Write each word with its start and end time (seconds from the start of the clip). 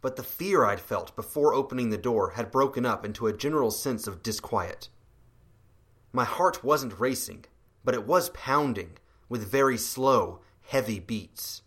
But 0.00 0.14
the 0.14 0.22
fear 0.22 0.64
I'd 0.64 0.78
felt 0.80 1.16
before 1.16 1.52
opening 1.52 1.90
the 1.90 1.98
door 1.98 2.30
had 2.30 2.52
broken 2.52 2.86
up 2.86 3.04
into 3.04 3.26
a 3.26 3.36
general 3.36 3.72
sense 3.72 4.06
of 4.06 4.22
disquiet. 4.22 4.88
My 6.12 6.24
heart 6.24 6.62
wasn't 6.62 7.00
racing, 7.00 7.46
but 7.84 7.94
it 7.94 8.06
was 8.06 8.28
pounding, 8.30 8.98
with 9.28 9.50
very 9.50 9.76
slow, 9.76 10.42
heavy 10.60 11.00
beats. 11.00 11.62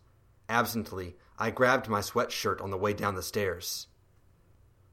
Absently, 0.48 1.18
I 1.38 1.52
grabbed 1.52 1.90
my 1.90 2.00
sweatshirt 2.00 2.62
on 2.62 2.72
the 2.72 2.78
way 2.78 2.94
down 2.94 3.16
the 3.16 3.22
stairs. 3.22 3.88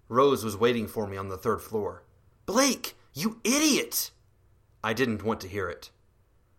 Rose 0.08 0.42
was 0.42 0.56
waiting 0.56 0.88
for 0.88 1.06
me 1.06 1.16
on 1.16 1.28
the 1.28 1.38
third 1.38 1.62
floor. 1.62 2.02
Blake, 2.46 2.96
you 3.14 3.41
idiot! 3.44 4.10
I 4.84 4.92
didn't 4.92 5.22
want 5.22 5.41
to 5.42 5.48
hear 5.48 5.68
it. 5.68 5.91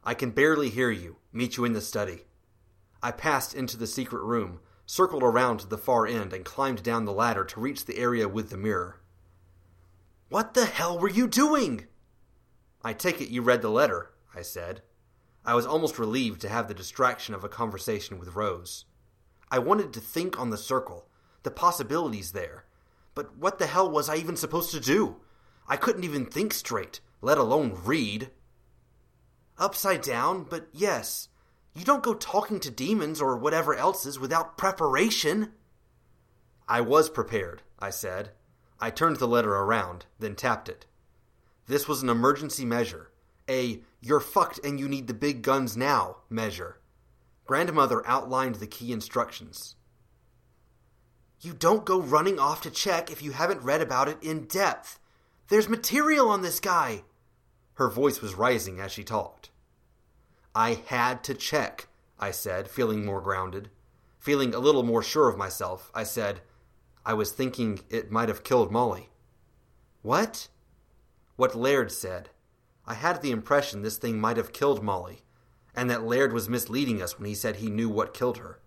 I 0.03 0.13
can 0.13 0.31
barely 0.31 0.69
hear 0.69 0.91
you. 0.91 1.17
Meet 1.31 1.57
you 1.57 1.65
in 1.65 1.73
the 1.73 1.81
study. 1.81 2.25
I 3.01 3.11
passed 3.11 3.53
into 3.53 3.75
the 3.75 3.87
secret 3.87 4.23
room, 4.23 4.59
circled 4.85 5.23
around 5.23 5.59
to 5.59 5.67
the 5.67 5.77
far 5.77 6.07
end, 6.07 6.31
and 6.31 6.45
climbed 6.45 6.83
down 6.83 7.05
the 7.05 7.11
ladder 7.11 7.43
to 7.45 7.59
reach 7.59 7.85
the 7.85 7.97
area 7.97 8.27
with 8.27 8.49
the 8.49 8.57
mirror. 8.57 9.01
What 10.29 10.53
the 10.53 10.65
hell 10.65 10.97
were 10.97 11.09
you 11.09 11.27
doing? 11.27 11.87
I 12.83 12.93
take 12.93 13.21
it 13.21 13.29
you 13.29 13.41
read 13.41 13.61
the 13.61 13.69
letter, 13.69 14.11
I 14.35 14.41
said. 14.41 14.81
I 15.45 15.55
was 15.55 15.65
almost 15.65 15.99
relieved 15.99 16.39
to 16.41 16.49
have 16.49 16.67
the 16.67 16.73
distraction 16.73 17.35
of 17.35 17.43
a 17.43 17.49
conversation 17.49 18.17
with 18.17 18.35
Rose. 18.35 18.85
I 19.51 19.59
wanted 19.59 19.93
to 19.93 19.99
think 19.99 20.39
on 20.39 20.49
the 20.49 20.57
circle, 20.57 21.07
the 21.43 21.51
possibilities 21.51 22.31
there. 22.31 22.65
But 23.15 23.37
what 23.37 23.59
the 23.59 23.67
hell 23.67 23.89
was 23.89 24.09
I 24.09 24.15
even 24.15 24.37
supposed 24.37 24.71
to 24.71 24.79
do? 24.79 25.17
I 25.67 25.75
couldn't 25.77 26.05
even 26.05 26.25
think 26.25 26.53
straight, 26.53 27.01
let 27.23 27.37
alone 27.37 27.79
read. 27.85 28.29
Upside 29.57 30.01
down, 30.01 30.43
but 30.43 30.67
yes. 30.73 31.29
You 31.73 31.85
don't 31.85 32.03
go 32.03 32.13
talking 32.13 32.59
to 32.59 32.69
demons 32.69 33.21
or 33.21 33.37
whatever 33.37 33.73
else 33.73 34.05
is 34.05 34.19
without 34.19 34.57
preparation. 34.57 35.53
I 36.67 36.81
was 36.81 37.09
prepared, 37.09 37.61
I 37.79 37.91
said. 37.91 38.31
I 38.77 38.89
turned 38.89 39.17
the 39.17 39.27
letter 39.27 39.55
around, 39.55 40.05
then 40.19 40.35
tapped 40.35 40.67
it. 40.67 40.85
This 41.65 41.87
was 41.87 42.03
an 42.03 42.09
emergency 42.09 42.65
measure, 42.65 43.09
a 43.49 43.79
you're 44.01 44.19
fucked 44.19 44.59
and 44.61 44.77
you 44.77 44.89
need 44.89 45.07
the 45.07 45.13
big 45.13 45.43
guns 45.43 45.77
now 45.77 46.17
measure. 46.29 46.81
Grandmother 47.45 48.05
outlined 48.05 48.55
the 48.55 48.67
key 48.67 48.91
instructions. 48.91 49.75
You 51.39 51.53
don't 51.53 51.85
go 51.85 52.01
running 52.01 52.37
off 52.37 52.61
to 52.63 52.69
check 52.69 53.09
if 53.09 53.21
you 53.21 53.31
haven't 53.31 53.63
read 53.63 53.81
about 53.81 54.09
it 54.09 54.17
in 54.21 54.43
depth. 54.43 54.99
There's 55.47 55.69
material 55.69 56.29
on 56.29 56.41
this 56.41 56.59
guy. 56.59 57.03
Her 57.75 57.89
voice 57.89 58.21
was 58.21 58.35
rising 58.35 58.79
as 58.79 58.91
she 58.91 59.03
talked. 59.03 59.49
I 60.55 60.81
had 60.85 61.23
to 61.23 61.33
check, 61.33 61.87
I 62.19 62.31
said, 62.31 62.69
feeling 62.69 63.05
more 63.05 63.21
grounded. 63.21 63.69
Feeling 64.19 64.53
a 64.53 64.59
little 64.59 64.83
more 64.83 65.01
sure 65.01 65.27
of 65.27 65.37
myself, 65.37 65.91
I 65.93 66.03
said, 66.03 66.41
I 67.05 67.13
was 67.13 67.31
thinking 67.31 67.81
it 67.89 68.11
might 68.11 68.29
have 68.29 68.43
killed 68.43 68.71
Molly. 68.71 69.09
What? 70.01 70.47
What 71.35 71.55
Laird 71.55 71.91
said. 71.91 72.29
I 72.85 72.93
had 72.93 73.21
the 73.21 73.31
impression 73.31 73.81
this 73.81 73.97
thing 73.97 74.19
might 74.19 74.37
have 74.37 74.53
killed 74.53 74.83
Molly, 74.83 75.23
and 75.75 75.89
that 75.89 76.03
Laird 76.03 76.33
was 76.33 76.47
misleading 76.47 77.01
us 77.01 77.17
when 77.17 77.27
he 77.27 77.35
said 77.35 77.57
he 77.57 77.69
knew 77.69 77.89
what 77.89 78.13
killed 78.13 78.37
her. 78.37 78.59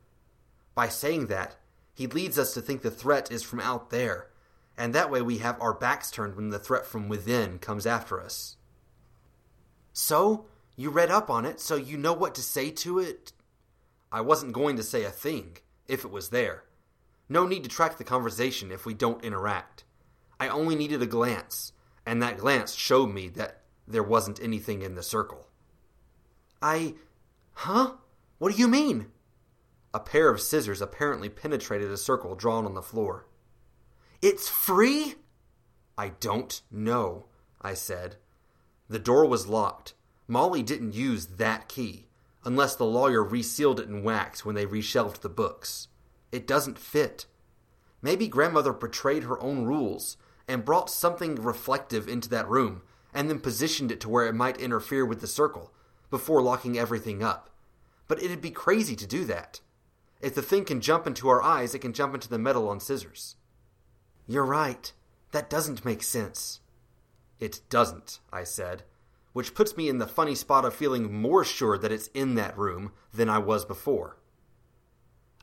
By 0.75 0.88
saying 0.88 1.27
that, 1.27 1.56
he 1.94 2.06
leads 2.06 2.38
us 2.38 2.53
to 2.55 2.61
think 2.61 2.83
the 2.83 2.91
threat 2.91 3.31
is 3.31 3.43
from 3.43 3.61
out 3.61 3.91
there, 3.91 4.28
and 4.77 4.94
that 4.94 5.11
way 5.11 5.23
we 5.23 5.38
have 5.38 5.61
our 5.61 5.73
backs 5.73 6.11
turned 6.11 6.34
when 6.34 6.50
the 6.50 6.59
threat 6.59 6.84
from 6.84 7.09
within 7.09 7.59
comes 7.59 7.87
after 7.87 8.21
us. 8.21 8.56
So, 9.99 10.45
you 10.77 10.91
read 10.91 11.11
up 11.11 11.31
on 11.31 11.47
it, 11.47 11.59
so 11.59 11.75
you 11.75 11.97
know 11.97 12.12
what 12.12 12.34
to 12.34 12.43
say 12.43 12.71
to 12.71 12.99
it? 12.99 13.33
I 14.12 14.21
wasn't 14.21 14.53
going 14.53 14.77
to 14.77 14.83
say 14.83 15.05
a 15.05 15.11
thing, 15.11 15.57
if 15.89 16.05
it 16.05 16.11
was 16.11 16.29
there. 16.29 16.65
No 17.31 17.47
need 17.47 17.62
to 17.62 17.71
track 17.71 17.97
the 17.97 18.05
conversation 18.05 18.71
if 18.71 18.85
we 18.85 18.93
don't 18.93 19.25
interact. 19.25 19.85
I 20.39 20.49
only 20.49 20.77
needed 20.77 21.01
a 21.01 21.06
glance, 21.06 21.73
and 22.05 22.23
that 22.23 22.37
glance 22.37 22.75
showed 22.75 23.06
me 23.06 23.31
that 23.31 23.62
there 23.89 24.03
wasn't 24.03 24.39
anything 24.43 24.83
in 24.83 24.97
the 24.97 25.03
circle. 25.03 25.49
I. 26.61 26.97
Huh? 27.55 27.93
What 28.37 28.53
do 28.53 28.59
you 28.59 28.69
mean? 28.69 29.06
A 29.95 29.99
pair 29.99 30.29
of 30.29 30.43
scissors 30.43 30.83
apparently 30.83 31.31
penetrated 31.31 31.91
a 31.91 31.97
circle 31.97 32.35
drawn 32.35 32.67
on 32.67 32.75
the 32.75 32.83
floor. 32.83 33.29
It's 34.21 34.47
free? 34.47 35.15
I 35.97 36.11
don't 36.21 36.61
know, 36.71 37.29
I 37.62 37.73
said. 37.73 38.17
The 38.89 38.99
door 38.99 39.27
was 39.27 39.47
locked. 39.47 39.95
Molly 40.29 40.63
didn't 40.63 40.95
use 40.95 41.27
that 41.27 41.69
key, 41.69 42.07
unless 42.45 42.77
the 42.77 42.85
lawyer 42.85 43.25
resealed 43.25 43.81
it 43.81 43.89
in 43.89 44.03
wax 44.03 44.45
when 44.45 44.55
they 44.55 44.67
reshelved 44.67 45.21
the 45.21 45.29
books. 45.29 45.89
It 46.33 46.47
doesn't 46.47 46.79
fit. 46.79 47.27
Maybe 48.03 48.29
grandmother 48.29 48.73
betrayed 48.73 49.25
her 49.25 49.41
own 49.41 49.65
rules 49.65 50.17
and 50.49 50.65
brought 50.65 50.91
something 50.91 51.37
reflective 51.37 52.09
into 52.09 52.29
that 52.31 52.49
room 52.49 52.83
and 53.13 53.31
then 53.31 53.41
positioned 53.41 53.91
it 53.91 54.01
to 54.01 54.09
where 54.09 54.27
it 54.27 54.35
might 54.35 54.61
interfere 54.61 55.05
with 55.05 55.21
the 55.21 55.27
circle 55.27 55.73
before 56.11 56.43
locking 56.43 56.79
everything 56.79 57.23
up. 57.23 57.51
But 58.09 58.23
it'd 58.23 58.41
be 58.41 58.51
crazy 58.51 58.95
to 58.97 59.07
do 59.07 59.25
that. 59.25 59.61
If 60.21 60.35
the 60.35 60.43
thing 60.43 60.65
can 60.65 60.81
jump 60.81 61.07
into 61.07 61.29
our 61.29 61.43
eyes, 61.43 61.75
it 61.75 61.81
can 61.81 61.93
jump 61.93 62.15
into 62.15 62.29
the 62.29 62.39
metal 62.39 62.69
on 62.69 62.81
scissors. 62.81 63.37
You're 64.27 64.45
right. 64.45 64.93
That 65.33 65.51
doesn't 65.51 65.85
make 65.85 66.03
sense. 66.03 66.61
It 67.39 67.61
doesn't, 67.69 68.21
I 68.33 68.45
said, 68.45 68.83
which 69.33 69.55
puts 69.55 69.77
me 69.77 69.89
in 69.89 69.99
the 69.99 70.07
funny 70.07 70.35
spot 70.35 70.65
of 70.65 70.75
feeling 70.75 71.13
more 71.13 71.45
sure 71.45 71.77
that 71.79 71.93
it's 71.93 72.09
in 72.09 72.35
that 72.37 72.57
room 72.57 72.93
than 73.13 73.29
I 73.29 73.39
was 73.39 73.65
before. 73.65 74.19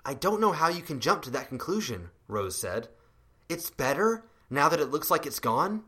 I 0.05 0.13
don't 0.13 0.41
know 0.41 0.51
how 0.51 0.69
you 0.69 0.81
can 0.81 0.99
jump 0.99 1.21
to 1.23 1.29
that 1.31 1.49
conclusion, 1.49 2.09
Rose 2.27 2.57
said. 2.57 2.89
It's 3.47 3.69
better 3.69 4.25
now 4.49 4.69
that 4.69 4.79
it 4.79 4.91
looks 4.91 5.09
like 5.09 5.25
it's 5.25 5.39
gone? 5.39 5.83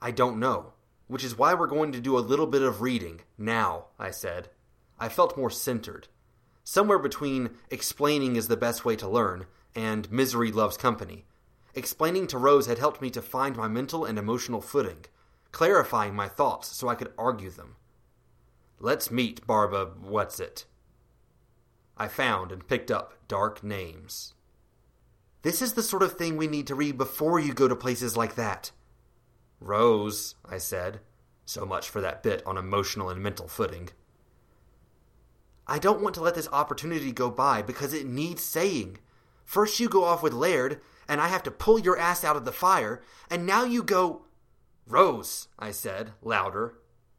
I 0.00 0.10
don't 0.10 0.38
know 0.38 0.74
which 1.08 1.24
is 1.24 1.38
why 1.38 1.54
we're 1.54 1.66
going 1.66 1.92
to 1.92 2.00
do 2.00 2.18
a 2.18 2.20
little 2.20 2.46
bit 2.46 2.62
of 2.62 2.80
reading 2.80 3.20
now, 3.38 3.86
I 3.98 4.10
said. 4.10 4.48
I 4.98 5.08
felt 5.08 5.36
more 5.36 5.50
centered. 5.50 6.08
Somewhere 6.64 6.98
between 6.98 7.50
explaining 7.70 8.36
is 8.36 8.48
the 8.48 8.56
best 8.56 8.84
way 8.84 8.96
to 8.96 9.08
learn 9.08 9.46
and 9.74 10.10
misery 10.10 10.50
loves 10.50 10.76
company. 10.76 11.26
Explaining 11.76 12.26
to 12.28 12.38
Rose 12.38 12.66
had 12.66 12.78
helped 12.78 13.02
me 13.02 13.10
to 13.10 13.20
find 13.20 13.54
my 13.54 13.68
mental 13.68 14.06
and 14.06 14.18
emotional 14.18 14.62
footing, 14.62 15.04
clarifying 15.52 16.14
my 16.16 16.26
thoughts 16.26 16.74
so 16.74 16.88
I 16.88 16.94
could 16.94 17.12
argue 17.18 17.50
them. 17.50 17.76
Let's 18.80 19.10
meet 19.10 19.46
Barba 19.46 19.92
What's 20.00 20.40
It. 20.40 20.64
I 21.94 22.08
found 22.08 22.50
and 22.50 22.66
picked 22.66 22.90
up 22.90 23.28
Dark 23.28 23.62
Names. 23.62 24.32
This 25.42 25.60
is 25.60 25.74
the 25.74 25.82
sort 25.82 26.02
of 26.02 26.14
thing 26.14 26.38
we 26.38 26.46
need 26.46 26.66
to 26.68 26.74
read 26.74 26.96
before 26.96 27.38
you 27.38 27.52
go 27.52 27.68
to 27.68 27.76
places 27.76 28.16
like 28.16 28.36
that. 28.36 28.70
Rose, 29.60 30.34
I 30.48 30.56
said. 30.56 31.00
So 31.44 31.66
much 31.66 31.90
for 31.90 32.00
that 32.00 32.22
bit 32.22 32.42
on 32.46 32.56
emotional 32.56 33.10
and 33.10 33.22
mental 33.22 33.48
footing. 33.48 33.90
I 35.66 35.78
don't 35.78 36.00
want 36.00 36.14
to 36.14 36.22
let 36.22 36.34
this 36.34 36.48
opportunity 36.52 37.12
go 37.12 37.30
by 37.30 37.60
because 37.60 37.92
it 37.92 38.06
needs 38.06 38.42
saying. 38.42 38.98
First 39.44 39.78
you 39.78 39.90
go 39.90 40.04
off 40.04 40.22
with 40.22 40.32
Laird, 40.32 40.80
and 41.08 41.20
I 41.20 41.28
have 41.28 41.42
to 41.44 41.50
pull 41.50 41.78
your 41.78 41.98
ass 41.98 42.24
out 42.24 42.36
of 42.36 42.44
the 42.44 42.52
fire, 42.52 43.02
and 43.30 43.46
now 43.46 43.64
you 43.64 43.82
go. 43.82 44.22
Rose, 44.86 45.48
I 45.58 45.70
said, 45.70 46.12
louder. 46.22 46.74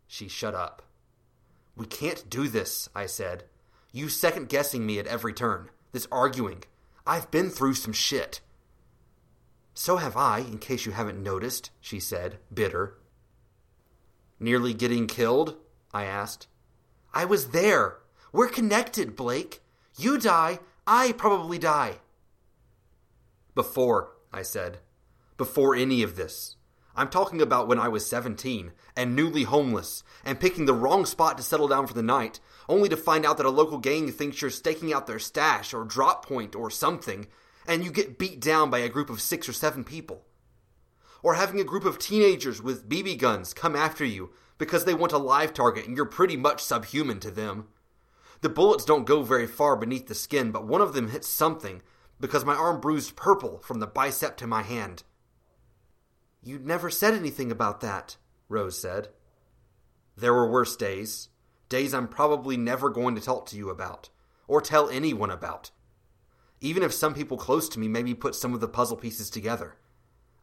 She 0.07 0.27
shut 0.27 0.55
up. 0.55 0.81
We 1.75 1.85
can't 1.85 2.29
do 2.29 2.47
this, 2.47 2.89
I 2.95 3.05
said. 3.05 3.43
You 3.91 4.09
second 4.09 4.49
guessing 4.49 4.85
me 4.85 4.99
at 4.99 5.07
every 5.07 5.33
turn. 5.33 5.69
This 5.91 6.07
arguing. 6.11 6.63
I've 7.05 7.29
been 7.31 7.49
through 7.49 7.75
some 7.75 7.93
shit. 7.93 8.41
So 9.73 9.97
have 9.97 10.17
I, 10.17 10.39
in 10.39 10.57
case 10.57 10.85
you 10.85 10.91
haven't 10.91 11.21
noticed, 11.21 11.71
she 11.79 11.99
said, 11.99 12.39
bitter. 12.53 12.97
Nearly 14.39 14.73
getting 14.73 15.07
killed? 15.07 15.55
I 15.93 16.05
asked. 16.05 16.47
I 17.13 17.25
was 17.25 17.49
there. 17.49 17.97
We're 18.31 18.49
connected, 18.49 19.15
Blake. 19.15 19.61
You 19.97 20.17
die, 20.17 20.59
I 20.85 21.11
probably 21.13 21.57
die. 21.57 21.99
Before, 23.57 24.11
I 24.31 24.43
said. 24.43 24.77
Before 25.35 25.73
any 25.73 26.03
of 26.03 26.15
this. 26.15 26.57
I'm 26.95 27.09
talking 27.09 27.41
about 27.41 27.67
when 27.67 27.79
I 27.79 27.87
was 27.87 28.05
17 28.05 28.71
and 28.95 29.15
newly 29.15 29.45
homeless 29.45 30.03
and 30.23 30.39
picking 30.39 30.67
the 30.67 30.75
wrong 30.75 31.07
spot 31.07 31.37
to 31.37 31.43
settle 31.43 31.67
down 31.67 31.87
for 31.87 31.95
the 31.95 32.03
night, 32.03 32.39
only 32.69 32.87
to 32.87 32.95
find 32.95 33.25
out 33.25 33.37
that 33.37 33.47
a 33.47 33.49
local 33.49 33.79
gang 33.79 34.11
thinks 34.11 34.43
you're 34.43 34.51
staking 34.51 34.93
out 34.93 35.07
their 35.07 35.17
stash 35.17 35.73
or 35.73 35.85
drop 35.85 36.23
point 36.23 36.55
or 36.55 36.69
something, 36.69 37.25
and 37.67 37.83
you 37.83 37.89
get 37.89 38.19
beat 38.19 38.39
down 38.39 38.69
by 38.69 38.77
a 38.77 38.89
group 38.89 39.09
of 39.09 39.21
six 39.21 39.49
or 39.49 39.53
seven 39.53 39.83
people. 39.83 40.21
Or 41.23 41.33
having 41.33 41.59
a 41.59 41.63
group 41.63 41.83
of 41.83 41.97
teenagers 41.97 42.61
with 42.61 42.87
BB 42.87 43.17
guns 43.17 43.55
come 43.55 43.75
after 43.75 44.05
you 44.05 44.29
because 44.59 44.85
they 44.85 44.93
want 44.93 45.13
a 45.13 45.17
live 45.17 45.51
target 45.51 45.87
and 45.87 45.97
you're 45.97 46.05
pretty 46.05 46.37
much 46.37 46.63
subhuman 46.63 47.19
to 47.21 47.31
them. 47.31 47.69
The 48.41 48.49
bullets 48.49 48.85
don't 48.85 49.07
go 49.07 49.23
very 49.23 49.47
far 49.47 49.75
beneath 49.75 50.05
the 50.05 50.13
skin, 50.13 50.51
but 50.51 50.67
one 50.67 50.81
of 50.81 50.93
them 50.93 51.09
hits 51.09 51.27
something 51.27 51.81
because 52.19 52.45
my 52.45 52.55
arm 52.55 52.81
bruised 52.81 53.15
purple 53.15 53.59
from 53.59 53.79
the 53.79 53.87
bicep 53.87 54.37
to 54.37 54.47
my 54.47 54.63
hand. 54.63 55.03
You 56.43 56.59
never 56.59 56.89
said 56.89 57.13
anything 57.13 57.51
about 57.51 57.81
that, 57.81 58.17
Rose 58.49 58.79
said. 58.79 59.09
There 60.15 60.33
were 60.33 60.49
worse 60.49 60.75
days. 60.75 61.29
Days 61.69 61.93
I'm 61.93 62.07
probably 62.07 62.57
never 62.57 62.89
going 62.89 63.15
to 63.15 63.21
talk 63.21 63.45
to 63.47 63.57
you 63.57 63.69
about, 63.69 64.09
or 64.47 64.61
tell 64.61 64.89
anyone 64.89 65.29
about. 65.29 65.71
Even 66.61 66.81
if 66.81 66.93
some 66.93 67.13
people 67.13 67.37
close 67.37 67.67
to 67.69 67.79
me 67.79 67.87
maybe 67.87 68.13
put 68.13 68.33
some 68.35 68.53
of 68.53 68.61
the 68.61 68.67
puzzle 68.67 68.97
pieces 68.97 69.29
together. 69.29 69.75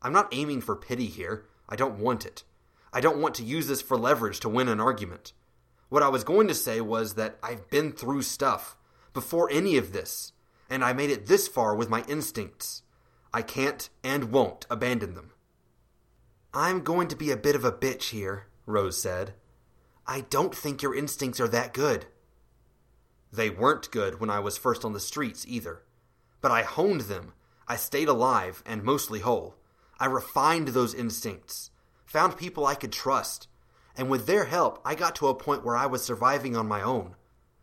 I'm 0.03 0.12
not 0.12 0.29
aiming 0.32 0.61
for 0.61 0.76
pity 0.76 1.06
here. 1.06 1.47
I 1.69 1.76
don't 1.76 1.99
want 1.99 2.26
it. 2.26 2.44
I 2.93 3.00
don't 3.00 3.19
want 3.19 3.35
to 3.37 3.43
use 3.43 3.67
this 3.67 3.82
for 3.82 3.97
leverage 3.97 4.38
to 4.41 4.49
win 4.49 4.69
an 4.69 4.81
argument. 4.81 5.32
What 5.88 6.03
I 6.03 6.09
was 6.09 6.23
going 6.23 6.47
to 6.49 6.55
say 6.55 6.81
was 6.81 7.15
that 7.15 7.38
I've 7.43 7.71
been 7.71 7.93
through 7.93 8.23
stuff 8.23 8.76
before 9.15 9.50
any 9.50 9.76
of 9.76 9.93
this, 9.93 10.32
and 10.69 10.84
I 10.84 10.93
made 10.93 11.11
it 11.11 11.26
this 11.26 11.49
far 11.49 11.75
with 11.75 11.88
my 11.88 12.05
instincts. 12.08 12.82
I 13.32 13.43
can't 13.43 13.88
and 14.02 14.31
won't 14.31 14.66
abandon 14.70 15.14
them. 15.14 15.32
I'm 16.52 16.82
going 16.82 17.08
to 17.08 17.16
be 17.16 17.31
a 17.31 17.37
bit 17.37 17.56
of 17.56 17.64
a 17.64 17.72
bitch 17.72 18.11
here, 18.11 18.46
Rose 18.66 19.00
said. 19.00 19.34
I 20.06 20.20
don't 20.22 20.55
think 20.55 20.82
your 20.82 20.94
instincts 20.94 21.40
are 21.40 21.49
that 21.49 21.75
good. 21.75 22.06
They 23.32 23.50
weren't 23.50 23.90
good 23.90 24.20
when 24.20 24.31
I 24.31 24.38
was 24.38 24.56
first 24.56 24.84
on 24.84 24.93
the 24.93 25.00
streets 25.00 25.44
either. 25.49 25.82
But 26.40 26.52
I 26.52 26.62
honed 26.62 27.02
them. 27.02 27.32
I 27.66 27.76
stayed 27.76 28.08
alive 28.08 28.62
and 28.64 28.84
mostly 28.84 29.20
whole. 29.20 29.56
I 29.99 30.06
refined 30.06 30.69
those 30.69 30.94
instincts, 30.94 31.70
found 32.05 32.37
people 32.37 32.66
I 32.66 32.75
could 32.75 32.93
trust, 32.93 33.49
and 33.96 34.11
with 34.11 34.26
their 34.26 34.44
help, 34.44 34.81
I 34.84 34.94
got 34.94 35.14
to 35.16 35.28
a 35.28 35.34
point 35.34 35.64
where 35.64 35.76
I 35.76 35.87
was 35.87 36.05
surviving 36.05 36.56
on 36.56 36.69
my 36.69 36.82
own, 36.82 37.14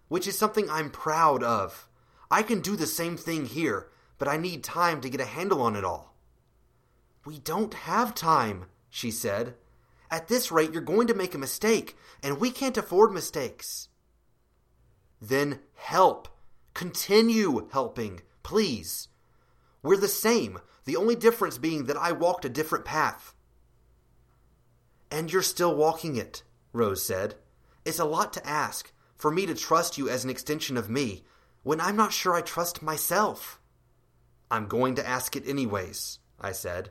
which 0.07 0.27
is 0.27 0.37
something 0.37 0.69
I'm 0.69 0.89
proud 0.89 1.43
of. 1.43 1.87
I 2.31 2.43
can 2.43 2.61
do 2.61 2.77
the 2.77 2.87
same 2.87 3.17
thing 3.17 3.45
here, 3.45 3.89
but 4.17 4.29
I 4.29 4.37
need 4.37 4.63
time 4.63 5.01
to 5.01 5.09
get 5.09 5.19
a 5.19 5.25
handle 5.25 5.61
on 5.61 5.75
it 5.75 5.83
all. 5.83 6.15
We 7.25 7.39
don't 7.39 7.73
have 7.73 8.15
time, 8.15 8.67
she 8.89 9.11
said. 9.11 9.55
At 10.09 10.29
this 10.29 10.51
rate, 10.51 10.71
you're 10.71 10.81
going 10.81 11.07
to 11.07 11.13
make 11.13 11.35
a 11.35 11.37
mistake, 11.37 11.97
and 12.23 12.39
we 12.39 12.49
can't 12.49 12.77
afford 12.77 13.11
mistakes. 13.11 13.89
Then 15.21 15.59
help. 15.75 16.29
Continue 16.73 17.67
helping, 17.71 18.21
please. 18.43 19.09
We're 19.83 19.97
the 19.97 20.07
same, 20.07 20.59
the 20.85 20.95
only 20.95 21.15
difference 21.15 21.57
being 21.57 21.85
that 21.85 21.97
I 21.97 22.13
walked 22.13 22.45
a 22.45 22.49
different 22.49 22.85
path. 22.85 23.35
And 25.11 25.31
you're 25.31 25.41
still 25.41 25.75
walking 25.75 26.15
it, 26.15 26.43
Rose 26.71 27.03
said. 27.03 27.35
It's 27.83 27.99
a 27.99 28.05
lot 28.05 28.31
to 28.33 28.47
ask, 28.47 28.93
for 29.17 29.31
me 29.31 29.45
to 29.45 29.53
trust 29.53 29.97
you 29.97 30.07
as 30.07 30.23
an 30.23 30.29
extension 30.29 30.77
of 30.77 30.89
me, 30.89 31.25
when 31.63 31.79
I'm 31.79 31.95
not 31.95 32.13
sure 32.13 32.33
I 32.33 32.41
trust 32.41 32.81
myself. 32.81 33.59
I'm 34.49 34.67
going 34.67 34.95
to 34.95 35.07
ask 35.07 35.35
it 35.35 35.47
anyways, 35.47 36.19
I 36.39 36.51
said. 36.51 36.89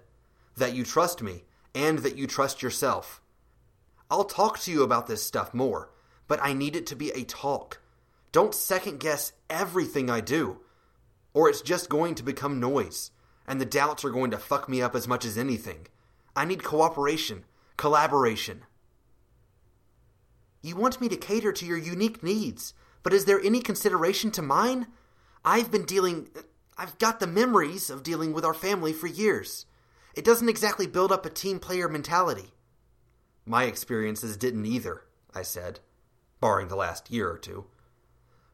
That 0.57 0.75
you 0.75 0.85
trust 0.85 1.23
me, 1.23 1.45
and 1.75 2.01
that 2.01 2.17
you 2.17 2.27
trust 2.27 2.63
yourself. 2.63 3.21
I'll 4.11 4.25
talk 4.25 4.59
to 4.61 4.73
you 4.73 4.83
about 4.83 5.07
this 5.07 5.23
stuff 5.23 5.55
more, 5.55 5.91
but 6.27 6.41
I 6.43 6.53
need 6.53 6.77
it 6.77 6.87
to 6.87 6.97
be 6.97 7.11
a 7.11 7.25
talk. 7.25 7.81
Don't 8.33 8.55
second 8.55 9.01
guess 9.01 9.33
everything 9.49 10.09
I 10.09 10.21
do, 10.21 10.59
or 11.35 11.49
it's 11.49 11.63
just 11.63 11.89
going 11.89 12.15
to 12.17 12.23
become 12.23 12.61
noise, 12.61 13.11
and 13.47 13.61
the 13.61 13.65
doubts 13.65 14.05
are 14.05 14.11
going 14.11 14.31
to 14.31 14.39
fuck 14.39 14.69
me 14.69 14.81
up 14.83 14.95
as 14.95 15.09
much 15.09 15.25
as 15.25 15.37
anything. 15.37 15.87
I 16.37 16.45
need 16.45 16.63
cooperation, 16.63 17.45
collaboration. 17.77 18.63
You 20.63 20.77
want 20.77 21.01
me 21.01 21.09
to 21.09 21.17
cater 21.17 21.53
to 21.53 21.67
your 21.67 21.79
unique 21.79 22.23
needs, 22.23 22.75
but 23.03 23.13
is 23.13 23.25
there 23.25 23.41
any 23.41 23.61
consideration 23.61 24.31
to 24.33 24.43
mine? 24.43 24.87
I've 25.45 25.71
been 25.71 25.85
dealing. 25.85 26.29
I've 26.77 26.99
got 26.99 27.21
the 27.21 27.27
memories 27.27 27.91
of 27.91 28.03
dealing 28.03 28.33
with 28.33 28.45
our 28.45 28.55
family 28.55 28.93
for 28.93 29.07
years. 29.07 29.67
It 30.15 30.25
doesn't 30.25 30.49
exactly 30.49 30.87
build 30.87 31.13
up 31.13 31.25
a 31.25 31.31
team 31.31 31.59
player 31.59 31.89
mentality. 31.89 32.53
My 33.47 33.65
experiences 33.65 34.37
didn't 34.37 34.67
either, 34.67 35.03
I 35.35 35.43
said, 35.43 35.81
barring 36.41 36.69
the 36.69 36.77
last 36.77 37.11
year 37.11 37.31
or 37.31 37.39
two. 37.39 37.67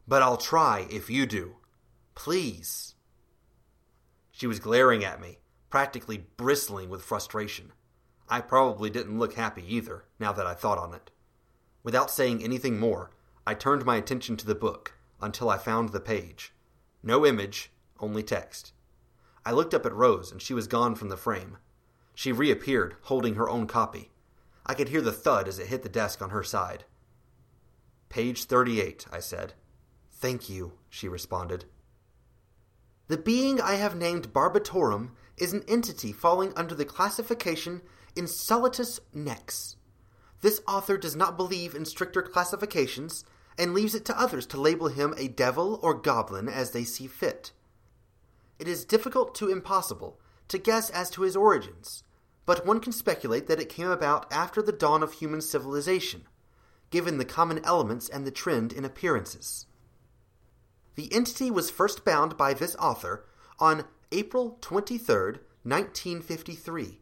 But 0.07 0.21
I'll 0.21 0.37
try 0.37 0.87
if 0.89 1.09
you 1.09 1.25
do. 1.25 1.57
Please. 2.15 2.95
She 4.31 4.47
was 4.47 4.59
glaring 4.59 5.03
at 5.03 5.19
me, 5.19 5.39
practically 5.69 6.25
bristling 6.37 6.89
with 6.89 7.01
frustration. 7.01 7.73
I 8.29 8.41
probably 8.41 8.89
didn't 8.89 9.19
look 9.19 9.33
happy 9.33 9.63
either, 9.67 10.05
now 10.19 10.31
that 10.33 10.45
I 10.45 10.53
thought 10.53 10.77
on 10.77 10.93
it. 10.93 11.11
Without 11.83 12.11
saying 12.11 12.43
anything 12.43 12.79
more, 12.79 13.11
I 13.47 13.53
turned 13.53 13.85
my 13.85 13.95
attention 13.95 14.35
to 14.37 14.45
the 14.45 14.55
book 14.55 14.95
until 15.21 15.49
I 15.49 15.57
found 15.57 15.89
the 15.89 16.01
page. 16.01 16.51
No 17.01 17.25
image, 17.25 17.71
only 17.97 18.21
text. 18.21 18.73
I 19.45 19.53
looked 19.53 19.73
up 19.73 19.85
at 19.85 19.95
Rose, 19.95 20.33
and 20.33 20.41
she 20.41 20.53
was 20.53 20.67
gone 20.67 20.95
from 20.95 21.07
the 21.07 21.15
frame. 21.15 21.57
She 22.13 22.33
reappeared, 22.33 22.97
holding 23.03 23.35
her 23.35 23.47
own 23.49 23.65
copy. 23.65 24.11
I 24.65 24.73
could 24.73 24.89
hear 24.89 24.99
the 24.99 25.13
thud 25.13 25.47
as 25.47 25.59
it 25.59 25.67
hit 25.67 25.81
the 25.81 25.87
desk 25.87 26.21
on 26.21 26.31
her 26.31 26.43
side. 26.43 26.83
Page 28.09 28.43
38, 28.43 29.05
I 29.13 29.21
said. 29.21 29.53
Thank 30.11 30.49
you, 30.49 30.73
she 30.89 31.07
responded. 31.07 31.63
The 33.07 33.15
being 33.15 33.61
I 33.61 33.75
have 33.75 33.95
named 33.95 34.33
Barbatorum 34.33 35.11
is 35.37 35.53
an 35.53 35.63
entity 35.69 36.11
falling 36.11 36.51
under 36.57 36.75
the 36.75 36.83
classification 36.83 37.81
Insolitus 38.13 38.99
Nex. 39.13 39.77
This 40.41 40.61
author 40.67 40.97
does 40.97 41.15
not 41.15 41.37
believe 41.37 41.73
in 41.73 41.85
stricter 41.85 42.21
classifications 42.21 43.23
and 43.57 43.73
leaves 43.73 43.95
it 43.95 44.05
to 44.05 44.19
others 44.19 44.45
to 44.47 44.61
label 44.61 44.87
him 44.87 45.13
a 45.17 45.27
devil 45.27 45.79
or 45.81 45.93
goblin 45.93 46.47
as 46.47 46.71
they 46.71 46.83
see 46.83 47.07
fit 47.07 47.51
it 48.59 48.67
is 48.67 48.85
difficult 48.85 49.35
to 49.35 49.49
impossible 49.49 50.19
to 50.47 50.57
guess 50.57 50.89
as 50.89 51.09
to 51.11 51.21
his 51.23 51.35
origins, 51.35 52.03
but 52.45 52.65
one 52.65 52.79
can 52.79 52.91
speculate 52.91 53.47
that 53.47 53.59
it 53.59 53.69
came 53.69 53.89
about 53.89 54.31
after 54.31 54.61
the 54.61 54.71
dawn 54.71 55.03
of 55.03 55.13
human 55.13 55.41
civilization, 55.41 56.23
given 56.89 57.17
the 57.17 57.25
common 57.25 57.63
elements 57.63 58.09
and 58.09 58.25
the 58.25 58.31
trend 58.31 58.71
in 58.71 58.85
appearances. 58.85 59.65
The 60.95 61.13
entity 61.13 61.51
was 61.51 61.69
first 61.69 62.03
bound 62.03 62.37
by 62.37 62.53
this 62.53 62.75
author 62.77 63.25
on 63.59 63.85
April 64.11 64.57
23, 64.61 65.39
1953. 65.63 67.01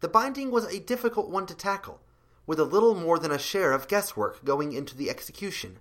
The 0.00 0.08
binding 0.08 0.50
was 0.50 0.64
a 0.64 0.80
difficult 0.80 1.28
one 1.28 1.46
to 1.46 1.54
tackle, 1.54 2.00
with 2.46 2.58
a 2.58 2.64
little 2.64 2.94
more 2.94 3.18
than 3.18 3.30
a 3.30 3.38
share 3.38 3.72
of 3.72 3.86
guesswork 3.86 4.44
going 4.44 4.72
into 4.72 4.96
the 4.96 5.10
execution. 5.10 5.78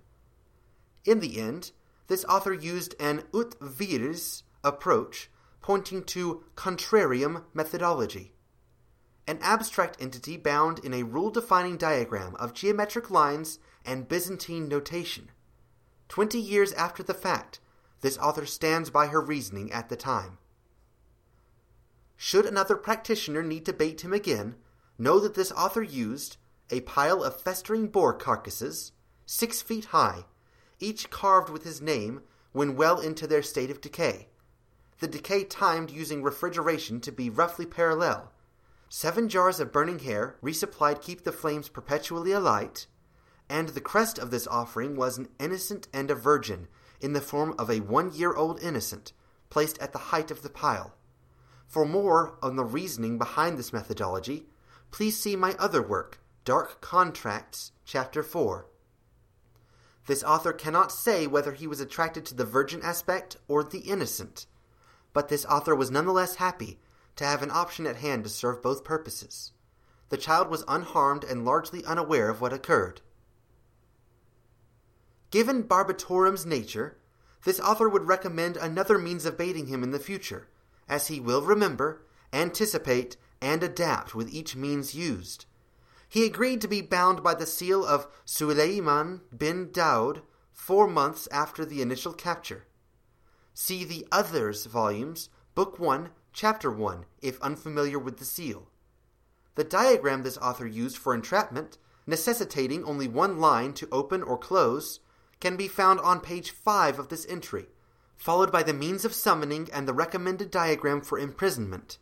In 1.08 1.22
the 1.22 1.40
end, 1.40 1.72
this 2.08 2.26
author 2.26 2.54
used 2.54 2.94
an 3.00 3.24
ut 3.34 3.56
vires 3.62 4.44
approach 4.62 5.32
pointing 5.62 6.04
to 6.04 6.44
contrarium 6.56 7.46
methodology. 7.54 8.34
An 9.26 9.40
abstract 9.42 9.96
entity 10.02 10.36
bound 10.36 10.80
in 10.80 10.94
a 10.94 11.04
rule 11.04 11.30
defining 11.30 11.78
diagram 11.78 12.36
of 12.36 12.54
geometric 12.54 13.10
lines 13.10 13.58
and 13.86 14.08
Byzantine 14.08 14.68
notation. 14.68 15.32
Twenty 16.10 16.40
years 16.40 16.74
after 16.74 17.04
the 17.04 17.14
fact, 17.14 17.62
this 18.02 18.18
author 18.18 18.46
stands 18.46 18.90
by 18.90 19.08
her 19.08 19.22
reasoning 19.22 19.72
at 19.72 19.88
the 19.88 19.96
time. 19.96 20.38
Should 22.18 22.46
another 22.46 22.76
practitioner 22.76 23.44
need 23.44 23.66
to 23.66 23.74
bait 23.74 24.02
him 24.02 24.12
again, 24.12 24.56
know 24.98 25.20
that 25.20 25.36
this 25.36 25.54
author 25.54 25.84
used 25.84 26.36
a 26.70 26.82
pile 26.82 27.24
of 27.24 27.40
festering 27.42 27.88
boar 27.88 28.14
carcasses, 28.14 28.92
six 29.26 29.62
feet 29.62 29.86
high, 29.86 30.26
each 30.80 31.10
carved 31.10 31.50
with 31.50 31.64
his 31.64 31.82
name 31.82 32.22
when 32.52 32.76
well 32.76 33.00
into 33.00 33.28
their 33.28 33.44
state 33.44 33.72
of 33.72 33.82
decay 33.82 34.28
the 35.00 35.08
decay 35.08 35.44
timed 35.44 35.92
using 35.92 36.24
refrigeration 36.24 37.00
to 37.02 37.12
be 37.12 37.30
roughly 37.30 37.66
parallel. 37.66 38.32
Seven 38.90 39.30
jars 39.30 39.60
of 39.60 39.72
burning 39.72 40.00
hair, 40.00 40.38
resupplied 40.42 41.02
keep 41.02 41.24
the 41.24 41.32
flames 41.32 41.70
perpetually 41.70 42.32
alight, 42.32 42.88
and 43.50 43.70
the 43.70 43.82
crest 43.82 44.18
of 44.18 44.32
this 44.32 44.48
offering 44.48 44.96
was 44.96 45.18
an 45.18 45.28
innocent 45.40 45.88
and 45.94 46.10
a 46.10 46.16
virgin, 46.16 46.68
in 47.00 47.14
the 47.14 47.22
form 47.22 47.54
of 47.60 47.70
a 47.70 47.82
one 47.82 48.12
year 48.12 48.34
old 48.34 48.60
innocent, 48.62 49.14
placed 49.50 49.78
at 49.80 49.92
the 49.92 50.00
height 50.10 50.32
of 50.32 50.42
the 50.42 50.50
pile. 50.50 50.96
For 51.68 51.86
more 51.86 52.38
on 52.42 52.56
the 52.56 52.66
reasoning 52.66 53.18
behind 53.18 53.58
this 53.58 53.74
methodology, 53.74 54.48
please 54.90 55.18
see 55.18 55.36
my 55.36 55.54
other 55.60 55.82
work, 55.82 56.20
Dark 56.44 56.82
Contracts, 56.82 57.72
Chapter 57.86 58.24
4. 58.24 58.68
This 60.08 60.24
author 60.24 60.52
cannot 60.52 60.92
say 60.92 61.28
whether 61.28 61.54
he 61.54 61.68
was 61.68 61.80
attracted 61.80 62.26
to 62.26 62.34
the 62.34 62.46
virgin 62.46 62.82
aspect 62.82 63.38
or 63.48 63.64
the 63.64 63.80
innocent 63.80 64.48
but 65.18 65.30
this 65.30 65.46
author 65.46 65.76
was 65.76 65.90
nonetheless 65.90 66.36
happy 66.36 66.80
to 67.16 67.26
have 67.26 67.42
an 67.42 67.50
option 67.50 67.88
at 67.88 67.96
hand 67.96 68.24
to 68.24 68.30
serve 68.30 68.62
both 68.62 68.84
purposes. 68.84 69.52
the 70.10 70.16
child 70.16 70.48
was 70.48 70.64
unharmed 70.68 71.24
and 71.24 71.44
largely 71.44 71.84
unaware 71.86 72.30
of 72.30 72.40
what 72.40 72.54
occurred. 72.54 73.02
Given 75.32 75.64
Barbatorum's 75.64 76.46
nature, 76.46 77.00
this 77.46 77.60
author 77.60 77.90
would 77.90 78.06
recommend 78.08 78.58
another 78.58 79.00
means 79.00 79.26
of 79.26 79.40
baiting 79.40 79.66
him 79.66 79.82
in 79.82 79.90
the 79.90 79.98
future, 79.98 80.50
as 80.88 81.08
he 81.08 81.20
will 81.20 81.42
remember, 81.42 82.06
anticipate, 82.32 83.18
and 83.42 83.64
adapt 83.64 84.14
with 84.14 84.32
each 84.32 84.56
means 84.56 84.94
used. 84.94 85.47
He 86.10 86.26
agreed 86.26 86.62
to 86.62 86.68
be 86.68 86.82
bound 86.82 87.22
by 87.22 87.34
the 87.34 87.46
seal 87.46 87.86
of 87.86 88.08
Suleiman 88.24 89.22
bin 89.36 89.72
Daud 89.72 90.22
four 90.54 90.88
months 90.88 91.28
after 91.32 91.66
the 91.66 91.82
initial 91.82 92.14
capture. 92.14 92.66
See 93.54 93.84
the 93.84 94.08
Others 94.12 94.66
volumes, 94.66 95.30
Book 95.56 95.80
1, 95.80 96.12
Chapter 96.34 96.72
1, 96.72 97.06
if 97.22 97.42
unfamiliar 97.42 98.00
with 98.00 98.18
the 98.18 98.26
seal. 98.26 98.70
The 99.56 99.64
diagram 99.64 100.24
this 100.24 100.38
author 100.38 100.68
used 100.68 100.98
for 100.98 101.14
entrapment, 101.14 101.78
necessitating 102.06 102.84
only 102.84 103.08
one 103.08 103.40
line 103.40 103.74
to 103.74 103.90
open 103.92 104.22
or 104.22 104.38
close, 104.38 105.00
can 105.40 105.58
be 105.58 105.68
found 105.68 106.00
on 106.02 106.20
page 106.22 106.52
5 106.52 107.00
of 107.00 107.10
this 107.10 107.26
entry, 107.28 107.68
followed 108.16 108.52
by 108.52 108.64
the 108.64 108.74
means 108.74 109.04
of 109.04 109.14
summoning 109.14 109.68
and 109.74 109.88
the 109.88 109.94
recommended 109.94 110.52
diagram 110.52 111.02
for 111.02 111.20
imprisonment. 111.20 111.98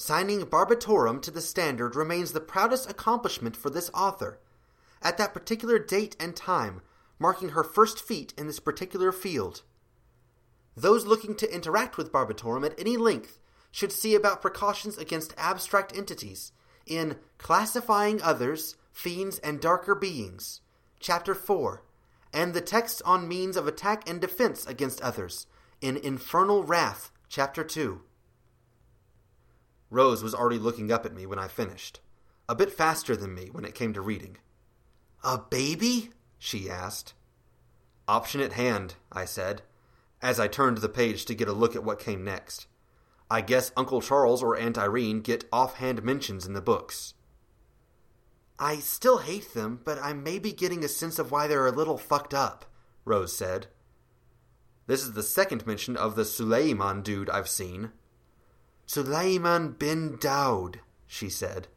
Signing 0.00 0.42
Barbatorum 0.42 1.20
to 1.22 1.32
the 1.32 1.40
standard 1.40 1.96
remains 1.96 2.30
the 2.30 2.40
proudest 2.40 2.88
accomplishment 2.88 3.56
for 3.56 3.68
this 3.68 3.90
author. 3.92 4.38
At 5.02 5.18
that 5.18 5.34
particular 5.34 5.76
date 5.80 6.14
and 6.20 6.36
time, 6.36 6.82
marking 7.18 7.48
her 7.48 7.64
first 7.64 8.00
feat 8.00 8.32
in 8.38 8.46
this 8.46 8.60
particular 8.60 9.10
field. 9.10 9.62
Those 10.76 11.04
looking 11.04 11.34
to 11.34 11.52
interact 11.52 11.96
with 11.96 12.12
Barbatorum 12.12 12.64
at 12.64 12.78
any 12.78 12.96
length 12.96 13.40
should 13.72 13.90
see 13.90 14.14
about 14.14 14.40
precautions 14.40 14.96
against 14.98 15.34
abstract 15.36 15.96
entities 15.96 16.52
in 16.86 17.16
Classifying 17.38 18.22
Others, 18.22 18.76
Fiends, 18.92 19.40
and 19.40 19.60
Darker 19.60 19.96
Beings, 19.96 20.60
Chapter 21.00 21.34
4, 21.34 21.82
and 22.32 22.54
the 22.54 22.60
text 22.60 23.02
on 23.04 23.26
means 23.26 23.56
of 23.56 23.66
attack 23.66 24.08
and 24.08 24.20
defense 24.20 24.64
against 24.64 25.00
others 25.00 25.48
in 25.80 25.96
Infernal 25.96 26.62
Wrath, 26.62 27.10
Chapter 27.28 27.64
2. 27.64 28.02
Rose 29.90 30.22
was 30.22 30.34
already 30.34 30.58
looking 30.58 30.92
up 30.92 31.06
at 31.06 31.14
me 31.14 31.26
when 31.26 31.38
I 31.38 31.48
finished, 31.48 32.00
a 32.48 32.54
bit 32.54 32.72
faster 32.72 33.16
than 33.16 33.34
me 33.34 33.48
when 33.50 33.64
it 33.64 33.74
came 33.74 33.92
to 33.94 34.00
reading. 34.00 34.36
A 35.24 35.38
baby? 35.38 36.10
she 36.38 36.70
asked. 36.70 37.14
Option 38.06 38.40
at 38.40 38.52
hand, 38.52 38.94
I 39.12 39.24
said, 39.24 39.62
as 40.22 40.40
I 40.40 40.48
turned 40.48 40.78
the 40.78 40.88
page 40.88 41.24
to 41.26 41.34
get 41.34 41.48
a 41.48 41.52
look 41.52 41.76
at 41.76 41.84
what 41.84 41.98
came 41.98 42.24
next. 42.24 42.66
I 43.30 43.42
guess 43.42 43.72
Uncle 43.76 44.00
Charles 44.00 44.42
or 44.42 44.56
Aunt 44.56 44.78
Irene 44.78 45.20
get 45.20 45.44
offhand 45.52 46.02
mentions 46.02 46.46
in 46.46 46.54
the 46.54 46.62
books. 46.62 47.14
I 48.58 48.76
still 48.76 49.18
hate 49.18 49.54
them, 49.54 49.80
but 49.84 50.02
I 50.02 50.14
may 50.14 50.38
be 50.38 50.52
getting 50.52 50.82
a 50.82 50.88
sense 50.88 51.18
of 51.18 51.30
why 51.30 51.46
they're 51.46 51.66
a 51.66 51.72
little 51.72 51.98
fucked 51.98 52.34
up, 52.34 52.64
Rose 53.04 53.36
said. 53.36 53.68
This 54.86 55.02
is 55.02 55.12
the 55.12 55.22
second 55.22 55.66
mention 55.66 55.96
of 55.96 56.16
the 56.16 56.24
Suleiman 56.24 57.02
dude 57.02 57.28
I've 57.30 57.48
seen. 57.48 57.92
Suleiman 58.88 59.72
bin 59.72 60.16
Daud, 60.18 60.80
she 61.06 61.28
said. 61.28 61.68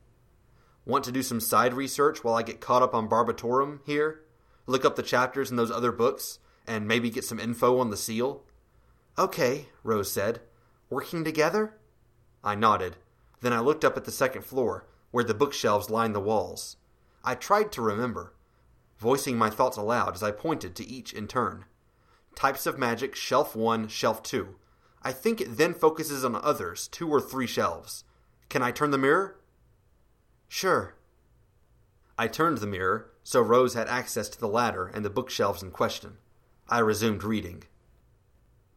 Want 0.85 1.03
to 1.03 1.11
do 1.11 1.21
some 1.21 1.41
side 1.41 1.73
research 1.73 2.23
while 2.23 2.35
I 2.35 2.41
get 2.41 2.61
caught 2.61 2.81
up 2.81 2.95
on 2.95 3.09
Barbatorum 3.09 3.81
here? 3.85 4.21
Look 4.65 4.85
up 4.85 4.95
the 4.95 5.03
chapters 5.03 5.51
in 5.51 5.57
those 5.57 5.69
other 5.69 5.91
books, 5.91 6.39
and 6.65 6.87
maybe 6.87 7.09
get 7.09 7.25
some 7.25 7.37
info 7.37 7.79
on 7.79 7.89
the 7.89 7.97
seal? 7.97 8.43
Okay, 9.19 9.65
Rose 9.83 10.09
said. 10.09 10.39
Working 10.89 11.25
together? 11.25 11.75
I 12.45 12.55
nodded. 12.55 12.95
Then 13.41 13.51
I 13.51 13.59
looked 13.59 13.83
up 13.83 13.97
at 13.97 14.05
the 14.05 14.11
second 14.11 14.45
floor, 14.45 14.87
where 15.11 15.25
the 15.25 15.33
bookshelves 15.33 15.89
lined 15.89 16.15
the 16.15 16.21
walls. 16.21 16.77
I 17.25 17.35
tried 17.35 17.73
to 17.73 17.81
remember, 17.81 18.31
voicing 18.99 19.37
my 19.37 19.49
thoughts 19.49 19.75
aloud 19.75 20.15
as 20.15 20.23
I 20.23 20.31
pointed 20.31 20.77
to 20.77 20.87
each 20.87 21.11
in 21.11 21.27
turn. 21.27 21.65
Types 22.35 22.65
of 22.65 22.79
magic, 22.79 23.15
shelf 23.15 23.53
1, 23.53 23.89
shelf 23.89 24.23
2. 24.23 24.55
I 25.03 25.11
think 25.11 25.41
it 25.41 25.57
then 25.57 25.73
focuses 25.73 26.23
on 26.23 26.35
others, 26.35 26.87
two 26.87 27.09
or 27.09 27.19
three 27.19 27.47
shelves. 27.47 28.03
Can 28.49 28.61
I 28.61 28.71
turn 28.71 28.91
the 28.91 28.97
mirror? 28.97 29.39
Sure. 30.47 30.95
I 32.17 32.27
turned 32.27 32.59
the 32.59 32.67
mirror, 32.67 33.11
so 33.23 33.41
Rose 33.41 33.73
had 33.73 33.87
access 33.87 34.29
to 34.29 34.39
the 34.39 34.47
ladder 34.47 34.91
and 34.93 35.03
the 35.03 35.09
bookshelves 35.09 35.63
in 35.63 35.71
question. 35.71 36.17
I 36.67 36.79
resumed 36.79 37.23
reading. 37.23 37.63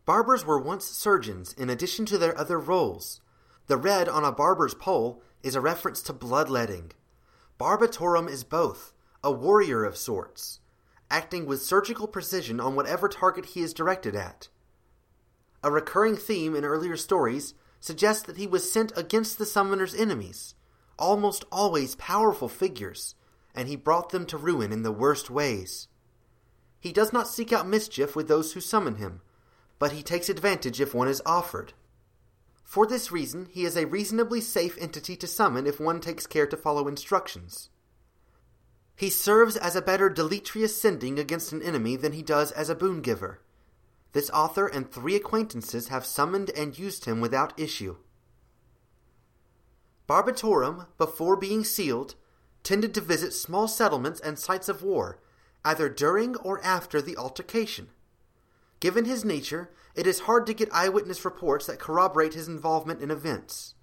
Barbers 0.07 0.45
were 0.45 0.59
once 0.59 0.85
surgeons 0.85 1.53
in 1.53 1.71
addition 1.71 2.07
to 2.07 2.19
their 2.19 2.37
other 2.39 2.59
roles. 2.59 3.21
The 3.67 3.77
red 3.77 4.09
on 4.09 4.25
a 4.25 4.33
barber's 4.33 4.75
pole 4.75 5.23
is 5.43 5.55
a 5.55 5.61
reference 5.61 6.03
to 6.03 6.13
bloodletting. 6.13 6.93
Barbatorum 7.59 8.29
is 8.29 8.45
both, 8.45 8.93
a 9.23 9.31
warrior 9.31 9.85
of 9.85 9.97
sorts, 9.97 10.61
acting 11.11 11.47
with 11.47 11.63
surgical 11.63 12.07
precision 12.07 12.61
on 12.61 12.77
whatever 12.77 13.09
target 13.09 13.47
he 13.47 13.61
is 13.61 13.73
directed 13.73 14.15
at. 14.15 14.49
A 15.65 15.71
recurring 15.71 16.19
theme 16.19 16.55
in 16.55 16.63
earlier 16.63 16.95
stories 16.95 17.55
suggests 17.81 18.23
that 18.25 18.37
he 18.37 18.47
was 18.47 18.71
sent 18.71 18.93
against 18.97 19.39
the 19.39 19.47
summoner's 19.47 19.95
enemies, 19.95 20.55
almost 20.99 21.47
always 21.51 21.95
powerful 21.95 22.51
figures, 22.51 23.15
and 23.55 23.67
he 23.67 23.75
brought 23.75 24.11
them 24.11 24.27
to 24.27 24.37
ruin 24.37 24.73
in 24.73 24.83
the 24.83 24.93
worst 24.93 25.31
ways. 25.31 25.89
He 26.79 26.93
does 26.93 27.15
not 27.15 27.29
seek 27.29 27.51
out 27.51 27.67
mischief 27.67 28.15
with 28.15 28.29
those 28.29 28.53
who 28.53 28.61
summon 28.61 28.97
him, 28.97 29.23
but 29.79 29.93
he 29.93 30.03
takes 30.03 30.29
advantage 30.29 30.83
if 30.83 30.95
one 30.95 31.09
is 31.09 31.23
offered. 31.25 31.73
For 32.63 32.87
this 32.87 33.11
reason, 33.11 33.49
he 33.51 33.65
is 33.65 33.75
a 33.75 33.87
reasonably 33.87 34.43
safe 34.43 34.77
entity 34.79 35.17
to 35.17 35.27
summon 35.27 35.67
if 35.67 35.81
one 35.81 35.99
takes 35.99 36.27
care 36.27 36.47
to 36.47 36.59
follow 36.59 36.89
instructions. 36.89 37.71
He 38.95 39.09
serves 39.09 39.57
as 39.57 39.77
a 39.77 39.81
better 39.81 40.11
deleterious 40.11 40.79
sending 40.79 41.19
against 41.19 41.53
an 41.53 41.63
enemy 41.63 41.97
than 41.97 42.13
he 42.13 42.23
does 42.23 42.53
as 42.53 42.69
a 42.69 42.75
boon 42.75 43.01
giver. 43.01 43.41
This 44.15 44.31
author 44.31 44.69
and 44.69 44.91
three 44.91 45.17
acquaintances 45.17 45.89
have 45.89 46.07
summoned 46.07 46.49
and 46.51 46.79
used 46.79 47.05
him 47.05 47.21
without 47.21 47.59
issue. 47.59 47.97
Barbatorum, 50.09 50.87
before 50.99 51.37
being 51.37 51.65
sealed, 51.65 52.15
tended 52.63 52.95
to 52.95 53.01
visit 53.01 53.33
small 53.33 53.67
settlements 53.67 54.21
and 54.21 54.39
sites 54.39 54.69
of 54.69 54.85
war, 54.85 55.19
either 55.65 55.89
during 55.89 56.37
or 56.37 56.65
after 56.65 57.03
the 57.03 57.17
altercation. 57.17 57.89
Given 58.79 59.05
his 59.05 59.25
nature, 59.25 59.73
it 59.97 60.07
is 60.07 60.21
hard 60.21 60.47
to 60.47 60.55
get 60.55 60.73
eyewitness 60.73 61.25
reports 61.25 61.67
that 61.67 61.81
corroborate 61.81 62.35
his 62.35 62.47
involvement 62.47 63.03
in 63.03 63.11
events. 63.11 63.75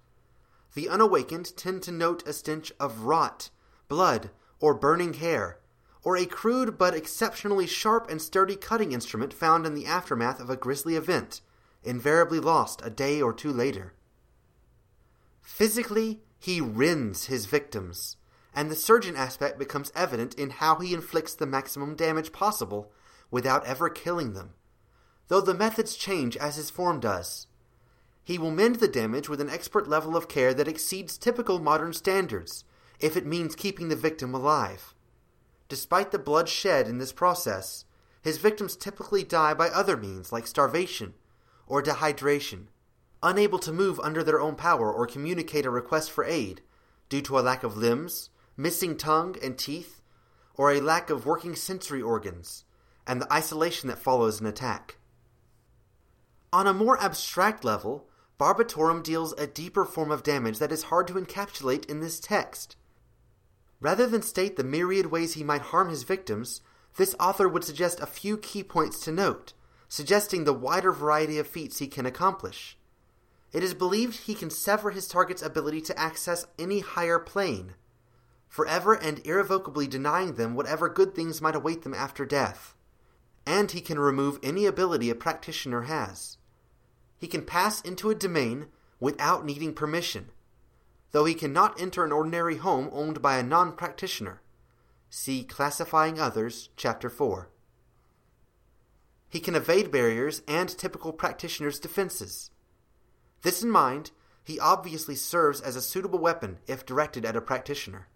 The 0.74 0.88
unawakened 0.88 1.54
tend 1.58 1.82
to 1.82 1.92
note 1.92 2.26
a 2.26 2.32
stench 2.32 2.72
of 2.80 3.02
rot, 3.02 3.50
blood, 3.86 4.30
or 4.60 4.72
burning 4.72 5.14
hair, 5.14 5.58
or 6.04 6.16
a 6.16 6.26
crude 6.26 6.76
but 6.76 6.94
exceptionally 6.94 7.66
sharp 7.66 8.10
and 8.10 8.20
sturdy 8.20 8.56
cutting 8.56 8.92
instrument 8.92 9.32
found 9.32 9.64
in 9.66 9.74
the 9.74 9.86
aftermath 9.86 10.40
of 10.40 10.50
a 10.50 10.56
grisly 10.56 10.96
event, 10.96 11.40
invariably 11.84 12.40
lost 12.40 12.80
a 12.84 12.90
day 12.90 13.20
or 13.20 13.32
two 13.32 13.52
later. 13.52 13.94
Physically, 15.40 16.20
he 16.38 16.60
rends 16.60 17.26
his 17.26 17.46
victims, 17.46 18.16
and 18.54 18.70
the 18.70 18.76
surgeon 18.76 19.16
aspect 19.16 19.58
becomes 19.58 19.92
evident 19.94 20.34
in 20.34 20.50
how 20.50 20.76
he 20.76 20.94
inflicts 20.94 21.34
the 21.34 21.46
maximum 21.46 21.94
damage 21.94 22.32
possible 22.32 22.92
without 23.30 23.64
ever 23.64 23.88
killing 23.88 24.34
them, 24.34 24.54
though 25.28 25.40
the 25.40 25.54
methods 25.54 25.94
change 25.94 26.36
as 26.36 26.56
his 26.56 26.70
form 26.70 27.00
does. 27.00 27.46
He 28.24 28.38
will 28.38 28.50
mend 28.50 28.76
the 28.76 28.88
damage 28.88 29.28
with 29.28 29.40
an 29.40 29.50
expert 29.50 29.88
level 29.88 30.16
of 30.16 30.28
care 30.28 30.54
that 30.54 30.68
exceeds 30.68 31.18
typical 31.18 31.58
modern 31.58 31.92
standards, 31.92 32.64
if 33.00 33.16
it 33.16 33.26
means 33.26 33.56
keeping 33.56 33.88
the 33.88 33.96
victim 33.96 34.32
alive. 34.34 34.94
Despite 35.68 36.10
the 36.10 36.18
blood 36.18 36.48
shed 36.48 36.88
in 36.88 36.98
this 36.98 37.12
process, 37.12 37.84
his 38.20 38.38
victims 38.38 38.76
typically 38.76 39.24
die 39.24 39.54
by 39.54 39.68
other 39.68 39.96
means 39.96 40.32
like 40.32 40.46
starvation 40.46 41.14
or 41.66 41.82
dehydration, 41.82 42.66
unable 43.22 43.58
to 43.58 43.72
move 43.72 44.00
under 44.00 44.22
their 44.22 44.40
own 44.40 44.54
power 44.54 44.92
or 44.92 45.06
communicate 45.06 45.66
a 45.66 45.70
request 45.70 46.10
for 46.10 46.24
aid 46.24 46.60
due 47.08 47.22
to 47.22 47.38
a 47.38 47.40
lack 47.40 47.62
of 47.62 47.76
limbs, 47.76 48.30
missing 48.56 48.96
tongue 48.96 49.36
and 49.42 49.58
teeth, 49.58 50.02
or 50.54 50.70
a 50.70 50.80
lack 50.80 51.10
of 51.10 51.26
working 51.26 51.54
sensory 51.54 52.02
organs, 52.02 52.64
and 53.06 53.20
the 53.20 53.32
isolation 53.32 53.88
that 53.88 53.98
follows 53.98 54.40
an 54.40 54.46
attack. 54.46 54.96
On 56.52 56.66
a 56.66 56.74
more 56.74 57.00
abstract 57.00 57.64
level, 57.64 58.06
Barbatorum 58.38 59.02
deals 59.02 59.32
a 59.34 59.46
deeper 59.46 59.84
form 59.84 60.10
of 60.10 60.22
damage 60.22 60.58
that 60.58 60.72
is 60.72 60.84
hard 60.84 61.06
to 61.08 61.14
encapsulate 61.14 61.86
in 61.86 62.00
this 62.00 62.20
text. 62.20 62.76
Rather 63.82 64.06
than 64.06 64.22
state 64.22 64.54
the 64.56 64.62
myriad 64.62 65.06
ways 65.06 65.34
he 65.34 65.42
might 65.42 65.60
harm 65.60 65.90
his 65.90 66.04
victims, 66.04 66.60
this 66.96 67.16
author 67.18 67.48
would 67.48 67.64
suggest 67.64 67.98
a 67.98 68.06
few 68.06 68.38
key 68.38 68.62
points 68.62 69.00
to 69.00 69.10
note, 69.10 69.54
suggesting 69.88 70.44
the 70.44 70.52
wider 70.52 70.92
variety 70.92 71.36
of 71.36 71.48
feats 71.48 71.78
he 71.78 71.88
can 71.88 72.06
accomplish. 72.06 72.78
It 73.52 73.64
is 73.64 73.74
believed 73.74 74.20
he 74.20 74.34
can 74.36 74.50
sever 74.50 74.90
his 74.90 75.08
target's 75.08 75.42
ability 75.42 75.80
to 75.82 75.98
access 75.98 76.46
any 76.60 76.78
higher 76.78 77.18
plane, 77.18 77.74
forever 78.48 78.94
and 78.94 79.20
irrevocably 79.26 79.88
denying 79.88 80.34
them 80.34 80.54
whatever 80.54 80.88
good 80.88 81.16
things 81.16 81.42
might 81.42 81.56
await 81.56 81.82
them 81.82 81.92
after 81.92 82.24
death. 82.24 82.76
And 83.44 83.72
he 83.72 83.80
can 83.80 83.98
remove 83.98 84.38
any 84.44 84.64
ability 84.64 85.10
a 85.10 85.16
practitioner 85.16 85.82
has. 85.82 86.36
He 87.18 87.26
can 87.26 87.42
pass 87.42 87.80
into 87.80 88.10
a 88.10 88.14
domain 88.14 88.66
without 89.00 89.44
needing 89.44 89.74
permission, 89.74 90.30
though 91.12 91.24
he 91.24 91.34
cannot 91.34 91.80
enter 91.80 92.04
an 92.04 92.12
ordinary 92.12 92.56
home 92.56 92.88
owned 92.92 93.22
by 93.22 93.38
a 93.38 93.42
non 93.42 93.72
practitioner. 93.72 94.42
See 95.08 95.44
Classifying 95.44 96.18
Others, 96.18 96.70
Chapter 96.76 97.08
4. 97.08 97.50
He 99.28 99.40
can 99.40 99.54
evade 99.54 99.90
barriers 99.90 100.42
and 100.48 100.68
typical 100.68 101.12
practitioner's 101.12 101.78
defenses. 101.78 102.50
This 103.42 103.62
in 103.62 103.70
mind, 103.70 104.10
he 104.44 104.58
obviously 104.58 105.14
serves 105.14 105.60
as 105.60 105.76
a 105.76 105.82
suitable 105.82 106.18
weapon 106.18 106.58
if 106.66 106.84
directed 106.84 107.24
at 107.24 107.36
a 107.36 107.40
practitioner. 107.40 108.08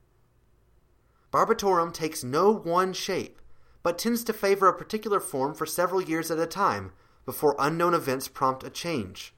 Barbatorum 1.33 1.93
takes 1.93 2.25
no 2.25 2.53
one 2.53 2.93
shape, 2.93 3.41
but 3.83 3.99
tends 3.99 4.25
to 4.25 4.33
favor 4.33 4.69
a 4.69 4.76
particular 4.76 5.21
form 5.21 5.55
for 5.55 5.67
several 5.67 6.03
years 6.03 6.31
at 6.31 6.38
a 6.38 6.47
time 6.47 6.93
before 7.25 7.57
unknown 7.59 7.95
events 7.95 8.29
prompt 8.29 8.65
a 8.65 8.71
change. 8.71 9.35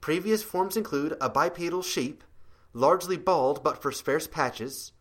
Previous 0.00 0.42
forms 0.42 0.76
include 0.76 1.16
a 1.20 1.28
bipedal 1.28 1.82
sheep, 1.82 2.22
largely 2.76 3.16
bald 3.16 3.64
but 3.64 3.80
for 3.80 3.90
sparse 3.90 4.26
patches, 4.26 4.92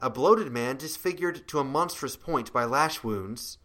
a 0.00 0.08
bloated 0.08 0.50
man 0.50 0.78
disfigured 0.78 1.46
to 1.46 1.58
a 1.58 1.64
monstrous 1.64 2.16
point 2.16 2.50
by 2.52 2.64
lash 2.64 3.04
wounds, 3.04 3.58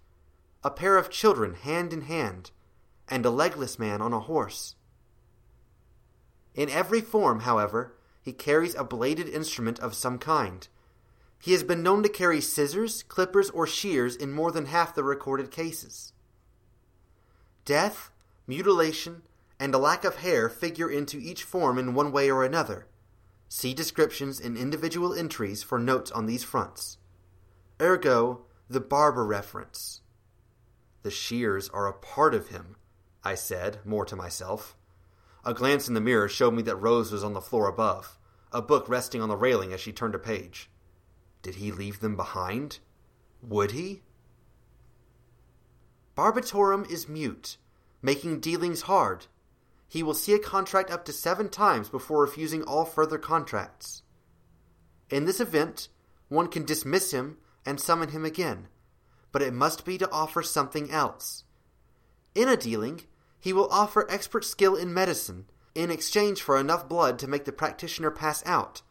a 0.64 0.70
pair 0.70 0.98
of 0.98 1.10
children 1.10 1.54
hand 1.54 1.94
in 1.94 2.02
hand, 2.02 2.52
and 3.08 3.26
a 3.26 3.30
legless 3.30 3.80
man 3.80 4.02
on 4.02 4.12
a 4.12 4.20
horse. 4.20 4.76
In 6.54 6.70
every 6.70 7.00
form, 7.00 7.42
however, 7.42 7.96
he 8.22 8.34
carries 8.34 8.76
a 8.76 8.84
bladed 8.84 9.30
instrument 9.30 9.80
of 9.80 9.94
some 9.94 10.20
kind. 10.20 10.68
He 11.40 11.54
has 11.54 11.64
been 11.64 11.82
known 11.82 12.04
to 12.04 12.10
carry 12.10 12.42
scissors, 12.42 13.04
clippers, 13.04 13.50
or 13.52 13.66
shears 13.66 14.16
in 14.16 14.34
more 14.34 14.52
than 14.52 14.66
half 14.66 14.94
the 14.94 15.04
recorded 15.04 15.52
cases. 15.52 16.12
Death, 17.64 18.12
mutilation, 18.46 19.22
and 19.58 19.74
a 19.74 19.78
lack 19.78 20.04
of 20.04 20.18
hair 20.18 20.50
figure 20.50 20.90
into 20.90 21.18
each 21.18 21.44
form 21.44 21.78
in 21.78 21.94
one 21.94 22.12
way 22.12 22.30
or 22.30 22.44
another. 22.44 22.88
See 23.50 23.74
descriptions 23.74 24.40
in 24.40 24.58
individual 24.58 25.14
entries 25.14 25.64
for 25.64 25.80
notes 25.80 26.12
on 26.12 26.26
these 26.26 26.44
fronts. 26.44 26.98
Ergo, 27.82 28.46
the 28.70 28.82
barber 28.82 29.26
reference. 29.26 30.02
The 31.04 31.12
shears 31.12 31.70
are 31.70 31.88
a 31.88 31.94
part 31.94 32.34
of 32.34 32.50
him, 32.50 32.76
I 33.24 33.36
said, 33.36 33.80
more 33.86 34.06
to 34.06 34.16
myself. 34.16 34.76
A 35.46 35.54
glance 35.54 35.88
in 35.88 35.94
the 35.94 36.02
mirror 36.02 36.28
showed 36.28 36.54
me 36.54 36.62
that 36.64 36.76
Rose 36.76 37.12
was 37.12 37.24
on 37.24 37.34
the 37.34 37.42
floor 37.42 37.68
above, 37.70 38.18
a 38.52 38.62
book 38.62 38.90
resting 38.90 39.22
on 39.22 39.30
the 39.30 39.38
railing 39.38 39.72
as 39.72 39.80
she 39.80 39.94
turned 39.94 40.16
a 40.16 40.20
page. 40.20 40.70
Did 41.42 41.56
he 41.56 41.72
leave 41.72 42.02
them 42.02 42.18
behind? 42.18 42.80
Would 43.42 43.72
he? 43.72 44.02
Barbatorum 46.18 46.90
is 46.92 47.08
mute, 47.08 47.58
making 48.02 48.40
dealings 48.42 48.82
hard. 48.82 49.28
He 49.88 50.04
will 50.04 50.14
see 50.14 50.34
a 50.34 50.40
contract 50.40 50.92
up 50.92 51.06
to 51.06 51.14
seven 51.14 51.50
times 51.50 51.90
before 51.90 52.22
refusing 52.22 52.64
all 52.64 52.86
further 52.86 53.18
contracts. 53.18 54.04
In 55.10 55.26
this 55.26 55.40
event, 55.40 55.88
one 56.28 56.48
can 56.48 56.66
dismiss 56.66 57.12
him 57.12 57.38
and 57.66 57.80
summon 57.80 58.10
him 58.10 58.26
again, 58.26 58.68
but 59.32 59.42
it 59.42 59.54
must 59.54 59.86
be 59.86 59.98
to 59.98 60.12
offer 60.12 60.44
something 60.44 60.92
else. 60.92 61.46
In 62.36 62.50
a 62.50 62.58
dealing, 62.58 63.02
he 63.40 63.54
will 63.54 63.70
offer 63.70 64.10
expert 64.10 64.44
skill 64.44 64.76
in 64.76 64.94
medicine 64.94 65.46
in 65.74 65.92
exchange 65.92 66.42
for 66.42 66.58
enough 66.58 66.90
blood 66.90 67.20
to 67.20 67.28
make 67.28 67.46
the 67.46 67.52
practitioner 67.52 68.12
pass 68.12 68.44
out. 68.46 68.82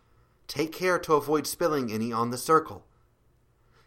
Take 0.47 0.73
care 0.73 0.99
to 1.01 1.15
avoid 1.15 1.47
spilling 1.47 1.91
any 1.91 2.13
on 2.13 2.31
the 2.31 2.39
circle. 2.39 2.87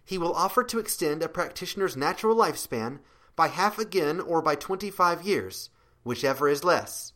He 0.03 0.17
will 0.17 0.33
offer 0.33 0.63
to 0.63 0.79
extend 0.79 1.23
a 1.23 1.29
practitioner's 1.29 1.95
natural 1.95 2.35
lifespan 2.35 2.99
by 3.35 3.47
half 3.47 3.79
again 3.79 4.19
or 4.19 4.41
by 4.41 4.55
25 4.55 5.21
years, 5.21 5.69
whichever 6.03 6.47
is 6.47 6.63
less, 6.63 7.13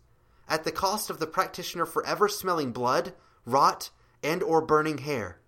at 0.47 0.63
the 0.63 0.71
cost 0.71 1.09
of 1.09 1.19
the 1.19 1.27
practitioner 1.27 1.85
forever 1.85 2.27
smelling 2.27 2.71
blood, 2.71 3.13
rot, 3.45 3.89
and 4.21 4.43
or 4.43 4.61
burning 4.61 4.99
hair. 4.99 5.39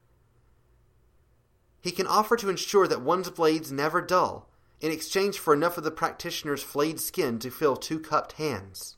He 1.82 1.92
can 1.92 2.08
offer 2.08 2.36
to 2.38 2.50
ensure 2.50 2.88
that 2.88 3.02
one's 3.02 3.30
blades 3.30 3.72
never 3.72 4.02
dull, 4.02 4.50
in 4.82 4.92
exchange 4.92 5.38
for 5.38 5.54
enough 5.54 5.78
of 5.78 5.84
the 5.84 5.92
practitioner's 5.92 6.64
flayed 6.64 7.00
skin 7.00 7.40
to 7.40 7.50
fill 7.50 7.76
two 7.76 8.00
cupped 8.00 8.34
hands. 8.34 8.98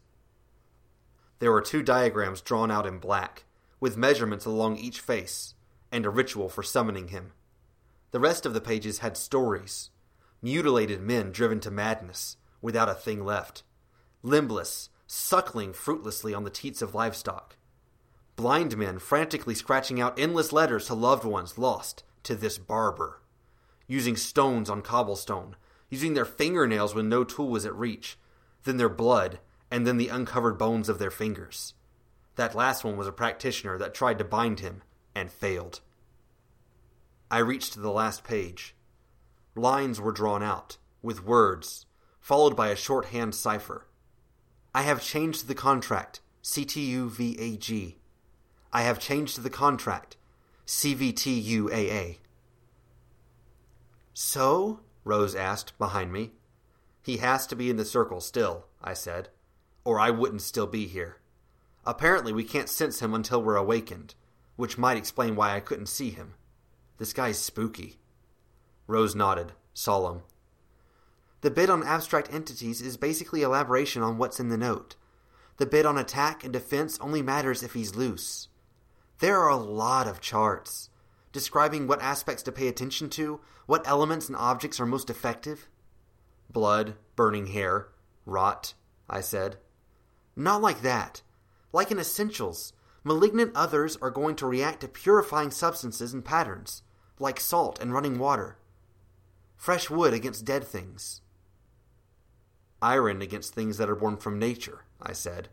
There 1.40 1.52
were 1.52 1.62
two 1.62 1.84
diagrams 1.84 2.42
drawn 2.42 2.72
out 2.72 2.88
in 2.88 3.00
black, 3.00 3.44
with 3.80 3.98
measurements 3.98 4.46
along 4.46 4.78
each 4.78 5.00
face, 5.00 5.54
and 5.92 6.06
a 6.06 6.10
ritual 6.10 6.50
for 6.50 6.64
summoning 6.64 7.10
him. 7.10 7.34
The 8.12 8.20
rest 8.20 8.46
of 8.46 8.54
the 8.54 8.62
pages 8.62 9.00
had 9.00 9.18
stories 9.18 9.90
mutilated 10.42 11.02
men 11.02 11.32
driven 11.32 11.60
to 11.60 11.72
madness, 11.72 12.38
without 12.62 12.90
a 12.90 12.94
thing 12.94 13.26
left, 13.26 13.64
limbless, 14.24 14.90
suckling 15.06 15.74
fruitlessly 15.74 16.34
on 16.34 16.44
the 16.44 16.50
teats 16.50 16.82
of 16.82 16.94
livestock, 16.94 17.58
blind 18.36 18.78
men 18.78 19.00
frantically 19.00 19.56
scratching 19.56 20.00
out 20.00 20.20
endless 20.20 20.52
letters 20.52 20.88
to 20.88 20.94
loved 20.94 21.24
ones 21.24 21.58
lost 21.58 22.04
to 22.24 22.36
this 22.36 22.58
barber, 22.58 23.22
using 23.88 24.16
stones 24.16 24.70
on 24.70 24.82
cobblestone, 24.82 25.56
using 25.90 26.14
their 26.14 26.26
fingernails 26.26 26.94
when 26.94 27.08
no 27.08 27.24
tool 27.24 27.50
was 27.50 27.66
at 27.66 27.76
reach, 27.76 28.18
then 28.64 28.78
their 28.78 28.90
blood, 28.90 29.40
and 29.72 29.88
then 29.88 29.98
the 29.98 30.10
uncovered 30.10 30.58
bones 30.58 30.90
of 30.90 31.00
their 31.00 31.12
fingers. 31.12 31.74
That 32.36 32.56
last 32.56 32.84
one 32.84 32.98
was 32.98 33.08
a 33.08 33.12
practitioner 33.12 33.78
that 33.78 33.94
tried 33.94 34.18
to 34.20 34.24
bind 34.24 34.60
him 34.60 34.84
and 35.16 35.32
failed. 35.32 35.82
I 37.32 37.40
reached 37.40 37.82
the 37.82 37.92
last 37.92 38.24
page. 38.24 38.76
Lines 39.56 40.00
were 40.00 40.12
drawn 40.12 40.44
out, 40.44 40.78
with 41.02 41.26
words, 41.26 41.86
followed 42.20 42.56
by 42.56 42.68
a 42.68 42.76
shorthand 42.76 43.34
cipher. 43.34 43.88
I 44.78 44.84
have 44.84 45.02
changed 45.02 45.48
the 45.48 45.56
contract, 45.56 46.22
CTUVAG. 46.44 47.96
I 48.72 48.82
have 48.84 49.00
changed 49.00 49.42
the 49.42 49.50
contract, 49.50 50.18
CVTUAA. 50.68 52.20
So? 54.14 54.82
Rose 55.04 55.34
asked 55.34 55.76
behind 55.80 56.14
me. 56.14 56.34
He 57.02 57.18
has 57.18 57.48
to 57.48 57.56
be 57.56 57.72
in 57.72 57.78
the 57.78 57.86
circle 57.86 58.22
still, 58.22 58.68
I 58.80 58.94
said, 58.94 59.30
or 59.84 60.00
I 60.00 60.12
wouldn't 60.12 60.44
still 60.44 60.68
be 60.68 60.86
here. 60.86 61.18
Apparently, 61.84 62.32
we 62.32 62.44
can't 62.44 62.70
sense 62.70 63.00
him 63.00 63.16
until 63.16 63.42
we're 63.42 63.56
awakened, 63.56 64.14
which 64.58 64.78
might 64.78 64.98
explain 64.98 65.36
why 65.36 65.56
I 65.56 65.60
couldn't 65.60 65.88
see 65.88 66.12
him. 66.12 66.36
This 67.00 67.14
guy's 67.14 67.40
spooky. 67.40 67.98
Rose 68.86 69.16
nodded, 69.16 69.54
solemn. 69.74 70.22
The 71.42 71.52
bid 71.52 71.70
on 71.70 71.84
abstract 71.84 72.34
entities 72.34 72.82
is 72.82 72.98
basically 72.98 73.44
elaboration 73.44 74.02
on 74.02 74.18
what's 74.18 74.40
in 74.40 74.50
the 74.50 74.58
note. 74.58 74.96
The 75.58 75.66
bid 75.66 75.86
on 75.86 75.98
attack 75.98 76.44
and 76.44 76.52
defense 76.52 76.98
only 77.00 77.22
matters 77.22 77.64
if 77.64 77.74
he's 77.74 77.96
loose. 77.96 78.48
There 79.20 79.40
are 79.40 79.50
a 79.50 79.56
lot 79.56 80.08
of 80.08 80.22
charts 80.22 80.90
describing 81.32 81.86
what 81.86 82.02
aspects 82.02 82.42
to 82.44 82.52
pay 82.52 82.68
attention 82.68 83.10
to, 83.12 83.40
what 83.68 83.88
elements 83.88 84.28
and 84.28 84.36
objects 84.36 84.80
are 84.80 84.86
most 84.86 85.10
effective. 85.10 85.68
Blood, 86.50 86.96
burning 87.16 87.48
hair, 87.48 87.90
rot, 88.26 88.74
I 89.10 89.22
said. 89.22 89.58
Not 90.36 90.62
like 90.62 90.82
that. 90.82 91.22
Like 91.72 91.92
in 91.92 92.00
Essentials, 92.00 92.74
malignant 93.04 93.52
others 93.54 93.98
are 94.02 94.10
going 94.10 94.36
to 94.38 94.48
react 94.48 94.82
to 94.82 94.88
purifying 94.88 95.52
substances 95.52 96.14
and 96.14 96.26
patterns, 96.26 96.82
like 97.20 97.40
salt 97.40 97.80
and 97.80 97.94
running 97.94 98.18
water. 98.18 98.58
Fresh 99.56 99.90
wood 99.90 100.14
against 100.14 100.46
dead 100.46 100.64
things. 100.64 101.22
Iron 102.82 103.22
against 103.22 103.54
things 103.54 103.78
that 103.78 103.90
are 103.90 103.96
born 103.96 104.18
from 104.18 104.40
nature, 104.40 104.86
I 105.02 105.14
said. 105.14 105.50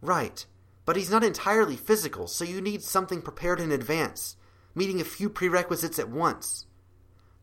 Right, 0.00 0.44
but 0.84 0.96
he's 0.96 1.10
not 1.10 1.24
entirely 1.24 1.76
physical, 1.76 2.26
so 2.26 2.44
you 2.44 2.60
need 2.60 2.82
something 2.82 3.22
prepared 3.22 3.60
in 3.60 3.72
advance, 3.72 4.36
meeting 4.74 5.00
a 5.00 5.04
few 5.04 5.28
prerequisites 5.28 5.98
at 5.98 6.10
once. 6.10 6.66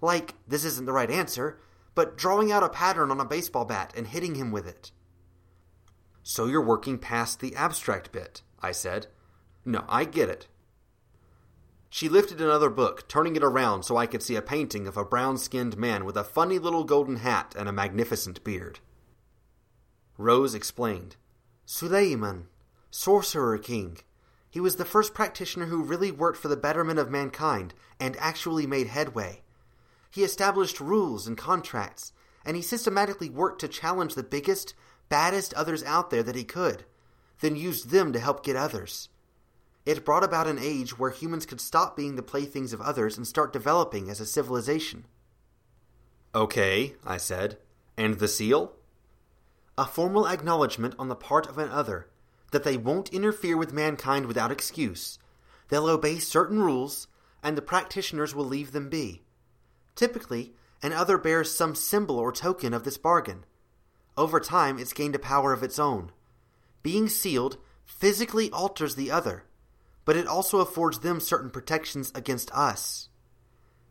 Like, 0.01 0.35
this 0.47 0.65
isn't 0.65 0.85
the 0.85 0.93
right 0.93 1.11
answer, 1.11 1.59
but 1.95 2.17
drawing 2.17 2.51
out 2.51 2.63
a 2.63 2.69
pattern 2.69 3.11
on 3.11 3.19
a 3.19 3.25
baseball 3.25 3.65
bat 3.65 3.93
and 3.95 4.07
hitting 4.07 4.35
him 4.35 4.51
with 4.51 4.67
it. 4.67 4.91
So 6.23 6.45
you're 6.45 6.61
working 6.61 6.97
past 6.97 7.39
the 7.39 7.55
abstract 7.55 8.11
bit, 8.11 8.41
I 8.61 8.71
said. 8.71 9.07
No, 9.65 9.83
I 9.87 10.05
get 10.05 10.29
it. 10.29 10.47
She 11.95 12.09
lifted 12.09 12.41
another 12.41 12.71
book, 12.71 13.07
turning 13.07 13.35
it 13.35 13.43
around 13.43 13.83
so 13.83 13.97
I 13.97 14.07
could 14.07 14.23
see 14.23 14.35
a 14.35 14.41
painting 14.41 14.87
of 14.87 14.97
a 14.97 15.05
brown 15.05 15.37
skinned 15.37 15.77
man 15.77 16.05
with 16.05 16.17
a 16.17 16.23
funny 16.23 16.57
little 16.57 16.85
golden 16.85 17.17
hat 17.17 17.53
and 17.55 17.69
a 17.69 17.71
magnificent 17.71 18.43
beard. 18.43 18.79
Rose 20.17 20.55
explained 20.55 21.17
Suleiman, 21.67 22.47
Sorcerer 22.89 23.59
King. 23.59 23.99
He 24.49 24.59
was 24.59 24.77
the 24.77 24.85
first 24.85 25.13
practitioner 25.13 25.67
who 25.67 25.83
really 25.83 26.09
worked 26.09 26.39
for 26.39 26.47
the 26.47 26.57
betterment 26.57 26.97
of 26.97 27.11
mankind 27.11 27.75
and 27.99 28.17
actually 28.17 28.65
made 28.65 28.87
headway. 28.87 29.43
He 30.09 30.23
established 30.23 30.79
rules 30.79 31.27
and 31.27 31.37
contracts, 31.37 32.11
and 32.43 32.55
he 32.55 32.63
systematically 32.63 33.29
worked 33.29 33.61
to 33.61 33.67
challenge 33.67 34.15
the 34.15 34.23
biggest, 34.23 34.73
baddest 35.09 35.53
others 35.53 35.83
out 35.83 36.09
there 36.09 36.23
that 36.23 36.35
he 36.35 36.43
could, 36.43 36.85
then 37.41 37.55
used 37.55 37.91
them 37.91 38.11
to 38.13 38.19
help 38.19 38.43
get 38.43 38.55
others. 38.55 39.09
It 39.85 40.05
brought 40.05 40.23
about 40.23 40.47
an 40.47 40.59
age 40.59 40.97
where 40.97 41.11
humans 41.11 41.45
could 41.45 41.59
stop 41.59 41.97
being 41.97 42.15
the 42.15 42.23
playthings 42.23 42.71
of 42.71 42.81
others 42.81 43.17
and 43.17 43.27
start 43.27 43.51
developing 43.51 44.09
as 44.09 44.19
a 44.19 44.25
civilization. 44.25 45.05
Okay, 46.33 46.95
I 47.05 47.17
said. 47.17 47.57
And 47.97 48.15
the 48.15 48.27
seal? 48.27 48.73
A 49.77 49.85
formal 49.85 50.27
acknowledgement 50.27 50.95
on 50.97 51.09
the 51.09 51.15
part 51.15 51.47
of 51.47 51.57
an 51.57 51.69
other 51.69 52.07
that 52.51 52.63
they 52.63 52.77
won't 52.77 53.11
interfere 53.11 53.57
with 53.57 53.73
mankind 53.73 54.27
without 54.27 54.51
excuse. 54.51 55.19
They'll 55.69 55.89
obey 55.89 56.19
certain 56.19 56.59
rules, 56.59 57.07
and 57.41 57.57
the 57.57 57.61
practitioners 57.61 58.33
will 58.33 58.45
leave 58.45 58.71
them 58.71 58.89
be. 58.89 59.23
Typically, 59.95 60.53
an 60.81 60.93
other 60.93 61.17
bears 61.17 61.53
some 61.53 61.75
symbol 61.75 62.19
or 62.19 62.31
token 62.31 62.73
of 62.73 62.83
this 62.83 62.97
bargain. 62.97 63.45
Over 64.15 64.39
time, 64.39 64.77
it's 64.77 64.93
gained 64.93 65.15
a 65.15 65.19
power 65.19 65.51
of 65.51 65.63
its 65.63 65.79
own. 65.79 66.11
Being 66.83 67.09
sealed 67.09 67.57
physically 67.85 68.51
alters 68.51 68.95
the 68.95 69.09
other, 69.09 69.45
but 70.05 70.15
it 70.15 70.27
also 70.27 70.59
affords 70.59 70.99
them 70.99 71.19
certain 71.19 71.49
protections 71.49 72.11
against 72.15 72.51
us. 72.51 73.09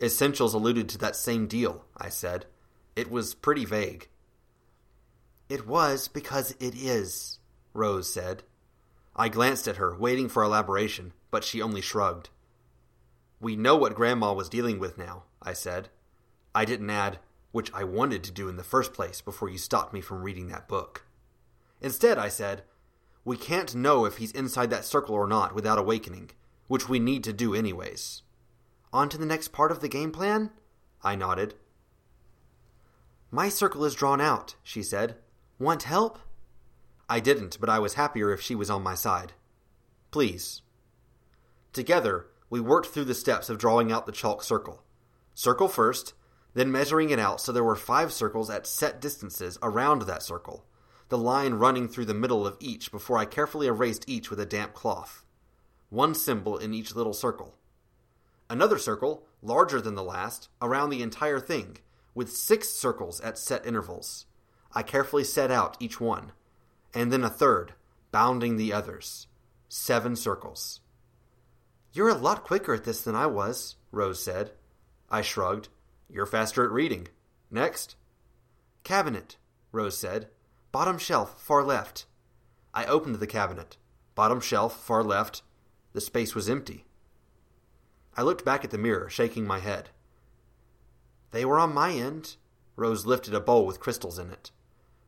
Essentials 0.00 0.54
alluded 0.54 0.88
to 0.88 0.98
that 0.98 1.16
same 1.16 1.46
deal, 1.46 1.84
I 1.96 2.08
said. 2.08 2.46
It 2.96 3.10
was 3.10 3.34
pretty 3.34 3.64
vague. 3.64 4.08
It 5.48 5.66
was 5.66 6.08
because 6.08 6.54
it 6.58 6.74
is, 6.74 7.38
Rose 7.72 8.12
said. 8.12 8.42
I 9.14 9.28
glanced 9.28 9.68
at 9.68 9.76
her, 9.76 9.96
waiting 9.96 10.28
for 10.28 10.42
elaboration, 10.42 11.12
but 11.30 11.44
she 11.44 11.62
only 11.62 11.80
shrugged. 11.80 12.30
We 13.40 13.56
know 13.56 13.76
what 13.76 13.94
Grandma 13.94 14.32
was 14.32 14.48
dealing 14.48 14.78
with 14.78 14.96
now, 14.96 15.24
I 15.42 15.52
said. 15.52 15.88
I 16.54 16.64
didn't 16.64 16.90
add, 16.90 17.18
which 17.50 17.72
I 17.74 17.84
wanted 17.84 18.24
to 18.24 18.30
do 18.30 18.48
in 18.48 18.56
the 18.56 18.64
first 18.64 18.94
place 18.94 19.20
before 19.20 19.48
you 19.48 19.58
stopped 19.58 19.92
me 19.92 20.00
from 20.00 20.22
reading 20.22 20.48
that 20.48 20.68
book. 20.68 21.04
Instead, 21.80 22.18
I 22.18 22.28
said, 22.28 22.62
We 23.24 23.36
can't 23.36 23.74
know 23.74 24.04
if 24.04 24.16
he's 24.16 24.32
inside 24.32 24.70
that 24.70 24.84
circle 24.84 25.14
or 25.14 25.26
not 25.26 25.54
without 25.54 25.78
awakening, 25.78 26.30
which 26.66 26.88
we 26.88 26.98
need 26.98 27.22
to 27.24 27.32
do 27.32 27.54
anyways. 27.54 28.22
On 28.92 29.08
to 29.08 29.18
the 29.18 29.26
next 29.26 29.48
part 29.48 29.70
of 29.70 29.80
the 29.80 29.88
game 29.88 30.10
plan? 30.10 30.50
I 31.02 31.16
nodded. 31.16 31.54
My 33.30 33.48
circle 33.48 33.84
is 33.84 33.94
drawn 33.94 34.20
out, 34.20 34.56
she 34.62 34.82
said. 34.82 35.16
Want 35.58 35.84
help? 35.84 36.18
I 37.08 37.20
didn't, 37.20 37.58
but 37.60 37.68
I 37.68 37.78
was 37.78 37.94
happier 37.94 38.32
if 38.32 38.40
she 38.40 38.54
was 38.54 38.70
on 38.70 38.82
my 38.82 38.94
side. 38.94 39.32
Please. 40.10 40.62
Together, 41.72 42.26
we 42.50 42.60
worked 42.60 42.88
through 42.88 43.04
the 43.04 43.14
steps 43.14 43.48
of 43.48 43.58
drawing 43.58 43.90
out 43.90 44.04
the 44.04 44.12
chalk 44.12 44.42
circle. 44.42 44.82
Circle 45.34 45.68
first, 45.68 46.12
then 46.54 46.70
measuring 46.70 47.10
it 47.10 47.18
out 47.18 47.40
so 47.40 47.52
there 47.52 47.64
were 47.64 47.76
five 47.76 48.12
circles 48.12 48.50
at 48.50 48.66
set 48.66 49.00
distances 49.00 49.58
around 49.62 50.02
that 50.02 50.22
circle, 50.22 50.66
the 51.12 51.18
line 51.18 51.52
running 51.52 51.88
through 51.88 52.06
the 52.06 52.14
middle 52.14 52.46
of 52.46 52.56
each 52.58 52.90
before 52.90 53.18
I 53.18 53.26
carefully 53.26 53.66
erased 53.66 54.08
each 54.08 54.30
with 54.30 54.40
a 54.40 54.46
damp 54.46 54.72
cloth. 54.72 55.22
One 55.90 56.14
symbol 56.14 56.56
in 56.56 56.72
each 56.72 56.96
little 56.96 57.12
circle. 57.12 57.54
Another 58.48 58.78
circle, 58.78 59.26
larger 59.42 59.78
than 59.78 59.94
the 59.94 60.02
last, 60.02 60.48
around 60.62 60.88
the 60.88 61.02
entire 61.02 61.38
thing, 61.38 61.76
with 62.14 62.32
six 62.32 62.70
circles 62.70 63.20
at 63.20 63.36
set 63.36 63.66
intervals. 63.66 64.24
I 64.72 64.82
carefully 64.82 65.22
set 65.22 65.50
out 65.50 65.76
each 65.80 66.00
one, 66.00 66.32
and 66.94 67.12
then 67.12 67.24
a 67.24 67.28
third, 67.28 67.74
bounding 68.10 68.56
the 68.56 68.72
others. 68.72 69.26
Seven 69.68 70.16
circles. 70.16 70.80
You're 71.92 72.08
a 72.08 72.14
lot 72.14 72.42
quicker 72.42 72.72
at 72.72 72.84
this 72.84 73.02
than 73.02 73.14
I 73.14 73.26
was, 73.26 73.76
Rose 73.90 74.22
said. 74.22 74.52
I 75.10 75.20
shrugged. 75.20 75.68
You're 76.08 76.24
faster 76.24 76.64
at 76.64 76.70
reading. 76.70 77.08
Next. 77.50 77.96
Cabinet, 78.82 79.36
Rose 79.72 79.98
said. 79.98 80.30
Bottom 80.72 80.96
shelf, 80.96 81.38
far 81.38 81.62
left. 81.62 82.06
I 82.72 82.86
opened 82.86 83.16
the 83.16 83.26
cabinet. 83.26 83.76
Bottom 84.14 84.40
shelf, 84.40 84.82
far 84.82 85.04
left. 85.04 85.42
The 85.92 86.00
space 86.00 86.34
was 86.34 86.48
empty. 86.48 86.86
I 88.16 88.22
looked 88.22 88.42
back 88.42 88.64
at 88.64 88.70
the 88.70 88.78
mirror, 88.78 89.10
shaking 89.10 89.46
my 89.46 89.58
head. 89.58 89.90
They 91.30 91.44
were 91.44 91.58
on 91.58 91.74
my 91.74 91.92
end. 91.92 92.36
Rose 92.74 93.04
lifted 93.04 93.34
a 93.34 93.40
bowl 93.40 93.66
with 93.66 93.80
crystals 93.80 94.18
in 94.18 94.30
it. 94.30 94.50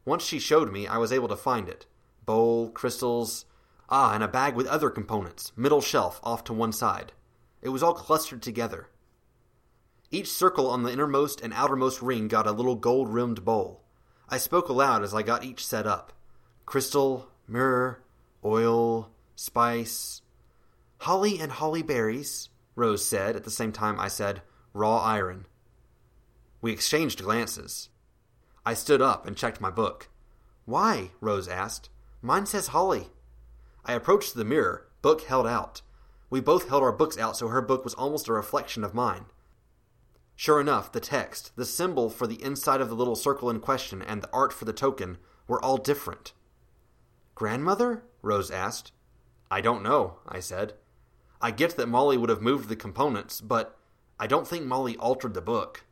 Once 0.05 0.22
she 0.22 0.38
showed 0.38 0.70
me, 0.70 0.87
I 0.87 0.98
was 0.98 1.12
able 1.12 1.29
to 1.29 1.37
find 1.37 1.66
it. 1.66 1.87
Bowl, 2.27 2.68
crystals, 2.68 3.46
ah, 3.88 4.12
and 4.12 4.22
a 4.22 4.29
bag 4.29 4.55
with 4.55 4.66
other 4.66 4.90
components, 4.90 5.53
middle 5.57 5.81
shelf 5.81 6.20
off 6.22 6.44
to 6.44 6.53
one 6.53 6.72
side. 6.72 7.12
It 7.62 7.70
was 7.70 7.83
all 7.83 7.94
clustered 7.94 8.42
together. 8.42 8.88
Each 10.11 10.31
circle 10.31 10.68
on 10.68 10.83
the 10.83 10.92
innermost 10.92 11.40
and 11.40 11.55
outermost 11.55 12.03
ring 12.03 12.29
got 12.29 12.46
a 12.46 12.53
little 12.53 12.77
gold 12.77 13.09
rimmed 13.09 13.46
bowl. 13.46 13.83
I 14.28 14.38
spoke 14.38 14.68
aloud 14.68 15.02
as 15.02 15.14
I 15.14 15.22
got 15.22 15.44
each 15.44 15.66
set 15.66 15.87
up 15.87 16.12
crystal, 16.66 17.28
mirror, 17.46 18.02
oil, 18.44 19.10
spice. 19.37 20.22
Holly 20.98 21.38
and 21.38 21.52
holly 21.52 21.82
berries, 21.82 22.48
Rose 22.74 23.04
said 23.04 23.37
at 23.37 23.44
the 23.44 23.50
same 23.50 23.72
time 23.72 24.00
I 24.00 24.08
said, 24.08 24.42
raw 24.72 24.98
iron. 24.98 25.46
We 26.60 26.72
exchanged 26.72 27.22
glances. 27.22 27.90
I 28.64 28.74
stood 28.74 29.02
up 29.02 29.26
and 29.26 29.37
checked 29.37 29.60
my 29.60 29.70
book. 29.70 30.08
Why? 30.64 31.10
Rose 31.20 31.46
asked. 31.46 31.90
Mine 32.22 32.46
says 32.46 32.68
Holly. 32.68 33.08
I 33.84 33.92
approached 33.92 34.34
the 34.34 34.46
mirror, 34.46 34.88
book 35.02 35.22
held 35.22 35.46
out. 35.46 35.82
We 36.30 36.40
both 36.40 36.70
held 36.70 36.82
our 36.82 36.92
books 36.92 37.18
out 37.18 37.37
so 37.37 37.48
her 37.48 37.60
book 37.60 37.84
was 37.84 37.92
almost 37.94 38.28
a 38.28 38.32
reflection 38.32 38.82
of 38.82 38.94
mine. 38.94 39.26
Sure 40.36 40.60
enough, 40.60 40.90
the 40.90 41.00
text, 41.00 41.52
the 41.56 41.64
symbol 41.64 42.10
for 42.10 42.26
the 42.26 42.42
inside 42.42 42.80
of 42.80 42.88
the 42.88 42.96
little 42.96 43.14
circle 43.14 43.50
in 43.50 43.60
question, 43.60 44.02
and 44.02 44.22
the 44.22 44.30
art 44.32 44.52
for 44.52 44.64
the 44.64 44.72
token 44.72 45.18
were 45.46 45.62
all 45.64 45.76
different. 45.76 46.32
Grandmother? 47.34 48.04
Rose 48.22 48.50
asked. 48.50 48.92
I 49.50 49.60
don't 49.60 49.82
know, 49.82 50.18
I 50.28 50.40
said. 50.40 50.74
I 51.40 51.50
get 51.50 51.76
that 51.76 51.88
Molly 51.88 52.16
would 52.16 52.30
have 52.30 52.42
moved 52.42 52.68
the 52.68 52.76
components, 52.76 53.40
but 53.40 53.78
I 54.18 54.26
don't 54.26 54.48
think 54.48 54.64
Molly 54.64 54.96
altered 54.96 55.34
the 55.34 55.40
book. 55.40 55.84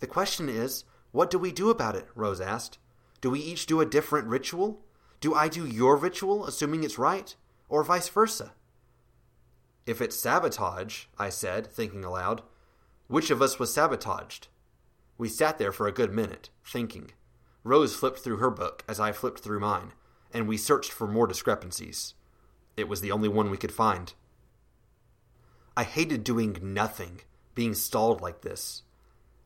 The 0.00 0.06
question 0.06 0.48
is, 0.48 0.84
what 1.12 1.30
do 1.30 1.38
we 1.38 1.52
do 1.52 1.70
about 1.70 1.96
it? 1.96 2.08
Rose 2.14 2.40
asked. 2.40 2.78
Do 3.20 3.30
we 3.30 3.40
each 3.40 3.66
do 3.66 3.80
a 3.80 3.86
different 3.86 4.28
ritual? 4.28 4.82
Do 5.20 5.34
I 5.34 5.48
do 5.48 5.66
your 5.66 5.96
ritual, 5.96 6.44
assuming 6.44 6.84
it's 6.84 6.98
right? 6.98 7.34
Or 7.68 7.82
vice 7.82 8.08
versa? 8.08 8.52
If 9.86 10.00
it's 10.00 10.18
sabotage, 10.18 11.04
I 11.18 11.30
said, 11.30 11.66
thinking 11.66 12.04
aloud, 12.04 12.42
which 13.08 13.30
of 13.30 13.40
us 13.40 13.58
was 13.58 13.72
sabotaged? 13.72 14.48
We 15.18 15.28
sat 15.28 15.58
there 15.58 15.72
for 15.72 15.86
a 15.86 15.92
good 15.92 16.12
minute, 16.12 16.50
thinking. 16.64 17.12
Rose 17.64 17.96
flipped 17.96 18.18
through 18.20 18.36
her 18.38 18.50
book 18.50 18.84
as 18.88 19.00
I 19.00 19.12
flipped 19.12 19.40
through 19.40 19.60
mine, 19.60 19.92
and 20.32 20.46
we 20.46 20.56
searched 20.56 20.92
for 20.92 21.06
more 21.06 21.26
discrepancies. 21.26 22.14
It 22.76 22.88
was 22.88 23.00
the 23.00 23.12
only 23.12 23.28
one 23.28 23.50
we 23.50 23.56
could 23.56 23.72
find. 23.72 24.12
I 25.76 25.84
hated 25.84 26.24
doing 26.24 26.58
nothing, 26.62 27.20
being 27.54 27.74
stalled 27.74 28.20
like 28.20 28.42
this. 28.42 28.82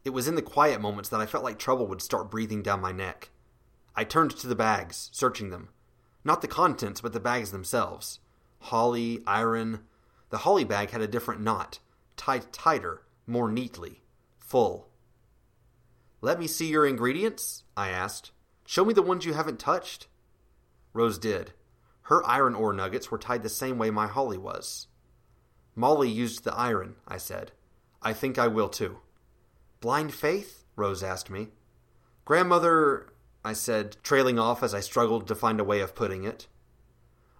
It 0.04 0.10
was 0.10 0.26
in 0.26 0.34
the 0.34 0.42
quiet 0.42 0.80
moments 0.80 1.08
that 1.10 1.20
I 1.20 1.26
felt 1.26 1.44
like 1.44 1.58
trouble 1.58 1.86
would 1.86 2.02
start 2.02 2.30
breathing 2.30 2.62
down 2.62 2.80
my 2.80 2.92
neck. 2.92 3.30
I 3.94 4.04
turned 4.04 4.30
to 4.32 4.46
the 4.46 4.54
bags, 4.54 5.10
searching 5.12 5.50
them. 5.50 5.68
Not 6.24 6.42
the 6.42 6.48
contents, 6.48 7.00
but 7.00 7.12
the 7.12 7.20
bags 7.20 7.50
themselves. 7.50 8.20
Holly, 8.60 9.22
iron. 9.26 9.80
The 10.30 10.38
holly 10.38 10.64
bag 10.64 10.90
had 10.90 11.00
a 11.00 11.08
different 11.08 11.40
knot, 11.40 11.80
tied 12.16 12.52
tighter, 12.52 13.02
more 13.30 13.50
neatly, 13.50 14.02
full. 14.38 14.88
Let 16.20 16.38
me 16.38 16.46
see 16.46 16.66
your 16.66 16.86
ingredients? 16.86 17.64
I 17.76 17.88
asked. 17.88 18.32
Show 18.66 18.84
me 18.84 18.92
the 18.92 19.02
ones 19.02 19.24
you 19.24 19.32
haven't 19.32 19.58
touched. 19.58 20.08
Rose 20.92 21.18
did. 21.18 21.52
Her 22.02 22.26
iron 22.26 22.54
ore 22.54 22.72
nuggets 22.72 23.10
were 23.10 23.18
tied 23.18 23.42
the 23.42 23.48
same 23.48 23.78
way 23.78 23.90
my 23.90 24.06
holly 24.06 24.36
was. 24.36 24.88
Molly 25.74 26.10
used 26.10 26.44
the 26.44 26.54
iron, 26.54 26.96
I 27.06 27.16
said. 27.16 27.52
I 28.02 28.12
think 28.12 28.38
I 28.38 28.48
will 28.48 28.68
too. 28.68 28.98
Blind 29.80 30.12
faith? 30.12 30.64
Rose 30.76 31.02
asked 31.02 31.30
me. 31.30 31.48
Grandmother, 32.24 33.12
I 33.44 33.52
said, 33.52 33.96
trailing 34.02 34.38
off 34.38 34.62
as 34.62 34.74
I 34.74 34.80
struggled 34.80 35.26
to 35.28 35.34
find 35.34 35.60
a 35.60 35.64
way 35.64 35.80
of 35.80 35.94
putting 35.94 36.24
it. 36.24 36.48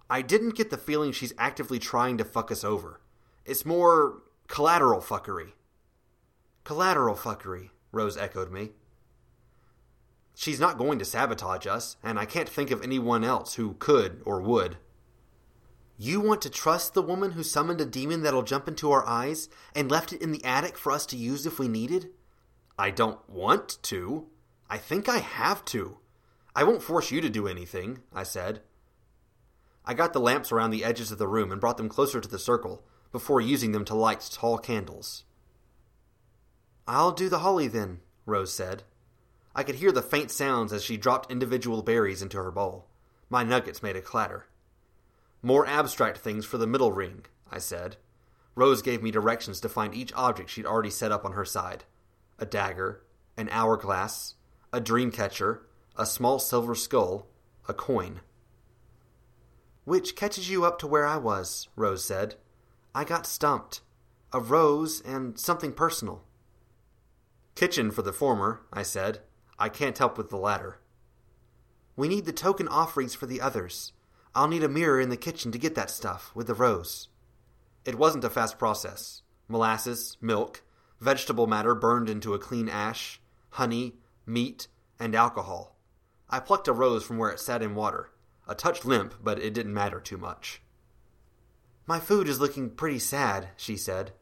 I 0.09 0.21
didn't 0.21 0.55
get 0.55 0.69
the 0.69 0.77
feeling 0.77 1.11
she's 1.11 1.33
actively 1.37 1.79
trying 1.79 2.17
to 2.17 2.25
fuck 2.25 2.51
us 2.51 2.63
over. 2.63 3.01
It's 3.45 3.65
more 3.65 4.23
collateral 4.47 5.01
fuckery. 5.01 5.51
Collateral 6.63 7.15
fuckery, 7.15 7.69
Rose 7.91 8.17
echoed 8.17 8.51
me. 8.51 8.71
She's 10.35 10.59
not 10.59 10.77
going 10.77 10.99
to 10.99 11.05
sabotage 11.05 11.67
us, 11.67 11.97
and 12.03 12.17
I 12.17 12.25
can't 12.25 12.49
think 12.49 12.71
of 12.71 12.81
anyone 12.81 13.23
else 13.23 13.55
who 13.55 13.73
could 13.79 14.21
or 14.25 14.41
would. 14.41 14.77
You 15.97 16.19
want 16.19 16.41
to 16.41 16.49
trust 16.49 16.93
the 16.93 17.01
woman 17.01 17.31
who 17.31 17.43
summoned 17.43 17.79
a 17.81 17.85
demon 17.85 18.23
that'll 18.23 18.41
jump 18.41 18.67
into 18.67 18.91
our 18.91 19.05
eyes 19.05 19.49
and 19.75 19.91
left 19.91 20.13
it 20.13 20.21
in 20.21 20.31
the 20.31 20.43
attic 20.43 20.77
for 20.77 20.91
us 20.91 21.05
to 21.07 21.17
use 21.17 21.45
if 21.45 21.59
we 21.59 21.67
needed? 21.67 22.09
I 22.77 22.89
don't 22.89 23.19
want 23.29 23.77
to. 23.83 24.27
I 24.69 24.77
think 24.77 25.07
I 25.07 25.17
have 25.19 25.63
to. 25.65 25.97
I 26.55 26.63
won't 26.63 26.81
force 26.81 27.11
you 27.11 27.21
to 27.21 27.29
do 27.29 27.47
anything, 27.47 27.99
I 28.13 28.23
said. 28.23 28.61
I 29.85 29.93
got 29.93 30.13
the 30.13 30.19
lamps 30.19 30.51
around 30.51 30.71
the 30.71 30.83
edges 30.83 31.11
of 31.11 31.17
the 31.17 31.27
room 31.27 31.51
and 31.51 31.61
brought 31.61 31.77
them 31.77 31.89
closer 31.89 32.19
to 32.19 32.27
the 32.27 32.39
circle 32.39 32.83
before 33.11 33.41
using 33.41 33.71
them 33.71 33.85
to 33.85 33.95
light 33.95 34.27
tall 34.31 34.57
candles. 34.57 35.23
I'll 36.87 37.11
do 37.11 37.29
the 37.29 37.39
holly 37.39 37.67
then, 37.67 37.99
Rose 38.25 38.53
said. 38.53 38.83
I 39.55 39.63
could 39.63 39.75
hear 39.75 39.91
the 39.91 40.01
faint 40.01 40.31
sounds 40.31 40.71
as 40.71 40.83
she 40.83 40.97
dropped 40.97 41.31
individual 41.31 41.81
berries 41.81 42.21
into 42.21 42.37
her 42.37 42.51
bowl. 42.51 42.87
My 43.29 43.43
nuggets 43.43 43.83
made 43.83 43.95
a 43.95 44.01
clatter. 44.01 44.47
More 45.41 45.65
abstract 45.65 46.17
things 46.19 46.45
for 46.45 46.57
the 46.57 46.67
middle 46.67 46.91
ring, 46.91 47.25
I 47.51 47.59
said. 47.59 47.97
Rose 48.55 48.81
gave 48.81 49.01
me 49.01 49.11
directions 49.11 49.59
to 49.61 49.69
find 49.69 49.93
each 49.93 50.13
object 50.13 50.49
she'd 50.49 50.65
already 50.65 50.89
set 50.89 51.11
up 51.11 51.25
on 51.25 51.33
her 51.33 51.45
side 51.45 51.85
a 52.39 52.45
dagger, 52.45 53.03
an 53.37 53.47
hourglass, 53.51 54.33
a 54.73 54.79
dream 54.79 55.11
catcher, 55.11 55.61
a 55.95 56.05
small 56.05 56.39
silver 56.39 56.73
skull, 56.73 57.27
a 57.67 57.73
coin. 57.73 58.21
Which 59.85 60.15
catches 60.15 60.49
you 60.49 60.65
up 60.65 60.79
to 60.79 60.87
where 60.87 61.05
I 61.05 61.17
was, 61.17 61.67
Rose 61.75 62.03
said. 62.03 62.35
I 62.95 63.03
got 63.03 63.27
stumped. 63.27 63.81
A 64.33 64.39
rose 64.39 65.01
and 65.01 65.37
something 65.37 65.71
personal. 65.71 66.23
Kitchen 67.61 67.91
for 67.91 68.01
the 68.01 68.11
former, 68.11 68.61
I 68.73 68.81
said. 68.81 69.19
I 69.59 69.69
can't 69.69 69.95
help 69.95 70.17
with 70.17 70.31
the 70.31 70.35
latter. 70.35 70.79
We 71.95 72.07
need 72.07 72.25
the 72.25 72.31
token 72.31 72.67
offerings 72.67 73.13
for 73.13 73.27
the 73.27 73.39
others. 73.39 73.93
I'll 74.33 74.47
need 74.47 74.63
a 74.63 74.67
mirror 74.67 74.99
in 74.99 75.09
the 75.09 75.15
kitchen 75.15 75.51
to 75.51 75.59
get 75.59 75.75
that 75.75 75.91
stuff 75.91 76.31
with 76.33 76.47
the 76.47 76.55
rose. 76.55 77.09
It 77.85 77.99
wasn't 77.99 78.23
a 78.23 78.31
fast 78.31 78.57
process. 78.57 79.21
Molasses, 79.47 80.17
milk, 80.19 80.63
vegetable 80.99 81.45
matter 81.45 81.75
burned 81.75 82.09
into 82.09 82.33
a 82.33 82.39
clean 82.39 82.67
ash, 82.67 83.21
honey, 83.51 83.93
meat, 84.25 84.67
and 84.99 85.13
alcohol. 85.13 85.77
I 86.31 86.39
plucked 86.39 86.67
a 86.67 86.73
rose 86.73 87.03
from 87.03 87.19
where 87.19 87.29
it 87.29 87.39
sat 87.39 87.61
in 87.61 87.75
water. 87.75 88.09
A 88.47 88.55
touch 88.55 88.85
limp, 88.85 89.13
but 89.23 89.37
it 89.37 89.53
didn't 89.53 89.75
matter 89.75 89.99
too 89.99 90.17
much. 90.17 90.63
My 91.85 91.99
food 91.99 92.27
is 92.27 92.39
looking 92.39 92.71
pretty 92.71 92.97
sad, 92.97 93.49
she 93.55 93.77
said. 93.77 94.13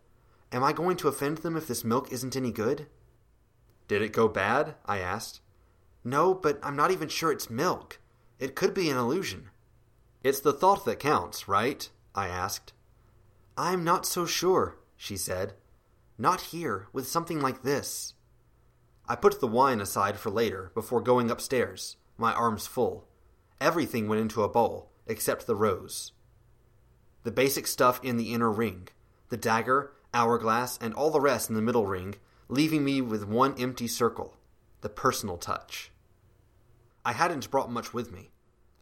Am 0.52 0.62
I 0.62 0.74
going 0.74 0.98
to 0.98 1.08
offend 1.08 1.38
them 1.38 1.56
if 1.56 1.70
this 1.70 1.86
milk 1.86 2.12
isn't 2.12 2.36
any 2.36 2.52
good? 2.52 2.88
Did 3.90 4.04
it 4.04 4.14
go 4.14 4.30
bad? 4.30 4.76
I 4.86 5.00
asked. 5.00 5.42
No, 6.06 6.34
but 6.34 6.60
I'm 6.64 6.76
not 6.76 6.92
even 6.92 7.10
sure 7.10 7.32
it's 7.32 7.50
milk. 7.50 8.00
It 8.40 8.56
could 8.56 8.74
be 8.74 8.90
an 8.90 8.98
illusion. 8.98 9.50
It's 10.24 10.40
the 10.40 10.54
thought 10.54 10.86
that 10.86 11.00
counts, 11.00 11.48
right? 11.48 11.90
I 12.16 12.28
asked. 12.28 12.72
I'm 13.58 13.84
not 13.84 14.06
so 14.06 14.26
sure, 14.26 14.78
she 14.96 15.18
said. 15.18 15.54
Not 16.18 16.42
here, 16.42 16.88
with 16.94 17.08
something 17.08 17.42
like 17.42 17.64
this. 17.64 18.14
I 19.08 19.16
put 19.16 19.42
the 19.42 19.48
wine 19.48 19.82
aside 19.82 20.20
for 20.20 20.30
later, 20.30 20.72
before 20.76 21.02
going 21.02 21.32
upstairs, 21.32 21.98
my 22.16 22.32
arms 22.32 22.68
full. 22.68 23.08
Everything 23.60 24.08
went 24.08 24.22
into 24.22 24.44
a 24.44 24.50
bowl, 24.50 24.92
except 25.08 25.48
the 25.48 25.56
rose. 25.56 26.12
The 27.24 27.32
basic 27.32 27.66
stuff 27.66 28.00
in 28.04 28.18
the 28.18 28.34
inner 28.34 28.52
ring 28.52 28.90
the 29.30 29.38
dagger, 29.38 29.94
hourglass, 30.14 30.78
and 30.80 30.94
all 30.94 31.12
the 31.12 31.22
rest 31.22 31.50
in 31.50 31.56
the 31.56 31.62
middle 31.62 31.86
ring, 31.86 32.16
leaving 32.50 32.84
me 32.84 33.00
with 33.00 33.28
one 33.28 33.56
empty 33.60 33.88
circle 33.88 34.36
the 34.82 34.90
personal 34.90 35.38
touch. 35.38 35.92
I 37.06 37.14
hadn't 37.14 37.52
brought 37.52 37.72
much 37.72 37.94
with 37.94 38.12
me. 38.12 38.32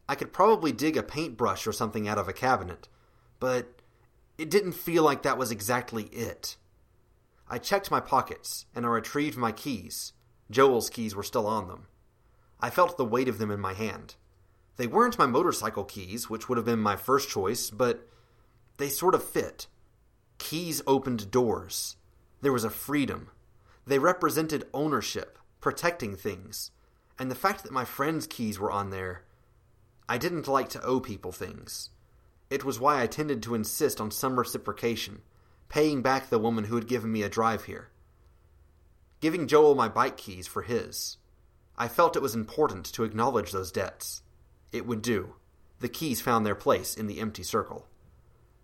I 0.07 0.15
could 0.15 0.31
probably 0.31 0.71
dig 0.71 0.95
a 0.95 1.03
paintbrush 1.03 1.67
or 1.67 1.71
something 1.71 2.07
out 2.07 2.17
of 2.17 2.27
a 2.27 2.33
cabinet, 2.33 2.87
but 3.39 3.81
it 4.37 4.49
didn't 4.49 4.73
feel 4.73 5.03
like 5.03 5.23
that 5.23 5.37
was 5.37 5.51
exactly 5.51 6.03
it. 6.05 6.55
I 7.49 7.57
checked 7.57 7.91
my 7.91 7.99
pockets 7.99 8.65
and 8.75 8.85
I 8.85 8.89
retrieved 8.89 9.37
my 9.37 9.51
keys. 9.51 10.13
Joel's 10.49 10.89
keys 10.89 11.15
were 11.15 11.23
still 11.23 11.47
on 11.47 11.67
them. 11.67 11.87
I 12.59 12.69
felt 12.69 12.97
the 12.97 13.05
weight 13.05 13.27
of 13.27 13.37
them 13.37 13.51
in 13.51 13.59
my 13.59 13.73
hand. 13.73 14.15
They 14.77 14.87
weren't 14.87 15.19
my 15.19 15.25
motorcycle 15.25 15.83
keys, 15.83 16.29
which 16.29 16.47
would 16.47 16.57
have 16.57 16.65
been 16.65 16.79
my 16.79 16.95
first 16.95 17.29
choice, 17.29 17.69
but 17.69 18.07
they 18.77 18.89
sort 18.89 19.15
of 19.15 19.23
fit. 19.23 19.67
Keys 20.37 20.81
opened 20.85 21.31
doors. 21.31 21.97
There 22.41 22.53
was 22.53 22.63
a 22.63 22.69
freedom. 22.69 23.29
They 23.87 23.99
represented 23.99 24.67
ownership, 24.73 25.39
protecting 25.61 26.17
things. 26.17 26.71
And 27.17 27.31
the 27.31 27.35
fact 27.35 27.63
that 27.63 27.71
my 27.71 27.85
friend's 27.85 28.27
keys 28.27 28.59
were 28.59 28.69
on 28.69 28.89
there, 28.89 29.23
I 30.09 30.17
didn't 30.17 30.47
like 30.47 30.67
to 30.69 30.83
owe 30.83 30.99
people 30.99 31.31
things. 31.31 31.89
It 32.49 32.65
was 32.65 32.81
why 32.81 33.01
I 33.01 33.07
tended 33.07 33.41
to 33.43 33.55
insist 33.55 34.01
on 34.01 34.11
some 34.11 34.37
reciprocation, 34.37 35.21
paying 35.69 36.01
back 36.01 36.29
the 36.29 36.37
woman 36.37 36.65
who 36.65 36.75
had 36.75 36.87
given 36.87 37.13
me 37.13 37.23
a 37.23 37.29
drive 37.29 37.63
here. 37.63 37.89
Giving 39.21 39.47
Joel 39.47 39.73
my 39.73 39.87
bike 39.87 40.17
keys 40.17 40.47
for 40.47 40.63
his. 40.63 41.15
I 41.77 41.87
felt 41.87 42.17
it 42.17 42.21
was 42.21 42.35
important 42.35 42.85
to 42.93 43.05
acknowledge 43.05 43.53
those 43.53 43.71
debts. 43.71 44.21
It 44.73 44.85
would 44.85 45.01
do. 45.01 45.35
The 45.79 45.89
keys 45.89 46.19
found 46.19 46.45
their 46.45 46.55
place 46.55 46.93
in 46.93 47.07
the 47.07 47.21
empty 47.21 47.43
circle. 47.43 47.87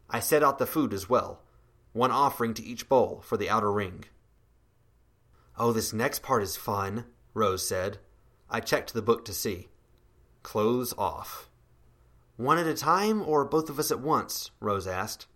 I 0.10 0.20
set 0.20 0.44
out 0.44 0.60
the 0.60 0.66
food 0.66 0.94
as 0.94 1.10
well, 1.10 1.42
one 1.94 2.12
offering 2.12 2.54
to 2.56 2.64
each 2.64 2.90
bowl 2.90 3.22
for 3.24 3.38
the 3.38 3.50
outer 3.50 3.72
ring. 3.72 4.04
Oh, 5.58 5.72
this 5.72 5.94
next 5.94 6.24
part 6.24 6.42
is 6.42 6.58
fun, 6.58 7.06
Rose 7.34 7.68
said. 7.68 8.00
I 8.50 8.60
checked 8.60 8.94
the 8.94 9.02
book 9.02 9.24
to 9.26 9.34
see. 9.34 9.70
Clothes 10.42 10.94
off. 10.98 11.50
One 12.38 12.58
at 12.58 12.68
a 12.68 12.74
time, 12.74 13.22
or 13.22 13.46
both 13.46 13.70
of 13.70 13.78
us 13.78 13.92
at 13.92 14.00
once? 14.00 14.50
Rose 14.60 14.88
asked. 14.88 15.28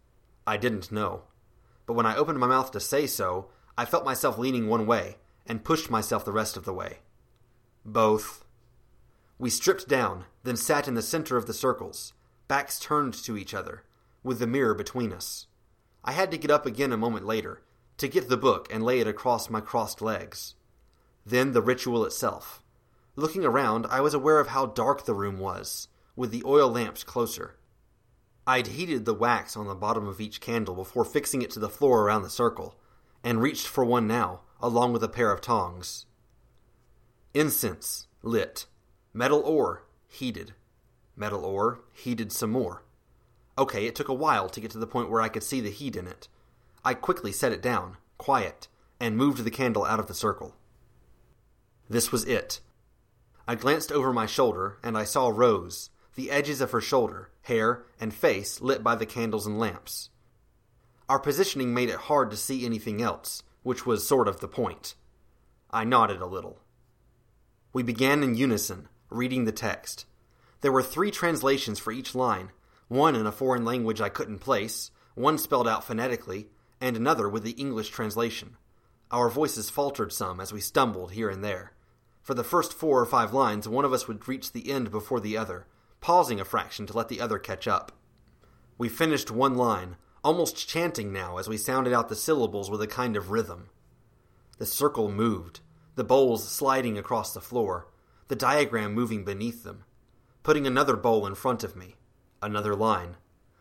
I 0.47 0.58
didn't 0.58 0.91
know. 0.91 1.23
But 1.86 1.93
when 1.93 2.06
I 2.06 2.15
opened 2.15 2.39
my 2.39 2.47
mouth 2.47 2.71
to 2.71 2.80
say 2.80 3.06
so, 3.06 3.49
I 3.77 3.86
felt 3.86 4.06
myself 4.06 4.38
leaning 4.38 4.67
one 4.67 4.88
way, 4.88 5.17
and 5.45 5.63
pushed 5.63 5.91
myself 5.91 6.25
the 6.25 6.32
rest 6.32 6.58
of 6.58 6.65
the 6.65 6.73
way. 6.73 6.99
Both. 7.86 8.43
We 9.38 9.51
stripped 9.51 9.88
down, 9.88 10.25
then 10.43 10.58
sat 10.58 10.88
in 10.88 10.95
the 10.95 11.01
center 11.03 11.38
of 11.38 11.45
the 11.45 11.53
circles, 11.53 12.13
backs 12.47 12.80
turned 12.80 13.13
to 13.13 13.38
each 13.38 13.53
other, 13.53 13.84
with 14.23 14.39
the 14.39 14.47
mirror 14.47 14.73
between 14.73 15.13
us. 15.13 15.45
I 16.03 16.13
had 16.13 16.32
to 16.32 16.38
get 16.38 16.49
up 16.49 16.65
again 16.65 16.91
a 16.91 16.97
moment 16.97 17.25
later, 17.25 17.62
to 17.98 18.08
get 18.08 18.30
the 18.30 18.38
book 18.38 18.68
and 18.72 18.84
lay 18.84 19.00
it 19.00 19.08
across 19.08 19.50
my 19.50 19.62
crossed 19.62 20.02
legs. 20.02 20.56
Then 21.26 21.54
the 21.54 21.62
ritual 21.62 22.06
itself. 22.06 22.62
Looking 23.16 23.44
around, 23.44 23.88
I 23.90 24.02
was 24.02 24.14
aware 24.14 24.40
of 24.40 24.50
how 24.50 24.68
dark 24.68 25.06
the 25.06 25.16
room 25.16 25.40
was, 25.40 25.88
with 26.16 26.32
the 26.32 26.44
oil 26.46 26.70
lamps 26.70 27.04
closer. 27.04 27.56
I'd 28.46 28.68
heated 28.68 29.06
the 29.06 29.14
wax 29.14 29.58
on 29.58 29.68
the 29.68 29.76
bottom 29.76 30.08
of 30.08 30.22
each 30.22 30.40
candle 30.40 30.76
before 30.76 31.04
fixing 31.04 31.42
it 31.42 31.50
to 31.52 31.60
the 31.60 31.70
floor 31.70 32.04
around 32.04 32.22
the 32.22 32.30
circle, 32.30 32.76
and 33.24 33.42
reached 33.42 33.68
for 33.68 33.84
one 33.84 34.08
now, 34.08 34.42
along 34.62 34.94
with 34.94 35.04
a 35.04 35.10
pair 35.10 35.32
of 35.32 35.42
tongs. 35.42 36.06
Incense, 37.34 38.08
lit. 38.22 38.68
Metal 39.14 39.42
ore, 39.42 39.84
heated. 40.08 40.54
Metal 41.16 41.44
ore, 41.44 41.82
heated 41.92 42.32
some 42.32 42.52
more. 42.52 42.84
Okay, 43.58 43.86
it 43.88 43.96
took 43.96 44.08
a 44.08 44.14
while 44.14 44.48
to 44.50 44.62
get 44.62 44.72
to 44.72 44.78
the 44.78 44.88
point 44.88 45.10
where 45.10 45.22
I 45.22 45.30
could 45.30 45.44
see 45.44 45.60
the 45.60 45.72
heat 45.72 45.96
in 45.96 46.08
it. 46.08 46.28
I 46.88 46.93
quickly 46.93 47.34
set 47.34 47.52
it 47.52 47.62
down, 47.62 47.97
quiet, 48.17 48.69
and 48.97 49.17
moved 49.17 49.43
the 49.43 49.52
candle 49.52 49.84
out 49.84 50.00
of 50.00 50.08
the 50.08 50.13
circle. 50.13 50.56
This 51.89 52.13
was 52.13 52.23
it. 52.23 52.62
I 53.45 53.56
glanced 53.56 53.91
over 53.91 54.13
my 54.13 54.26
shoulder, 54.26 54.78
and 54.82 54.97
I 54.97 55.04
saw 55.04 55.28
Rose, 55.28 55.89
the 56.15 56.32
edges 56.32 56.62
of 56.62 56.71
her 56.71 56.80
shoulder, 56.80 57.30
hair, 57.41 57.84
and 58.00 58.13
face 58.13 58.62
lit 58.62 58.86
by 58.86 58.95
the 58.95 59.06
candles 59.06 59.45
and 59.45 59.60
lamps. 59.60 60.12
Our 61.10 61.19
positioning 61.19 61.73
made 61.73 61.89
it 61.89 62.08
hard 62.08 62.32
to 62.32 62.38
see 62.38 62.65
anything 62.65 63.02
else, 63.02 63.43
which 63.63 63.86
was 63.86 64.08
sort 64.08 64.30
of 64.30 64.39
the 64.39 64.47
point. 64.47 64.95
I 65.69 65.84
nodded 65.84 66.21
a 66.21 66.26
little. 66.26 66.62
We 67.73 67.84
began 67.84 68.23
in 68.23 68.36
unison, 68.36 68.88
reading 69.10 69.43
the 69.43 69.52
text. 69.52 70.06
There 70.62 70.71
were 70.71 70.82
three 70.82 71.12
translations 71.12 71.80
for 71.80 71.91
each 71.91 72.15
line, 72.15 72.52
one 72.88 73.13
in 73.13 73.28
a 73.28 73.34
foreign 73.34 73.65
language 73.65 74.00
I 74.00 74.08
couldn't 74.08 74.39
place, 74.39 74.89
one 75.15 75.38
spelled 75.38 75.67
out 75.67 75.84
phonetically, 75.84 76.47
and 76.80 76.96
another 76.96 77.28
with 77.28 77.44
the 77.44 77.52
English 77.52 77.90
translation. 77.90 78.58
Our 79.12 79.30
voices 79.30 79.70
faltered 79.70 80.12
some 80.12 80.40
as 80.40 80.52
we 80.52 80.62
stumbled 80.62 81.12
here 81.12 81.30
and 81.30 81.44
there. 81.44 81.74
For 82.22 82.34
the 82.34 82.44
first 82.44 82.74
four 82.74 83.00
or 83.00 83.06
five 83.06 83.34
lines, 83.34 83.68
one 83.68 83.86
of 83.86 83.94
us 83.94 84.08
would 84.08 84.28
reach 84.28 84.52
the 84.52 84.72
end 84.72 84.92
before 84.92 85.20
the 85.20 85.38
other, 85.38 85.66
pausing 86.02 86.40
a 86.40 86.46
fraction 86.46 86.86
to 86.88 86.98
let 86.98 87.08
the 87.08 87.22
other 87.22 87.40
catch 87.40 87.68
up. 87.68 87.92
We 88.78 88.90
finished 88.90 89.32
one 89.32 89.56
line, 89.56 89.96
almost 90.24 90.68
chanting 90.68 91.13
now 91.13 91.38
as 91.38 91.48
we 91.48 91.58
sounded 91.58 91.94
out 91.94 92.10
the 92.10 92.16
syllables 92.16 92.70
with 92.70 92.82
a 92.82 92.88
kind 92.88 93.16
of 93.16 93.32
rhythm. 93.32 93.70
The 94.58 94.66
circle 94.66 95.10
moved, 95.10 95.62
the 95.96 96.04
bowls 96.04 96.48
sliding 96.48 96.98
across 96.98 97.34
the 97.34 97.42
floor, 97.42 97.88
the 98.28 98.36
diagram 98.36 98.94
moving 98.94 99.24
beneath 99.24 99.63
them. 99.63 99.86
Putting 100.44 100.68
another 100.68 100.96
bowl 100.96 101.26
in 101.26 101.36
front 101.36 101.63
of 101.63 101.76
me, 101.76 101.96
Another 102.42 102.76
line. 102.76 103.18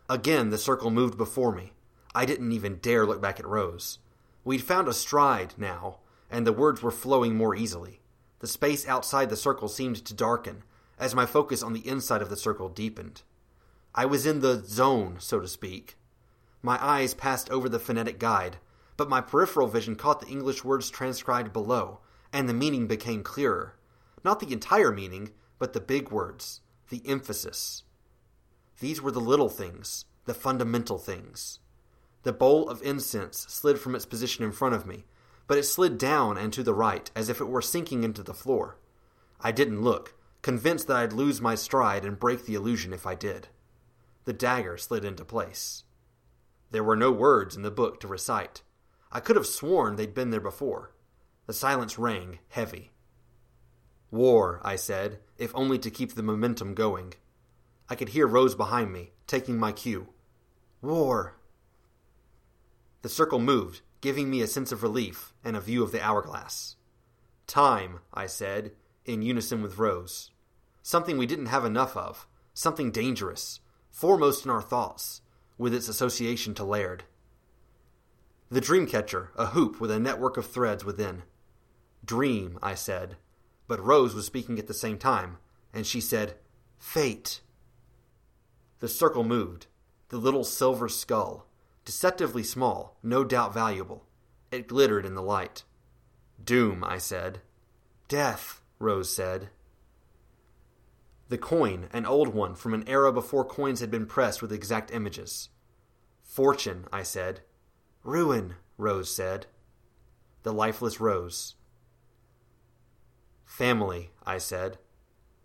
Again, 0.09 0.51
the 0.51 0.59
circle 0.59 0.91
moved 0.91 1.17
before 1.17 1.55
me. 1.55 1.73
I 2.17 2.25
didn't 2.25 2.53
even 2.53 2.77
dare 2.77 3.05
look 3.05 3.21
back 3.21 3.39
at 3.39 3.47
Rose. 3.47 3.99
We'd 4.43 4.63
found 4.63 4.89
a 4.89 4.95
stride 4.95 5.53
now, 5.59 5.99
and 6.31 6.47
the 6.47 6.53
words 6.53 6.83
were 6.83 6.91
flowing 6.91 7.37
more 7.37 7.55
easily. 7.55 8.01
The 8.39 8.47
space 8.47 8.89
outside 8.89 9.29
the 9.29 9.37
circle 9.37 9.69
seemed 9.69 10.03
to 10.03 10.15
darken 10.15 10.63
as 10.99 11.15
my 11.15 11.27
focus 11.27 11.63
on 11.63 11.75
the 11.75 11.87
inside 11.87 12.23
of 12.23 12.31
the 12.31 12.37
circle 12.39 12.71
deepened. 12.71 13.21
I 13.95 14.07
was 14.07 14.25
in 14.25 14.41
the 14.41 14.65
zone, 14.65 15.17
so 15.19 15.41
to 15.41 15.47
speak. 15.47 15.99
My 16.63 16.83
eyes 16.83 17.13
passed 17.13 17.51
over 17.51 17.69
the 17.69 17.79
phonetic 17.79 18.19
guide, 18.19 18.57
but 18.97 19.11
my 19.11 19.21
peripheral 19.21 19.69
vision 19.69 19.95
caught 19.95 20.23
the 20.23 20.29
English 20.29 20.65
words 20.65 20.89
transcribed 20.89 21.53
below, 21.53 22.01
and 22.33 22.49
the 22.49 22.55
meaning 22.55 22.87
became 22.87 23.23
clearer. 23.23 23.75
Not 24.25 24.41
the 24.41 24.55
entire 24.55 24.91
meaning, 24.91 25.33
but 25.59 25.75
the 25.75 25.81
big 25.81 26.11
words, 26.11 26.63
the 26.89 27.03
emphasis. 27.07 27.83
These 28.81 29.03
were 29.03 29.13
the 29.13 29.21
little 29.21 29.51
things, 29.51 30.07
the 30.25 30.33
fundamental 30.33 30.97
things. 30.97 31.59
The 32.27 32.33
bowl 32.33 32.69
of 32.69 32.83
incense 32.83 33.47
slid 33.49 33.79
from 33.79 33.95
its 33.95 34.05
position 34.05 34.45
in 34.45 34.51
front 34.51 34.75
of 34.75 34.85
me, 34.85 35.05
but 35.47 35.59
it 35.59 35.63
slid 35.63 35.97
down 35.97 36.37
and 36.37 36.53
to 36.55 36.65
the 36.65 36.75
right, 36.75 37.09
as 37.15 37.29
if 37.29 37.41
it 37.41 37.45
were 37.45 37.63
sinking 37.63 38.03
into 38.03 38.21
the 38.21 38.35
floor. 38.35 38.79
I 39.41 39.53
didn't 39.53 39.83
look, 39.83 40.13
convinced 40.43 40.89
that 40.89 40.97
I'd 40.97 41.13
lose 41.13 41.41
my 41.41 41.55
stride 41.55 42.05
and 42.05 42.19
break 42.19 42.45
the 42.45 42.57
illusion 42.57 42.93
if 42.93 43.07
I 43.07 43.15
did. 43.15 43.47
The 44.25 44.33
dagger 44.33 44.77
slid 44.77 45.05
into 45.05 45.25
place. 45.25 45.85
There 46.73 46.83
were 46.83 46.97
no 46.97 47.13
words 47.13 47.55
in 47.55 47.63
the 47.63 47.71
book 47.71 48.01
to 48.01 48.09
recite. 48.09 48.65
I 49.13 49.21
could 49.21 49.37
have 49.37 49.47
sworn 49.47 49.95
they'd 49.95 50.13
been 50.13 50.31
there 50.31 50.41
before. 50.41 50.97
The 51.47 51.53
silence 51.53 51.97
rang, 51.97 52.41
heavy. 52.49 52.91
War, 54.11 54.61
I 54.65 54.75
said, 54.75 55.21
if 55.39 55.55
only 55.55 55.79
to 55.79 55.93
keep 55.93 56.17
the 56.17 56.25
momentum 56.25 56.75
going. 56.75 57.15
I 57.89 57.95
could 57.95 58.09
hear 58.09 58.27
Rose 58.27 58.57
behind 58.57 58.93
me, 58.93 59.13
taking 59.29 59.59
my 59.59 59.71
cue. 59.71 60.09
War. 60.83 61.36
The 63.03 63.09
circle 63.09 63.39
moved, 63.39 63.83
giving 64.01 64.31
me 64.31 64.41
a 64.41 64.47
sense 64.47 64.73
of 64.73 64.83
relief 64.83 65.33
and 65.45 65.57
a 65.57 65.61
view 65.61 65.83
of 65.83 65.93
the 65.93 66.03
hourglass. 66.03 66.77
Time, 67.47 68.01
I 68.13 68.27
said, 68.27 68.73
in 69.05 69.23
unison 69.23 69.63
with 69.63 69.79
Rose. 69.79 70.31
Something 70.83 71.19
we 71.19 71.27
didn't 71.27 71.47
have 71.47 71.65
enough 71.65 71.97
of, 71.97 72.27
something 72.55 72.91
dangerous, 72.91 73.61
foremost 73.91 74.45
in 74.45 74.51
our 74.51 74.63
thoughts, 74.63 75.23
with 75.59 75.75
its 75.75 75.89
association 75.89 76.55
to 76.55 76.65
Laird. 76.65 77.05
The 78.51 78.61
Dreamcatcher, 78.61 79.29
a 79.37 79.47
hoop 79.47 79.81
with 79.81 79.91
a 79.91 79.99
network 79.99 80.37
of 80.37 80.47
threads 80.47 80.85
within. 80.85 81.23
Dream, 82.05 82.59
I 82.63 82.75
said, 82.75 83.17
but 83.67 83.85
Rose 83.85 84.15
was 84.15 84.27
speaking 84.27 84.59
at 84.59 84.69
the 84.69 84.75
same 84.75 84.99
time, 84.99 85.39
and 85.73 85.87
she 85.87 86.01
said, 86.01 86.37
Fate. 86.79 87.41
The 88.79 88.89
circle 88.89 89.25
moved, 89.25 89.67
the 90.09 90.19
little 90.19 90.45
silver 90.45 90.89
skull, 90.89 91.47
deceptively 91.87 92.43
small, 92.43 92.99
no 93.03 93.25
doubt 93.25 93.55
valuable. 93.55 94.05
It 94.51 94.69
glittered 94.69 95.07
in 95.07 95.15
the 95.15 95.23
light. 95.23 95.63
Doom, 96.45 96.85
I 96.85 96.99
said. 96.99 97.41
Death, 98.09 98.61
Rose 98.79 99.15
said. 99.15 99.49
The 101.29 101.39
coin, 101.39 101.89
an 101.93 102.05
old 102.05 102.35
one 102.35 102.55
from 102.55 102.75
an 102.75 102.87
era 102.87 103.13
before 103.13 103.45
coins 103.45 103.81
had 103.81 103.91
been 103.91 104.07
pressed 104.07 104.43
with 104.43 104.53
exact 104.53 104.93
images. 104.93 105.49
Fortune, 106.23 106.87
I 106.93 107.03
said. 107.03 107.41
Ruin, 108.03 108.57
Rose 108.77 109.11
said. 109.15 109.47
The 110.43 110.53
lifeless 110.53 111.01
rose. 111.01 111.55
Family, 113.45 114.11
I 114.25 114.39
said. 114.39 114.79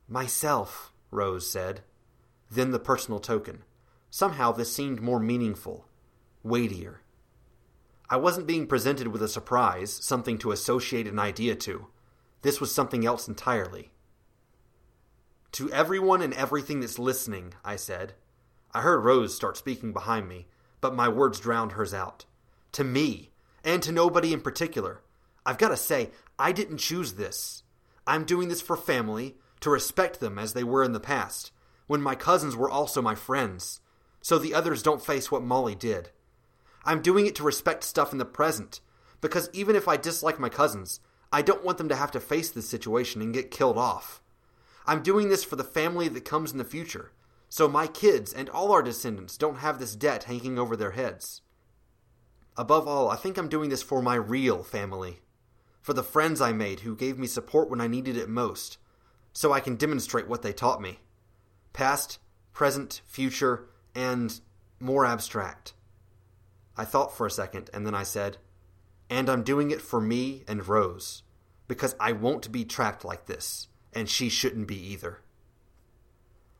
Myself, 0.07 0.91
Rose 1.11 1.49
said. 1.49 1.81
Then 2.49 2.71
the 2.71 2.79
personal 2.79 3.19
token. 3.19 3.63
Somehow 4.09 4.51
this 4.51 4.73
seemed 4.75 5.01
more 5.01 5.19
meaningful, 5.19 5.87
weightier. 6.43 7.01
I 8.09 8.17
wasn't 8.17 8.47
being 8.47 8.67
presented 8.67 9.07
with 9.07 9.21
a 9.21 9.27
surprise, 9.27 9.91
something 9.91 10.37
to 10.39 10.51
associate 10.51 11.07
an 11.07 11.19
idea 11.19 11.55
to. 11.55 11.87
This 12.41 12.59
was 12.59 12.73
something 12.73 13.05
else 13.05 13.27
entirely. 13.27 13.91
To 15.53 15.71
everyone 15.71 16.21
and 16.21 16.33
everything 16.33 16.79
that's 16.79 16.99
listening, 16.99 17.53
I 17.63 17.75
said. 17.75 18.13
I 18.73 18.81
heard 18.81 19.03
Rose 19.03 19.35
start 19.35 19.57
speaking 19.57 19.93
behind 19.93 20.27
me, 20.27 20.47
but 20.79 20.95
my 20.95 21.07
words 21.07 21.39
drowned 21.39 21.73
hers 21.73 21.93
out. 21.93 22.25
To 22.73 22.83
me, 22.83 23.31
and 23.63 23.83
to 23.83 23.91
nobody 23.91 24.33
in 24.33 24.41
particular. 24.41 25.01
I've 25.45 25.57
got 25.57 25.69
to 25.69 25.77
say, 25.77 26.11
I 26.39 26.51
didn't 26.51 26.77
choose 26.77 27.13
this. 27.13 27.63
I'm 28.07 28.25
doing 28.25 28.49
this 28.49 28.61
for 28.61 28.75
family, 28.75 29.35
to 29.61 29.69
respect 29.69 30.19
them 30.19 30.39
as 30.39 30.53
they 30.53 30.63
were 30.63 30.83
in 30.83 30.93
the 30.93 30.99
past, 30.99 31.51
when 31.87 32.01
my 32.01 32.15
cousins 32.15 32.55
were 32.55 32.69
also 32.69 33.01
my 33.01 33.15
friends, 33.15 33.79
so 34.21 34.37
the 34.37 34.53
others 34.53 34.83
don't 34.83 35.05
face 35.05 35.31
what 35.31 35.43
Molly 35.43 35.75
did. 35.75 36.09
I'm 36.83 37.01
doing 37.01 37.25
it 37.25 37.35
to 37.35 37.43
respect 37.43 37.83
stuff 37.83 38.11
in 38.11 38.17
the 38.17 38.25
present, 38.25 38.79
because 39.21 39.49
even 39.53 39.75
if 39.75 39.87
I 39.87 39.97
dislike 39.97 40.39
my 40.39 40.49
cousins, 40.49 40.99
I 41.31 41.41
don't 41.41 41.63
want 41.63 41.77
them 41.77 41.89
to 41.89 41.95
have 41.95 42.11
to 42.11 42.19
face 42.19 42.49
this 42.49 42.67
situation 42.67 43.21
and 43.21 43.33
get 43.33 43.51
killed 43.51 43.77
off. 43.77 44.21
I'm 44.85 45.03
doing 45.03 45.29
this 45.29 45.43
for 45.43 45.55
the 45.55 45.63
family 45.63 46.07
that 46.07 46.25
comes 46.25 46.51
in 46.51 46.57
the 46.57 46.63
future, 46.63 47.11
so 47.49 47.67
my 47.67 47.87
kids 47.87 48.33
and 48.33 48.49
all 48.49 48.71
our 48.71 48.81
descendants 48.81 49.37
don't 49.37 49.59
have 49.59 49.79
this 49.79 49.95
debt 49.95 50.23
hanging 50.23 50.57
over 50.57 50.75
their 50.75 50.91
heads. 50.91 51.41
Above 52.57 52.87
all, 52.87 53.09
I 53.09 53.15
think 53.15 53.37
I'm 53.37 53.47
doing 53.47 53.69
this 53.69 53.83
for 53.83 54.01
my 54.01 54.15
real 54.15 54.63
family, 54.63 55.21
for 55.81 55.93
the 55.93 56.03
friends 56.03 56.41
I 56.41 56.51
made 56.51 56.81
who 56.81 56.95
gave 56.95 57.17
me 57.17 57.27
support 57.27 57.69
when 57.69 57.79
I 57.79 57.87
needed 57.87 58.17
it 58.17 58.27
most, 58.27 58.77
so 59.33 59.53
I 59.53 59.59
can 59.59 59.75
demonstrate 59.75 60.27
what 60.27 60.41
they 60.41 60.51
taught 60.51 60.81
me. 60.81 60.99
Past, 61.73 62.19
present, 62.53 63.01
future, 63.05 63.69
and 63.95 64.41
more 64.79 65.05
abstract. 65.05 65.73
I 66.77 66.85
thought 66.85 67.15
for 67.15 67.25
a 67.25 67.31
second, 67.31 67.69
and 67.73 67.85
then 67.85 67.95
I 67.95 68.03
said, 68.03 68.37
And 69.09 69.29
I'm 69.29 69.43
doing 69.43 69.71
it 69.71 69.81
for 69.81 69.99
me 69.99 70.43
and 70.47 70.67
Rose, 70.67 71.23
because 71.67 71.95
I 71.99 72.11
won't 72.11 72.51
be 72.51 72.65
trapped 72.65 73.03
like 73.03 73.25
this, 73.25 73.67
and 73.93 74.09
she 74.09 74.29
shouldn't 74.29 74.67
be 74.67 74.77
either. 74.77 75.19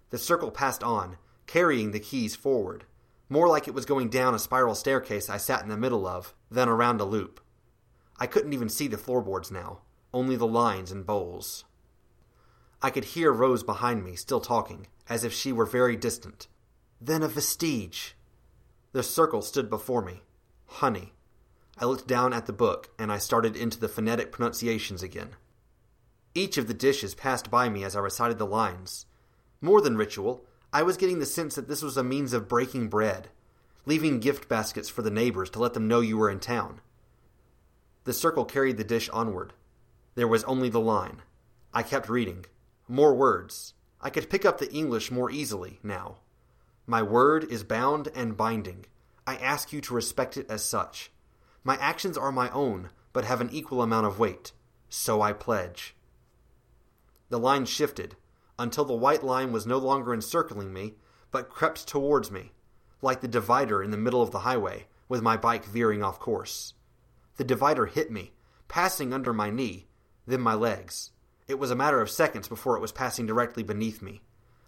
The 0.09 0.17
circle 0.17 0.51
passed 0.51 0.83
on, 0.83 1.17
carrying 1.47 1.91
the 1.91 1.99
keys 1.99 2.35
forward, 2.35 2.85
more 3.29 3.47
like 3.47 3.67
it 3.67 3.73
was 3.73 3.85
going 3.85 4.09
down 4.09 4.35
a 4.35 4.39
spiral 4.39 4.75
staircase 4.75 5.29
I 5.29 5.37
sat 5.37 5.63
in 5.63 5.69
the 5.69 5.77
middle 5.77 6.05
of 6.05 6.33
than 6.49 6.67
around 6.67 6.99
a 6.99 7.05
loop. 7.05 7.39
I 8.19 8.27
couldn't 8.27 8.53
even 8.53 8.67
see 8.67 8.87
the 8.87 8.97
floorboards 8.97 9.49
now, 9.49 9.79
only 10.13 10.35
the 10.35 10.45
lines 10.45 10.91
and 10.91 11.05
bowls. 11.05 11.63
I 12.81 12.89
could 12.89 13.05
hear 13.05 13.31
Rose 13.31 13.63
behind 13.63 14.03
me 14.03 14.15
still 14.15 14.41
talking, 14.41 14.87
as 15.07 15.23
if 15.23 15.31
she 15.31 15.53
were 15.53 15.65
very 15.65 15.95
distant. 15.95 16.47
Then 16.99 17.23
a 17.23 17.27
vestige, 17.27 18.15
the 18.93 19.03
circle 19.03 19.41
stood 19.41 19.69
before 19.69 20.01
me. 20.01 20.21
Honey. 20.65 21.13
I 21.77 21.85
looked 21.85 22.07
down 22.07 22.33
at 22.33 22.45
the 22.45 22.53
book, 22.53 22.89
and 22.99 23.11
I 23.11 23.17
started 23.17 23.55
into 23.55 23.79
the 23.79 23.87
phonetic 23.87 24.31
pronunciations 24.31 25.01
again. 25.01 25.35
Each 26.35 26.57
of 26.57 26.67
the 26.67 26.73
dishes 26.73 27.15
passed 27.15 27.49
by 27.49 27.69
me 27.69 27.83
as 27.83 27.95
I 27.95 27.99
recited 27.99 28.37
the 28.37 28.45
lines. 28.45 29.05
More 29.61 29.81
than 29.81 29.97
ritual, 29.97 30.45
I 30.73 30.83
was 30.83 30.97
getting 30.97 31.19
the 31.19 31.25
sense 31.25 31.55
that 31.55 31.67
this 31.67 31.81
was 31.81 31.97
a 31.97 32.03
means 32.03 32.33
of 32.33 32.47
breaking 32.47 32.87
bread, 32.87 33.29
leaving 33.85 34.19
gift 34.19 34.47
baskets 34.47 34.89
for 34.89 35.01
the 35.01 35.11
neighbors 35.11 35.49
to 35.51 35.59
let 35.59 35.73
them 35.73 35.87
know 35.87 35.99
you 35.99 36.17
were 36.17 36.29
in 36.29 36.39
town. 36.39 36.81
The 38.05 38.13
circle 38.13 38.45
carried 38.45 38.77
the 38.77 38.83
dish 38.83 39.09
onward. 39.09 39.53
There 40.15 40.27
was 40.27 40.43
only 40.45 40.69
the 40.69 40.79
line. 40.79 41.21
I 41.73 41.83
kept 41.83 42.09
reading. 42.09 42.45
More 42.87 43.13
words. 43.13 43.73
I 44.01 44.09
could 44.09 44.29
pick 44.29 44.45
up 44.45 44.57
the 44.57 44.71
English 44.73 45.11
more 45.11 45.29
easily 45.29 45.79
now. 45.83 46.17
My 46.91 47.01
word 47.01 47.45
is 47.45 47.63
bound 47.63 48.09
and 48.13 48.35
binding. 48.35 48.85
I 49.25 49.37
ask 49.37 49.71
you 49.71 49.79
to 49.79 49.93
respect 49.93 50.35
it 50.35 50.45
as 50.51 50.61
such. 50.61 51.09
My 51.63 51.77
actions 51.77 52.17
are 52.17 52.33
my 52.33 52.49
own, 52.49 52.89
but 53.13 53.23
have 53.23 53.39
an 53.39 53.49
equal 53.49 53.81
amount 53.81 54.07
of 54.07 54.19
weight. 54.19 54.51
So 54.89 55.21
I 55.21 55.31
pledge. 55.31 55.95
The 57.29 57.39
line 57.39 57.63
shifted 57.63 58.17
until 58.59 58.83
the 58.83 58.93
white 58.93 59.23
line 59.23 59.53
was 59.53 59.65
no 59.65 59.77
longer 59.77 60.13
encircling 60.13 60.73
me, 60.73 60.95
but 61.31 61.47
crept 61.47 61.87
towards 61.87 62.29
me, 62.29 62.51
like 63.01 63.21
the 63.21 63.27
divider 63.29 63.81
in 63.81 63.91
the 63.91 63.95
middle 63.95 64.21
of 64.21 64.31
the 64.31 64.39
highway, 64.39 64.87
with 65.07 65.21
my 65.21 65.37
bike 65.37 65.63
veering 65.63 66.03
off 66.03 66.19
course. 66.19 66.73
The 67.37 67.45
divider 67.45 67.85
hit 67.85 68.11
me, 68.11 68.33
passing 68.67 69.13
under 69.13 69.31
my 69.31 69.49
knee, 69.49 69.87
then 70.27 70.41
my 70.41 70.55
legs. 70.55 71.11
It 71.47 71.57
was 71.57 71.71
a 71.71 71.75
matter 71.83 72.01
of 72.01 72.11
seconds 72.11 72.49
before 72.49 72.75
it 72.75 72.81
was 72.81 72.91
passing 72.91 73.25
directly 73.25 73.63
beneath 73.63 74.01
me. 74.01 74.23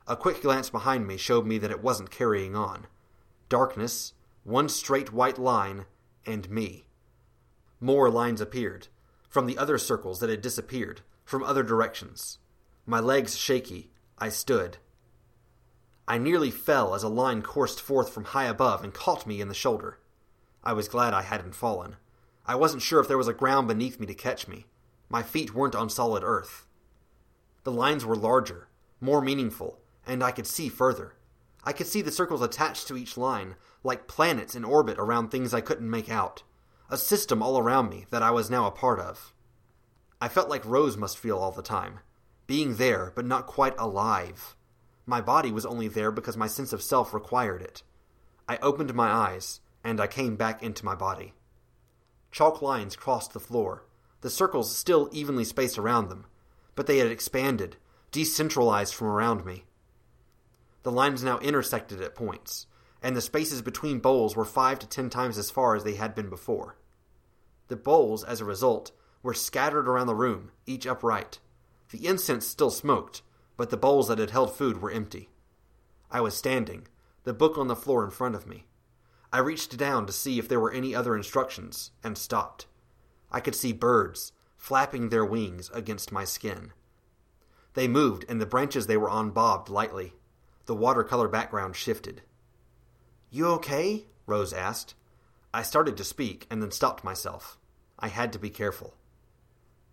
A 0.05 0.17
quick 0.17 0.41
glance 0.41 0.69
behind 0.69 1.07
me 1.07 1.15
showed 1.15 1.45
me 1.45 1.57
that 1.59 1.71
it 1.71 1.81
wasn't 1.81 2.11
carrying 2.11 2.55
on. 2.55 2.87
Darkness, 3.47 4.13
one 4.43 4.67
straight 4.67 5.13
white 5.13 5.37
line, 5.37 5.85
and 6.25 6.49
me. 6.49 6.87
More 7.79 8.09
lines 8.09 8.41
appeared, 8.41 8.89
from 9.29 9.45
the 9.45 9.57
other 9.57 9.77
circles 9.77 10.19
that 10.19 10.29
had 10.29 10.41
disappeared, 10.41 11.01
from 11.23 11.43
other 11.43 11.63
directions. 11.63 12.39
My 12.85 12.99
legs 12.99 13.37
shaky, 13.37 13.91
I 14.17 14.27
stood. 14.27 14.77
I 16.05 16.17
nearly 16.17 16.51
fell 16.51 16.95
as 16.95 17.03
a 17.03 17.09
line 17.09 17.41
coursed 17.41 17.79
forth 17.79 18.13
from 18.13 18.25
high 18.25 18.45
above 18.45 18.83
and 18.83 18.93
caught 18.93 19.25
me 19.25 19.39
in 19.39 19.47
the 19.47 19.53
shoulder. 19.53 19.99
I 20.63 20.73
was 20.73 20.89
glad 20.89 21.13
I 21.13 21.21
hadn't 21.21 21.55
fallen. 21.55 21.95
I 22.45 22.55
wasn't 22.55 22.83
sure 22.83 22.99
if 22.99 23.07
there 23.07 23.17
was 23.17 23.29
a 23.29 23.33
ground 23.33 23.69
beneath 23.69 24.01
me 24.01 24.07
to 24.07 24.13
catch 24.13 24.49
me. 24.49 24.65
My 25.07 25.23
feet 25.23 25.55
weren't 25.55 25.75
on 25.75 25.89
solid 25.89 26.23
earth. 26.23 26.65
The 27.63 27.71
lines 27.71 28.05
were 28.05 28.17
larger, 28.17 28.67
more 28.99 29.21
meaningful, 29.21 29.79
and 30.05 30.23
I 30.23 30.31
could 30.31 30.47
see 30.47 30.69
further. 30.69 31.15
I 31.63 31.73
could 31.73 31.87
see 31.87 32.01
the 32.01 32.11
circles 32.11 32.41
attached 32.41 32.87
to 32.87 32.97
each 32.97 33.17
line, 33.17 33.55
like 33.83 34.07
planets 34.07 34.55
in 34.55 34.65
orbit 34.65 34.97
around 34.97 35.29
things 35.29 35.53
I 35.53 35.61
couldn't 35.61 35.89
make 35.89 36.09
out. 36.09 36.43
A 36.89 36.97
system 36.97 37.41
all 37.41 37.57
around 37.57 37.89
me 37.89 38.05
that 38.09 38.23
I 38.23 38.31
was 38.31 38.49
now 38.49 38.67
a 38.67 38.71
part 38.71 38.99
of. 38.99 39.33
I 40.21 40.27
felt 40.27 40.49
like 40.49 40.65
Rose 40.65 40.97
must 40.97 41.17
feel 41.17 41.37
all 41.37 41.51
the 41.51 41.61
time. 41.61 41.99
Being 42.47 42.75
there, 42.75 43.11
but 43.15 43.25
not 43.25 43.47
quite 43.47 43.75
alive. 43.77 44.55
My 45.05 45.21
body 45.21 45.51
was 45.51 45.65
only 45.65 45.87
there 45.87 46.11
because 46.11 46.37
my 46.37 46.47
sense 46.47 46.73
of 46.73 46.81
self 46.81 47.13
required 47.13 47.61
it. 47.61 47.83
I 48.47 48.57
opened 48.57 48.93
my 48.93 49.09
eyes, 49.09 49.61
and 49.83 49.99
I 49.99 50.07
came 50.07 50.35
back 50.35 50.61
into 50.61 50.85
my 50.85 50.95
body. 50.95 51.33
Chalk 52.31 52.61
lines 52.61 52.95
crossed 52.95 53.33
the 53.33 53.39
floor, 53.39 53.85
the 54.21 54.29
circles 54.29 54.73
still 54.73 55.09
evenly 55.11 55.43
spaced 55.43 55.77
around 55.77 56.07
them, 56.07 56.25
but 56.75 56.87
they 56.87 56.99
had 56.99 57.11
expanded, 57.11 57.75
decentralized 58.11 58.93
from 58.93 59.07
around 59.07 59.45
me. 59.45 59.65
The 60.83 60.91
lines 60.91 61.23
now 61.23 61.39
intersected 61.39 62.01
at 62.01 62.15
points, 62.15 62.67
and 63.01 63.15
the 63.15 63.21
spaces 63.21 63.61
between 63.61 63.99
bowls 63.99 64.35
were 64.35 64.45
five 64.45 64.79
to 64.79 64.87
ten 64.87 65.09
times 65.09 65.37
as 65.37 65.49
far 65.49 65.75
as 65.75 65.83
they 65.83 65.95
had 65.95 66.13
been 66.13 66.29
before. 66.29 66.77
The 67.69 67.75
bowls, 67.75 68.23
as 68.23 68.41
a 68.41 68.45
result, 68.45 68.91
were 69.21 69.33
scattered 69.33 69.87
around 69.87 70.07
the 70.07 70.15
room, 70.15 70.51
each 70.65 70.85
upright. 70.85 71.39
The 71.91 72.05
incense 72.05 72.45
still 72.45 72.69
smoked, 72.69 73.21
but 73.55 73.69
the 73.69 73.77
bowls 73.77 74.09
that 74.09 74.19
had 74.19 74.31
held 74.31 74.55
food 74.55 74.81
were 74.81 74.91
empty. 74.91 75.29
I 76.11 76.21
was 76.21 76.35
standing, 76.35 76.87
the 77.23 77.33
book 77.33 77.57
on 77.57 77.67
the 77.67 77.75
floor 77.75 78.03
in 78.03 78.11
front 78.11 78.35
of 78.35 78.45
me. 78.45 78.65
I 79.31 79.39
reached 79.39 79.77
down 79.77 80.05
to 80.05 80.13
see 80.13 80.37
if 80.37 80.47
there 80.47 80.59
were 80.59 80.71
any 80.71 80.93
other 80.93 81.15
instructions, 81.15 81.91
and 82.03 82.17
stopped. 82.17 82.67
I 83.31 83.39
could 83.39 83.55
see 83.55 83.73
birds, 83.73 84.33
flapping 84.57 85.09
their 85.09 85.25
wings 85.25 85.71
against 85.73 86.11
my 86.11 86.25
skin. 86.25 86.73
They 87.73 87.87
moved, 87.87 88.25
and 88.27 88.39
the 88.39 88.45
branches 88.45 88.85
they 88.85 88.97
were 88.97 89.09
on 89.09 89.31
bobbed 89.31 89.69
lightly. 89.69 90.13
The 90.65 90.75
watercolor 90.75 91.27
background 91.27 91.75
shifted. 91.75 92.21
You 93.29 93.47
okay? 93.47 94.05
Rose 94.25 94.53
asked. 94.53 94.95
I 95.53 95.61
started 95.61 95.97
to 95.97 96.03
speak 96.03 96.47
and 96.49 96.61
then 96.61 96.71
stopped 96.71 97.03
myself. 97.03 97.57
I 97.99 98.07
had 98.07 98.33
to 98.33 98.39
be 98.39 98.49
careful. 98.49 98.95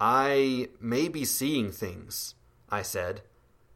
I 0.00 0.68
may 0.80 1.08
be 1.08 1.24
seeing 1.24 1.72
things, 1.72 2.34
I 2.70 2.82
said. 2.82 3.22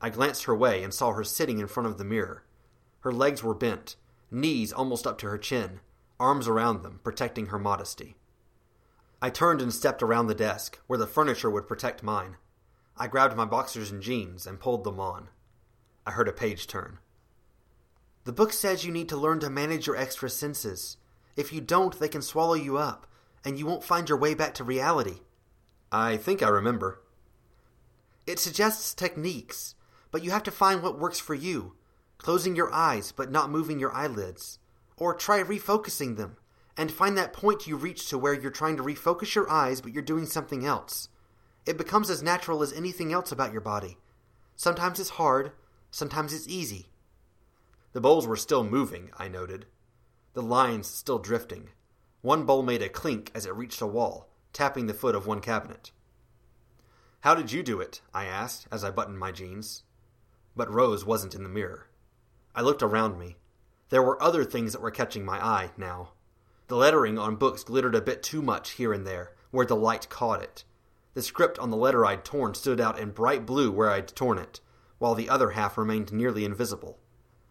I 0.00 0.10
glanced 0.10 0.44
her 0.44 0.54
way 0.54 0.82
and 0.82 0.94
saw 0.94 1.12
her 1.12 1.24
sitting 1.24 1.58
in 1.58 1.66
front 1.66 1.88
of 1.88 1.98
the 1.98 2.04
mirror. 2.04 2.44
Her 3.00 3.12
legs 3.12 3.42
were 3.42 3.54
bent, 3.54 3.96
knees 4.30 4.72
almost 4.72 5.06
up 5.06 5.18
to 5.18 5.28
her 5.28 5.38
chin, 5.38 5.80
arms 6.18 6.48
around 6.48 6.82
them, 6.82 7.00
protecting 7.04 7.46
her 7.46 7.58
modesty. 7.58 8.16
I 9.20 9.30
turned 9.30 9.60
and 9.60 9.72
stepped 9.72 10.02
around 10.02 10.26
the 10.26 10.34
desk, 10.34 10.78
where 10.86 10.98
the 10.98 11.06
furniture 11.06 11.50
would 11.50 11.68
protect 11.68 12.02
mine. 12.02 12.36
I 12.96 13.06
grabbed 13.06 13.36
my 13.36 13.44
boxers 13.44 13.90
and 13.90 14.02
jeans 14.02 14.46
and 14.46 14.60
pulled 14.60 14.84
them 14.84 15.00
on. 15.00 15.28
I 16.06 16.10
heard 16.10 16.28
a 16.28 16.32
page 16.32 16.66
turn. 16.66 16.98
The 18.24 18.32
book 18.32 18.52
says 18.52 18.84
you 18.84 18.92
need 18.92 19.08
to 19.10 19.16
learn 19.16 19.40
to 19.40 19.50
manage 19.50 19.86
your 19.86 19.96
extra 19.96 20.30
senses. 20.30 20.96
If 21.36 21.52
you 21.52 21.60
don't, 21.60 21.98
they 21.98 22.08
can 22.08 22.22
swallow 22.22 22.54
you 22.54 22.78
up, 22.78 23.06
and 23.44 23.58
you 23.58 23.66
won't 23.66 23.84
find 23.84 24.08
your 24.08 24.18
way 24.18 24.34
back 24.34 24.54
to 24.54 24.64
reality. 24.64 25.20
I 25.92 26.16
think 26.16 26.42
I 26.42 26.48
remember. 26.48 27.00
It 28.26 28.38
suggests 28.38 28.94
techniques, 28.94 29.74
but 30.10 30.24
you 30.24 30.30
have 30.30 30.42
to 30.44 30.50
find 30.50 30.82
what 30.82 30.98
works 30.98 31.20
for 31.20 31.34
you. 31.34 31.74
Closing 32.18 32.56
your 32.56 32.72
eyes 32.72 33.12
but 33.12 33.30
not 33.30 33.50
moving 33.50 33.78
your 33.78 33.92
eyelids. 33.92 34.58
Or 34.96 35.14
try 35.14 35.42
refocusing 35.42 36.16
them, 36.16 36.36
and 36.76 36.90
find 36.90 37.18
that 37.18 37.32
point 37.32 37.66
you 37.66 37.76
reach 37.76 38.08
to 38.08 38.18
where 38.18 38.32
you're 38.32 38.50
trying 38.50 38.76
to 38.76 38.82
refocus 38.82 39.34
your 39.34 39.50
eyes 39.50 39.80
but 39.80 39.92
you're 39.92 40.02
doing 40.02 40.26
something 40.26 40.64
else. 40.64 41.08
It 41.66 41.76
becomes 41.76 42.10
as 42.10 42.22
natural 42.22 42.62
as 42.62 42.72
anything 42.72 43.12
else 43.12 43.32
about 43.32 43.52
your 43.52 43.60
body. 43.60 43.98
Sometimes 44.56 45.00
it's 45.00 45.10
hard, 45.10 45.52
sometimes 45.94 46.34
it's 46.34 46.48
easy. 46.48 46.88
The 47.92 48.00
bowls 48.00 48.26
were 48.26 48.36
still 48.36 48.64
moving, 48.64 49.10
I 49.16 49.28
noted. 49.28 49.66
The 50.32 50.42
lines 50.42 50.88
still 50.88 51.20
drifting. 51.20 51.68
One 52.20 52.44
bowl 52.44 52.64
made 52.64 52.82
a 52.82 52.88
clink 52.88 53.30
as 53.32 53.46
it 53.46 53.54
reached 53.54 53.80
a 53.80 53.86
wall, 53.86 54.28
tapping 54.52 54.88
the 54.88 54.92
foot 54.92 55.14
of 55.14 55.28
one 55.28 55.40
cabinet. 55.40 55.92
How 57.20 57.36
did 57.36 57.52
you 57.52 57.62
do 57.62 57.80
it? 57.80 58.00
I 58.12 58.24
asked 58.24 58.66
as 58.72 58.82
I 58.82 58.90
buttoned 58.90 59.20
my 59.20 59.30
jeans. 59.30 59.84
But 60.56 60.72
Rose 60.72 61.04
wasn't 61.04 61.36
in 61.36 61.44
the 61.44 61.48
mirror. 61.48 61.86
I 62.56 62.62
looked 62.62 62.82
around 62.82 63.16
me. 63.16 63.36
There 63.90 64.02
were 64.02 64.20
other 64.20 64.44
things 64.44 64.72
that 64.72 64.82
were 64.82 64.90
catching 64.90 65.24
my 65.24 65.38
eye 65.38 65.70
now. 65.76 66.10
The 66.66 66.76
lettering 66.76 67.20
on 67.20 67.36
books 67.36 67.62
glittered 67.62 67.94
a 67.94 68.00
bit 68.00 68.20
too 68.20 68.42
much 68.42 68.70
here 68.70 68.92
and 68.92 69.06
there, 69.06 69.30
where 69.52 69.66
the 69.66 69.76
light 69.76 70.08
caught 70.08 70.42
it. 70.42 70.64
The 71.12 71.22
script 71.22 71.56
on 71.60 71.70
the 71.70 71.76
letter 71.76 72.04
I'd 72.04 72.24
torn 72.24 72.54
stood 72.54 72.80
out 72.80 72.98
in 72.98 73.12
bright 73.12 73.46
blue 73.46 73.70
where 73.70 73.90
I'd 73.90 74.08
torn 74.08 74.38
it, 74.38 74.60
while 74.98 75.14
the 75.14 75.28
other 75.28 75.50
half 75.50 75.76
remained 75.76 76.12
nearly 76.12 76.44
invisible. 76.44 76.98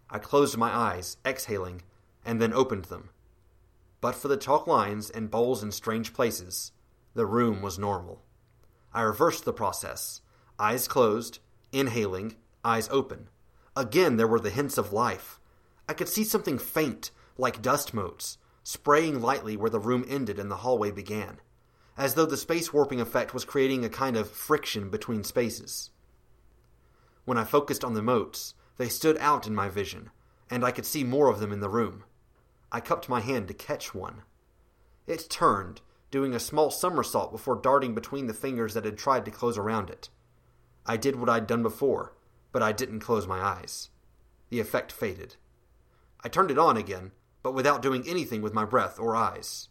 I 0.10 0.20
closed 0.20 0.58
my 0.58 0.76
eyes, 0.76 1.18
exhaling, 1.26 1.82
and 2.26 2.42
then 2.42 2.54
opened 2.54 2.86
them. 2.86 3.10
But 4.02 4.16
for 4.16 4.28
the 4.28 4.38
chalk 4.38 4.68
lines 4.68 5.10
and 5.10 5.32
bowls 5.32 5.64
in 5.64 5.72
strange 5.72 6.14
places, 6.14 6.72
the 7.14 7.26
room 7.26 7.62
was 7.62 7.80
normal. 7.80 8.22
I 8.94 9.02
reversed 9.02 9.46
the 9.46 9.54
process. 9.54 10.22
Eyes 10.60 10.88
closed, 10.88 11.40
inhaling, 11.72 12.36
eyes 12.64 12.90
open. 12.92 13.30
Again, 13.76 14.18
there 14.18 14.28
were 14.28 14.40
the 14.40 14.50
hints 14.50 14.78
of 14.78 14.94
life. 14.94 15.40
I 15.90 15.94
could 15.94 16.10
see 16.10 16.24
something 16.24 16.60
faint, 16.60 17.12
like 17.38 17.62
dust 17.62 17.94
motes, 17.94 18.38
spraying 18.64 19.22
lightly 19.22 19.58
where 19.58 19.70
the 19.70 19.80
room 19.80 20.06
ended 20.08 20.40
and 20.40 20.50
the 20.50 20.58
hallway 20.58 20.92
began, 20.92 21.40
as 21.98 22.14
though 22.14 22.26
the 22.26 22.38
space 22.38 22.72
warping 22.72 23.02
effect 23.02 23.34
was 23.34 23.46
creating 23.46 23.84
a 23.84 23.90
kind 23.90 24.16
of 24.16 24.30
friction 24.30 24.90
between 24.90 25.24
spaces. 25.24 25.90
When 27.26 27.38
I 27.38 27.44
focused 27.44 27.84
on 27.84 27.94
the 27.94 28.02
motes, 28.02 28.54
they 28.78 28.90
stood 28.90 29.18
out 29.20 29.48
in 29.48 29.56
my 29.56 29.70
vision, 29.70 30.10
and 30.50 30.64
I 30.64 30.72
could 30.72 30.86
see 30.86 31.04
more 31.04 31.30
of 31.30 31.40
them 31.40 31.52
in 31.52 31.60
the 31.60 31.70
room. 31.70 32.04
I 32.72 32.80
cupped 32.80 33.08
my 33.08 33.22
hand 33.22 33.48
to 33.48 33.54
catch 33.54 33.94
one. 33.94 34.24
It 35.08 35.30
turned, 35.30 35.82
doing 36.12 36.34
a 36.34 36.40
small 36.40 36.72
somersault 36.72 37.32
before 37.32 37.56
darting 37.56 37.96
between 37.96 38.28
the 38.28 38.34
fingers 38.34 38.74
that 38.74 38.86
had 38.86 38.98
tried 38.98 39.26
to 39.26 39.32
close 39.32 39.58
around 39.58 39.90
it. 39.90 40.10
I 40.86 40.98
did 40.98 41.16
what 41.16 41.30
I'd 41.30 41.48
done 41.48 41.64
before, 41.64 42.14
but 42.52 42.62
I 42.62 42.72
didn't 42.72 43.00
close 43.00 43.26
my 43.26 43.40
eyes. 43.40 43.90
The 44.50 44.60
effect 44.60 44.92
faded. 44.92 45.36
I 46.24 46.30
turned 46.30 46.52
it 46.52 46.58
on 46.58 46.78
again, 46.78 47.12
but 47.42 47.54
without 47.54 47.82
doing 47.82 48.04
anything 48.08 48.42
with 48.42 48.54
my 48.54 48.66
breath 48.66 49.00
or 49.00 49.16
eyes. 49.16 49.70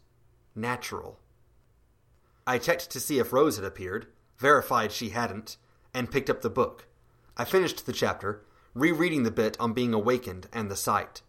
Natural. 0.55 1.19
I 2.45 2.57
checked 2.57 2.89
to 2.91 2.99
see 2.99 3.19
if 3.19 3.31
Rose 3.33 3.55
had 3.55 3.65
appeared, 3.65 4.07
verified 4.37 4.91
she 4.91 5.09
hadn't, 5.09 5.57
and 5.93 6.11
picked 6.11 6.29
up 6.29 6.41
the 6.41 6.49
book. 6.49 6.87
I 7.35 7.45
finished 7.45 7.85
the 7.85 7.93
chapter, 7.93 8.43
rereading 8.75 9.23
the 9.23 9.31
bit 9.31 9.57
on 9.59 9.73
being 9.73 9.93
awakened 9.93 10.47
and 10.53 10.69
the 10.69 10.75
sight. 10.75 11.21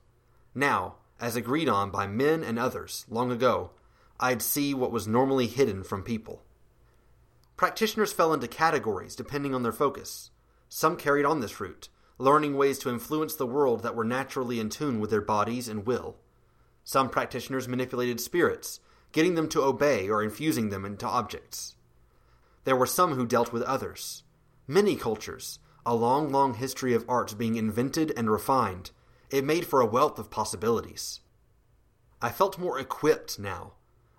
Now, 0.55 0.97
as 1.19 1.37
agreed 1.37 1.69
on 1.69 1.91
by 1.91 2.07
men 2.07 2.43
and 2.45 2.59
others 2.59 3.07
long 3.09 3.33
ago, 3.33 3.71
I'd 4.21 4.43
see 4.43 4.75
what 4.75 4.93
was 4.93 5.09
normally 5.09 5.47
hidden 5.47 5.83
from 5.83 6.03
people. 6.03 6.43
Practitioners 7.57 8.13
fell 8.13 8.33
into 8.35 8.49
categories 8.49 9.17
depending 9.17 9.55
on 9.55 9.63
their 9.63 9.73
focus. 9.73 10.31
Some 10.69 10.97
carried 10.97 11.25
on 11.25 11.41
this 11.41 11.61
route, 11.61 11.89
learning 12.19 12.57
ways 12.57 12.79
to 12.81 12.91
influence 12.91 13.35
the 13.35 13.47
world 13.47 13.83
that 13.83 13.95
were 13.95 14.05
naturally 14.05 14.61
in 14.61 14.69
tune 14.69 15.01
with 15.01 15.11
their 15.11 15.21
bodies 15.21 15.69
and 15.69 15.87
will. 15.87 16.17
Some 16.85 17.09
practitioners 17.09 17.67
manipulated 17.67 18.21
spirits, 18.21 18.81
getting 19.13 19.37
them 19.37 19.49
to 19.51 19.63
obey 19.63 20.09
or 20.09 20.23
infusing 20.23 20.69
them 20.69 20.85
into 20.85 21.07
objects. 21.07 21.77
There 22.65 22.77
were 22.77 22.87
some 22.87 23.15
who 23.15 23.27
dealt 23.27 23.53
with 23.53 23.63
others. 23.63 24.25
Many 24.67 24.97
cultures, 24.97 25.59
a 25.87 25.95
long, 25.95 26.31
long 26.31 26.55
history 26.55 26.95
of 26.95 27.05
art 27.09 27.37
being 27.37 27.57
invented 27.57 28.13
and 28.17 28.31
refined, 28.31 28.91
it 29.31 29.45
made 29.45 29.67
for 29.67 29.81
a 29.81 29.87
wealth 29.87 30.19
of 30.19 30.31
possibilities. 30.31 31.21
I 32.23 32.31
felt 32.31 32.59
more 32.59 32.79
equipped 32.79 33.39
now. 33.39 33.75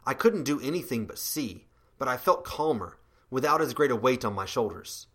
I 0.05 0.13
couldn't 0.13 0.43
do 0.43 0.59
anything 0.61 1.05
but 1.05 1.17
see, 1.17 1.65
but 1.97 2.07
I 2.07 2.17
felt 2.17 2.45
calmer, 2.45 2.97
without 3.29 3.61
as 3.61 3.73
great 3.73 3.91
a 3.91 3.95
weight 3.95 4.23
on 4.23 4.33
my 4.33 4.45
shoulders. 4.45 5.07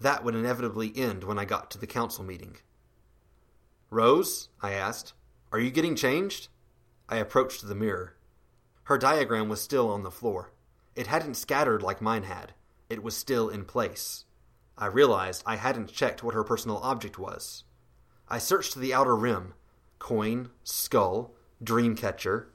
That 0.00 0.24
would 0.24 0.34
inevitably 0.34 0.92
end 0.96 1.24
when 1.24 1.38
I 1.38 1.44
got 1.44 1.70
to 1.70 1.78
the 1.78 1.86
council 1.86 2.24
meeting. 2.24 2.56
Rose, 3.90 4.48
I 4.60 4.72
asked, 4.72 5.12
are 5.52 5.60
you 5.60 5.70
getting 5.70 5.94
changed? 5.94 6.48
I 7.08 7.18
approached 7.18 7.66
the 7.66 7.74
mirror. 7.76 8.16
Her 8.84 8.98
diagram 8.98 9.48
was 9.48 9.60
still 9.60 9.90
on 9.90 10.02
the 10.02 10.10
floor. 10.10 10.50
It 10.96 11.06
hadn't 11.06 11.36
scattered 11.36 11.82
like 11.82 12.02
mine 12.02 12.24
had. 12.24 12.54
It 12.90 13.02
was 13.02 13.16
still 13.16 13.48
in 13.48 13.64
place. 13.64 14.24
I 14.76 14.86
realized 14.86 15.42
I 15.46 15.56
hadn't 15.56 15.92
checked 15.92 16.22
what 16.22 16.34
her 16.34 16.44
personal 16.44 16.78
object 16.78 17.18
was. 17.18 17.64
I 18.28 18.38
searched 18.38 18.76
the 18.76 18.94
outer 18.94 19.16
rim 19.16 19.54
coin, 19.98 20.50
skull, 20.64 21.32
dream 21.62 21.96
catcher. 21.96 22.48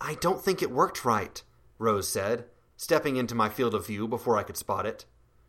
I 0.00 0.14
don't 0.14 0.42
think 0.42 0.60
it 0.60 0.70
worked 0.70 1.04
right, 1.04 1.42
Rose 1.78 2.08
said, 2.08 2.46
stepping 2.76 3.16
into 3.16 3.34
my 3.34 3.48
field 3.48 3.74
of 3.74 3.86
view 3.86 4.08
before 4.08 4.36
I 4.36 4.42
could 4.42 4.56
spot 4.56 4.86
it. 4.86 5.04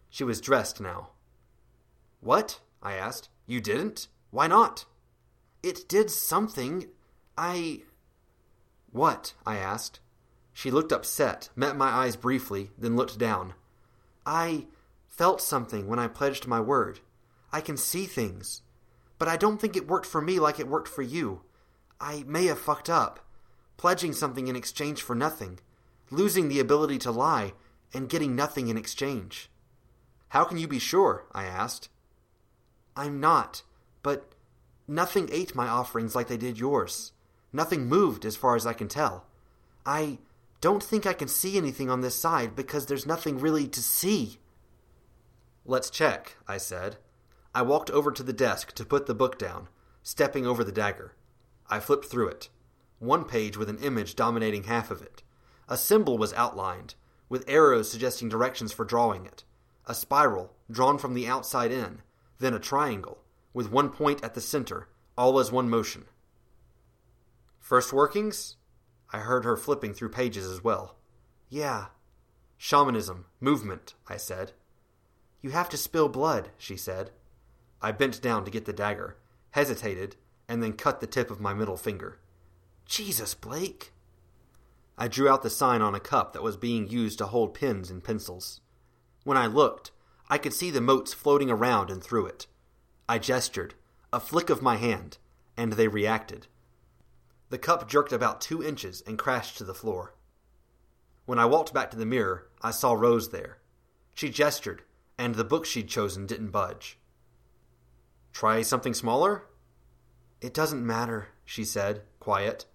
She 0.10 0.24
was 0.24 0.40
dressed 0.40 0.80
now. 0.80 1.10
What? 2.22 2.60
I 2.82 2.94
asked. 2.94 3.30
You 3.48 3.60
didn't? 3.60 4.08
Why 4.30 4.48
not? 4.48 4.86
It 5.64 5.90
did 5.90 6.12
something. 6.12 6.90
I. 7.38 7.82
What? 8.92 9.34
I 9.46 9.58
asked. 9.58 10.00
She 10.54 10.72
looked 10.72 10.92
upset, 10.92 11.50
met 11.56 11.76
my 11.76 11.90
eyes 11.90 12.16
briefly, 12.16 12.72
then 12.78 12.96
looked 12.96 13.18
down. 13.18 13.54
I 14.26 14.66
felt 15.18 15.42
something 15.42 15.88
when 15.88 16.00
I 16.00 16.08
pledged 16.08 16.48
my 16.48 16.62
word. 16.62 17.00
I 17.52 17.60
can 17.60 17.76
see 17.76 18.06
things. 18.06 18.62
But 19.18 19.28
I 19.28 19.36
don't 19.36 19.60
think 19.60 19.76
it 19.76 19.88
worked 19.88 20.06
for 20.06 20.22
me 20.22 20.40
like 20.40 20.60
it 20.60 20.68
worked 20.68 20.88
for 20.88 21.02
you. 21.02 21.42
I 22.00 22.24
may 22.28 22.46
have 22.46 22.60
fucked 22.60 22.90
up, 22.90 23.20
pledging 23.76 24.14
something 24.14 24.48
in 24.48 24.56
exchange 24.56 25.02
for 25.02 25.16
nothing, 25.16 25.60
losing 26.12 26.48
the 26.48 26.60
ability 26.60 27.00
to 27.00 27.12
lie, 27.12 27.54
and 27.94 28.10
getting 28.10 28.36
nothing 28.36 28.68
in 28.68 28.78
exchange. 28.78 29.50
How 30.30 30.44
can 30.44 30.58
you 30.58 30.68
be 30.68 30.78
sure? 30.78 31.26
I 31.32 31.46
asked. 31.46 31.90
I'm 32.96 33.20
not, 33.20 33.64
but 34.04 34.34
nothing 34.88 35.30
ate 35.32 35.56
my 35.56 35.68
offerings 35.68 36.16
like 36.16 36.28
they 36.28 36.38
did 36.38 36.60
yours. 36.60 37.14
Nothing 37.52 37.88
moved, 37.88 38.24
as 38.24 38.36
far 38.36 38.56
as 38.56 38.68
I 38.68 38.74
can 38.74 38.88
tell. 38.88 39.26
I 39.84 40.20
don't 40.62 40.84
think 40.84 41.08
I 41.08 41.14
can 41.14 41.28
see 41.28 41.58
anything 41.58 41.90
on 41.90 42.02
this 42.02 42.16
side 42.16 42.56
because 42.56 42.86
there's 42.86 43.06
nothing 43.06 43.40
really 43.40 43.68
to 43.70 43.82
see. 43.82 44.38
Let's 45.70 45.90
check, 45.90 46.38
I 46.48 46.58
said. 46.58 46.96
I 47.54 47.62
walked 47.62 47.92
over 47.92 48.10
to 48.14 48.24
the 48.24 48.32
desk 48.32 48.74
to 48.76 48.86
put 48.86 49.06
the 49.06 49.14
book 49.14 49.38
down, 49.38 49.68
stepping 50.02 50.48
over 50.48 50.64
the 50.64 50.72
dagger. 50.72 51.14
I 51.70 51.82
flipped 51.82 52.06
through 52.06 52.30
it. 52.30 52.48
One 53.00 53.26
page 53.26 53.58
with 53.58 53.70
an 53.70 53.80
image 53.80 54.16
dominating 54.16 54.64
half 54.64 54.92
of 54.92 55.02
it. 55.02 55.24
A 55.68 55.76
symbol 55.76 56.18
was 56.18 56.34
outlined, 56.36 56.96
with 57.28 57.44
arrows 57.50 57.92
suggesting 57.92 58.30
directions 58.30 58.72
for 58.72 58.86
drawing 58.86 59.26
it. 59.26 59.44
A 59.86 59.94
spiral, 59.94 60.54
drawn 60.72 60.98
from 60.98 61.14
the 61.14 61.28
outside 61.28 61.74
in, 61.74 62.02
then 62.40 62.54
a 62.54 62.60
triangle, 62.60 63.18
with 63.54 63.70
one 63.70 63.90
point 63.90 64.24
at 64.24 64.36
the 64.36 64.42
center, 64.42 64.88
all 65.18 65.38
as 65.38 65.52
one 65.52 65.70
motion. 65.70 66.06
First 67.60 67.92
workings? 67.92 68.56
I 69.12 69.18
heard 69.18 69.44
her 69.44 69.58
flipping 69.58 69.94
through 69.94 70.10
pages 70.10 70.50
as 70.50 70.64
well. 70.64 70.96
Yeah. 71.50 71.88
Shamanism, 72.56 73.26
movement, 73.42 73.96
I 74.08 74.16
said. 74.16 74.54
You 75.42 75.52
have 75.52 75.70
to 75.70 75.78
spill 75.78 76.10
blood, 76.10 76.50
she 76.58 76.78
said. 76.78 77.12
I 77.82 77.92
bent 77.92 78.22
down 78.22 78.44
to 78.46 78.52
get 78.52 78.66
the 78.66 78.74
dagger, 78.74 79.18
hesitated, 79.52 80.16
and 80.48 80.64
then 80.64 80.74
cut 80.74 81.00
the 81.00 81.08
tip 81.08 81.30
of 81.30 81.40
my 81.40 81.54
middle 81.54 81.78
finger. 81.78 82.20
Jesus, 82.86 83.34
Blake. 83.34 83.92
I 84.98 85.08
drew 85.08 85.30
out 85.30 85.44
the 85.44 85.50
sign 85.50 85.82
on 85.82 85.94
a 85.94 86.00
cup 86.00 86.34
that 86.34 86.42
was 86.42 86.58
being 86.58 86.88
used 86.90 87.20
to 87.20 87.28
hold 87.28 87.54
pens 87.54 87.92
and 87.92 88.04
pencils. 88.04 88.62
When 89.24 89.38
I 89.38 89.46
looked, 89.46 89.92
I 90.30 90.38
could 90.38 90.54
see 90.54 90.72
the 90.72 90.82
motes 90.82 91.14
floating 91.14 91.52
around 91.52 91.90
and 91.92 92.04
through 92.04 92.26
it. 92.28 92.48
I 93.08 93.20
gestured, 93.20 93.76
a 94.12 94.20
flick 94.20 94.50
of 94.50 94.62
my 94.62 94.78
hand, 94.78 95.18
and 95.56 95.74
they 95.74 95.88
reacted. 95.88 96.48
The 97.50 97.58
cup 97.58 97.88
jerked 97.88 98.12
about 98.12 98.42
two 98.42 98.64
inches 98.64 99.02
and 99.06 99.20
crashed 99.20 99.58
to 99.58 99.64
the 99.64 99.74
floor. 99.74 100.16
When 101.26 101.40
I 101.40 101.46
walked 101.46 101.74
back 101.74 101.92
to 101.92 101.98
the 101.98 102.06
mirror, 102.06 102.48
I 102.62 102.72
saw 102.72 102.94
Rose 102.94 103.30
there. 103.30 103.60
She 104.14 104.30
gestured, 104.30 104.84
and 105.18 105.36
the 105.36 105.44
book 105.44 105.66
she'd 105.66 105.88
chosen 105.88 106.26
didn't 106.26 106.52
budge. 106.52 106.98
Try 108.34 108.62
something 108.62 108.94
smaller? 108.94 109.46
It 110.42 110.54
doesn't 110.54 110.86
matter, 110.86 111.30
she 111.44 111.64
said, 111.64 112.02
quiet, 112.20 112.66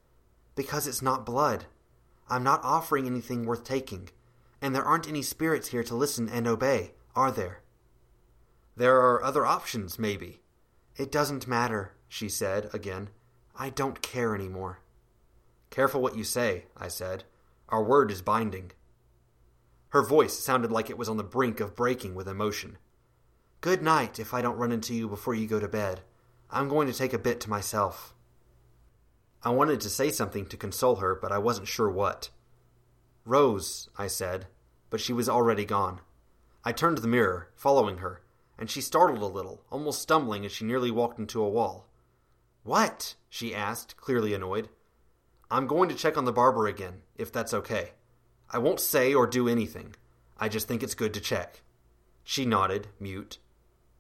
because 0.55 0.87
it's 0.87 1.03
not 1.03 1.27
blood. 1.27 1.67
I'm 2.29 2.43
not 2.43 2.65
offering 2.65 3.07
anything 3.07 3.45
worth 3.45 3.63
taking, 3.63 4.09
and 4.61 4.75
there 4.75 4.85
aren't 4.85 5.09
any 5.09 5.23
spirits 5.23 5.69
here 5.69 5.85
to 5.85 5.95
listen 5.95 6.29
and 6.29 6.47
obey, 6.47 6.93
are 7.15 7.31
there? 7.31 7.61
There 8.77 8.97
are 8.97 9.23
other 9.23 9.47
options, 9.47 9.99
maybe. 9.99 10.41
It 10.97 11.13
doesn't 11.13 11.47
matter, 11.47 11.93
she 12.09 12.29
said 12.29 12.71
again. 12.73 13.11
I 13.57 13.71
don't 13.71 14.03
care 14.03 14.35
any 14.35 14.49
more. 14.49 14.81
Careful 15.71 16.01
what 16.01 16.17
you 16.17 16.25
say, 16.25 16.65
I 16.77 16.89
said. 16.89 17.25
Our 17.69 17.83
word 17.83 18.11
is 18.11 18.23
binding. 18.23 18.73
Her 19.93 20.03
voice 20.03 20.39
sounded 20.39 20.73
like 20.73 20.89
it 20.89 20.97
was 20.97 21.11
on 21.11 21.19
the 21.19 21.23
brink 21.23 21.61
of 21.61 21.77
breaking 21.77 22.15
with 22.15 22.27
emotion. 22.27 22.79
Good 23.61 23.83
night 23.83 24.19
if 24.19 24.33
I 24.33 24.41
don't 24.41 24.57
run 24.57 24.73
into 24.73 24.95
you 24.95 25.07
before 25.07 25.35
you 25.35 25.47
go 25.47 25.61
to 25.61 25.69
bed. 25.69 26.01
I'm 26.51 26.71
going 26.71 26.87
to 26.89 26.95
take 26.95 27.13
a 27.13 27.19
bit 27.19 27.41
to 27.41 27.51
myself. 27.51 28.15
I 29.43 29.51
wanted 29.51 29.83
to 29.83 29.91
say 29.91 30.11
something 30.11 30.47
to 30.47 30.57
console 30.57 30.97
her, 30.97 31.15
but 31.15 31.31
I 31.31 31.37
wasn't 31.37 31.69
sure 31.69 31.91
what. 31.91 32.31
Rose, 33.27 33.91
I 33.99 34.07
said, 34.07 34.47
but 34.89 34.99
she 34.99 35.13
was 35.13 35.29
already 35.29 35.67
gone. 35.67 36.01
I 36.65 36.73
turned 36.73 36.97
to 36.97 37.03
the 37.03 37.07
mirror, 37.07 37.51
following 37.55 37.99
her, 37.99 38.23
and 38.59 38.71
she 38.71 38.81
startled 38.81 39.21
a 39.21 39.27
little, 39.27 39.63
almost 39.71 40.01
stumbling 40.01 40.47
as 40.47 40.53
she 40.53 40.65
nearly 40.65 40.91
walked 40.91 41.19
into 41.19 41.43
a 41.43 41.51
wall. 41.51 41.87
What? 42.63 43.17
she 43.29 43.55
asked, 43.55 43.99
clearly 43.99 44.33
annoyed. 44.33 44.71
I'm 45.51 45.67
going 45.67 45.91
to 45.91 45.95
check 45.95 46.17
on 46.17 46.25
the 46.25 46.33
barber 46.33 46.67
again, 46.67 47.03
if 47.15 47.31
that's 47.31 47.53
okay. 47.53 47.91
I 48.53 48.59
won't 48.59 48.81
say 48.81 49.15
or 49.15 49.27
do 49.27 49.49
anything. 49.49 49.95
I 50.39 50.49
just 50.49 50.69
think 50.69 50.83
it's 50.83 50.95
good 50.95 51.15
to 51.15 51.21
check. 51.21 51.63
She 52.23 52.45
nodded, 52.45 52.89
mute. 53.01 53.39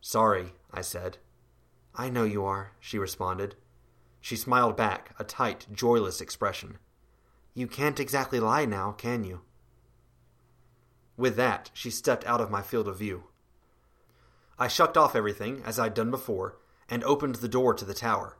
Sorry, 0.00 0.52
I 0.70 0.82
said. 0.82 1.18
I 1.94 2.10
know 2.10 2.24
you 2.24 2.44
are, 2.44 2.72
she 2.78 2.98
responded. 2.98 3.56
She 4.20 4.36
smiled 4.36 4.76
back, 4.76 5.14
a 5.18 5.24
tight, 5.24 5.66
joyless 5.72 6.20
expression. 6.20 6.78
You 7.54 7.66
can't 7.66 7.98
exactly 7.98 8.38
lie 8.38 8.66
now, 8.66 8.92
can 8.92 9.24
you? 9.24 9.40
With 11.16 11.36
that, 11.36 11.70
she 11.72 11.90
stepped 11.90 12.24
out 12.26 12.40
of 12.40 12.50
my 12.50 12.62
field 12.62 12.88
of 12.88 12.98
view. 12.98 13.24
I 14.58 14.68
shucked 14.68 14.96
off 14.96 15.16
everything, 15.16 15.62
as 15.64 15.78
I'd 15.78 15.94
done 15.94 16.10
before, 16.10 16.58
and 16.88 17.02
opened 17.04 17.36
the 17.36 17.48
door 17.48 17.74
to 17.74 17.84
the 17.84 17.94
tower. 17.94 18.38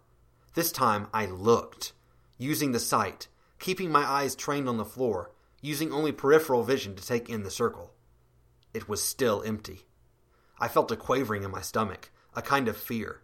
This 0.54 0.70
time 0.70 1.08
I 1.12 1.26
looked, 1.26 1.92
using 2.38 2.72
the 2.72 2.80
sight, 2.80 3.28
keeping 3.58 3.90
my 3.90 4.04
eyes 4.04 4.34
trained 4.34 4.68
on 4.68 4.76
the 4.76 4.84
floor, 4.84 5.31
using 5.62 5.90
only 5.90 6.12
peripheral 6.12 6.64
vision 6.64 6.94
to 6.94 7.06
take 7.06 7.30
in 7.30 7.44
the 7.44 7.50
circle. 7.50 7.94
It 8.74 8.88
was 8.88 9.02
still 9.02 9.42
empty. 9.46 9.86
I 10.58 10.68
felt 10.68 10.90
a 10.90 10.96
quavering 10.96 11.44
in 11.44 11.50
my 11.50 11.62
stomach, 11.62 12.10
a 12.34 12.42
kind 12.42 12.68
of 12.68 12.76
fear. 12.76 13.22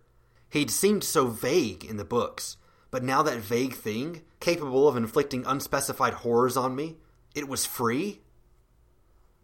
He'd 0.49 0.71
seemed 0.71 1.05
so 1.05 1.27
vague 1.27 1.85
in 1.85 1.99
the 1.99 2.05
books, 2.05 2.57
but 2.91 3.05
now 3.05 3.23
that 3.23 3.39
vague 3.39 3.75
thing, 3.75 4.23
capable 4.41 4.89
of 4.89 4.97
inflicting 4.97 5.45
unspecified 5.45 6.15
horrors 6.15 6.57
on 6.57 6.75
me, 6.75 6.97
it 7.35 7.49
was 7.49 7.67
free? 7.67 8.23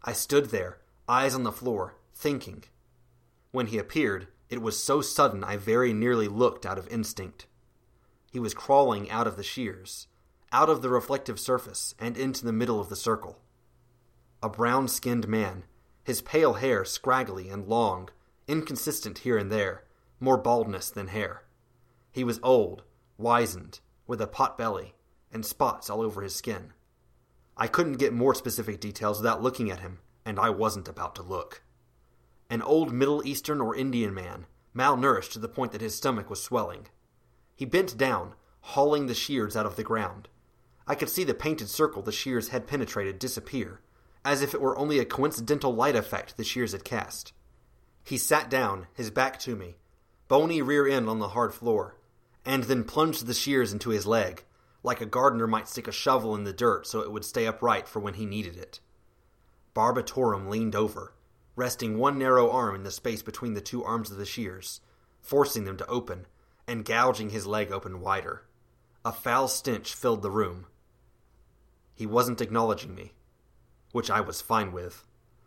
I 0.03 0.13
stood 0.13 0.49
there, 0.49 0.79
eyes 1.07 1.35
on 1.35 1.43
the 1.43 1.51
floor, 1.51 1.95
thinking. 2.13 2.63
When 3.51 3.67
he 3.67 3.77
appeared, 3.77 4.27
it 4.49 4.61
was 4.61 4.81
so 4.81 5.01
sudden 5.01 5.43
I 5.43 5.57
very 5.57 5.93
nearly 5.93 6.27
looked 6.27 6.65
out 6.65 6.77
of 6.77 6.87
instinct. 6.87 7.45
He 8.31 8.39
was 8.39 8.53
crawling 8.53 9.09
out 9.09 9.27
of 9.27 9.37
the 9.37 9.43
shears, 9.43 10.07
out 10.55 10.69
of 10.69 10.81
the 10.81 10.87
reflective 10.87 11.37
surface, 11.37 11.93
and 11.99 12.15
into 12.15 12.45
the 12.45 12.53
middle 12.53 12.79
of 12.79 12.87
the 12.87 12.95
circle. 12.95 13.41
A 14.41 14.47
brown 14.47 14.87
skinned 14.87 15.27
man, 15.27 15.65
his 16.05 16.21
pale 16.21 16.53
hair 16.53 16.85
scraggly 16.85 17.49
and 17.49 17.67
long, 17.67 18.07
inconsistent 18.47 19.19
here 19.19 19.37
and 19.37 19.51
there, 19.51 19.83
more 20.17 20.37
baldness 20.37 20.89
than 20.89 21.09
hair. 21.09 21.43
He 22.09 22.23
was 22.23 22.39
old, 22.41 22.83
wizened, 23.17 23.81
with 24.07 24.21
a 24.21 24.27
pot 24.27 24.57
belly, 24.57 24.95
and 25.29 25.45
spots 25.45 25.89
all 25.89 26.01
over 26.01 26.21
his 26.21 26.33
skin. 26.33 26.71
I 27.57 27.67
couldn't 27.67 27.99
get 27.99 28.13
more 28.13 28.33
specific 28.33 28.79
details 28.79 29.19
without 29.19 29.43
looking 29.43 29.69
at 29.69 29.81
him, 29.81 29.99
and 30.23 30.39
I 30.39 30.51
wasn't 30.51 30.87
about 30.87 31.15
to 31.15 31.21
look. 31.21 31.63
An 32.49 32.61
old 32.61 32.93
Middle 32.93 33.27
Eastern 33.27 33.59
or 33.59 33.75
Indian 33.75 34.13
man, 34.13 34.45
malnourished 34.73 35.33
to 35.33 35.39
the 35.39 35.49
point 35.49 35.73
that 35.73 35.81
his 35.81 35.95
stomach 35.95 36.29
was 36.29 36.41
swelling. 36.41 36.87
He 37.57 37.65
bent 37.65 37.97
down, 37.97 38.35
hauling 38.61 39.07
the 39.07 39.13
shears 39.13 39.57
out 39.57 39.65
of 39.65 39.75
the 39.75 39.83
ground. 39.83 40.29
I 40.87 40.95
could 40.95 41.09
see 41.09 41.23
the 41.23 41.33
painted 41.33 41.69
circle 41.69 42.01
the 42.01 42.11
shears 42.11 42.49
had 42.49 42.67
penetrated 42.67 43.17
disappear, 43.17 43.81
as 44.23 44.41
if 44.41 44.53
it 44.53 44.61
were 44.61 44.77
only 44.77 44.99
a 44.99 45.05
coincidental 45.05 45.73
light 45.73 45.95
effect 45.95 46.37
the 46.37 46.43
shears 46.43 46.73
had 46.73 46.83
cast. 46.83 47.33
He 48.03 48.17
sat 48.17 48.49
down, 48.49 48.87
his 48.93 49.09
back 49.09 49.39
to 49.39 49.55
me, 49.55 49.77
bony 50.27 50.61
rear 50.61 50.87
end 50.87 51.09
on 51.09 51.19
the 51.19 51.29
hard 51.29 51.53
floor, 51.53 51.95
and 52.45 52.65
then 52.65 52.83
plunged 52.83 53.25
the 53.25 53.33
shears 53.33 53.73
into 53.73 53.89
his 53.89 54.05
leg, 54.05 54.43
like 54.83 55.01
a 55.01 55.05
gardener 55.07 55.47
might 55.47 55.67
stick 55.67 55.87
a 55.87 55.91
shovel 55.91 56.35
in 56.35 56.43
the 56.43 56.53
dirt 56.53 56.85
so 56.85 57.01
it 57.01 57.11
would 57.11 57.25
stay 57.25 57.47
upright 57.47 57.87
for 57.87 57.99
when 57.99 58.13
he 58.13 58.25
needed 58.25 58.55
it. 58.55 58.79
Barbatorum 59.73 60.47
leaned 60.47 60.75
over, 60.75 61.13
resting 61.55 61.97
one 61.97 62.19
narrow 62.19 62.51
arm 62.51 62.75
in 62.75 62.83
the 62.83 62.91
space 62.91 63.23
between 63.23 63.55
the 63.55 63.61
two 63.61 63.83
arms 63.83 64.11
of 64.11 64.17
the 64.17 64.25
shears, 64.25 64.81
forcing 65.21 65.65
them 65.65 65.77
to 65.77 65.87
open, 65.87 66.27
and 66.67 66.85
gouging 66.85 67.31
his 67.31 67.47
leg 67.47 67.71
open 67.71 67.99
wider. 67.99 68.43
A 69.03 69.11
foul 69.11 69.47
stench 69.47 69.93
filled 69.93 70.21
the 70.21 70.31
room. 70.31 70.67
He 71.95 72.05
wasn't 72.05 72.41
acknowledging 72.41 72.93
me, 72.93 73.13
which 73.93 74.11
I 74.11 74.19
was 74.21 74.41
fine 74.41 74.73
with. 74.73 75.05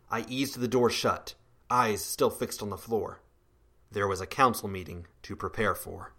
I 0.09 0.25
eased 0.27 0.59
the 0.59 0.67
door 0.67 0.89
shut, 0.89 1.35
eyes 1.69 2.03
still 2.03 2.31
fixed 2.31 2.63
on 2.63 2.71
the 2.71 2.77
floor. 2.77 3.21
There 3.91 4.07
was 4.07 4.19
a 4.19 4.25
council 4.25 4.67
meeting 4.67 5.05
to 5.23 5.35
prepare 5.35 5.75
for. 5.75 6.13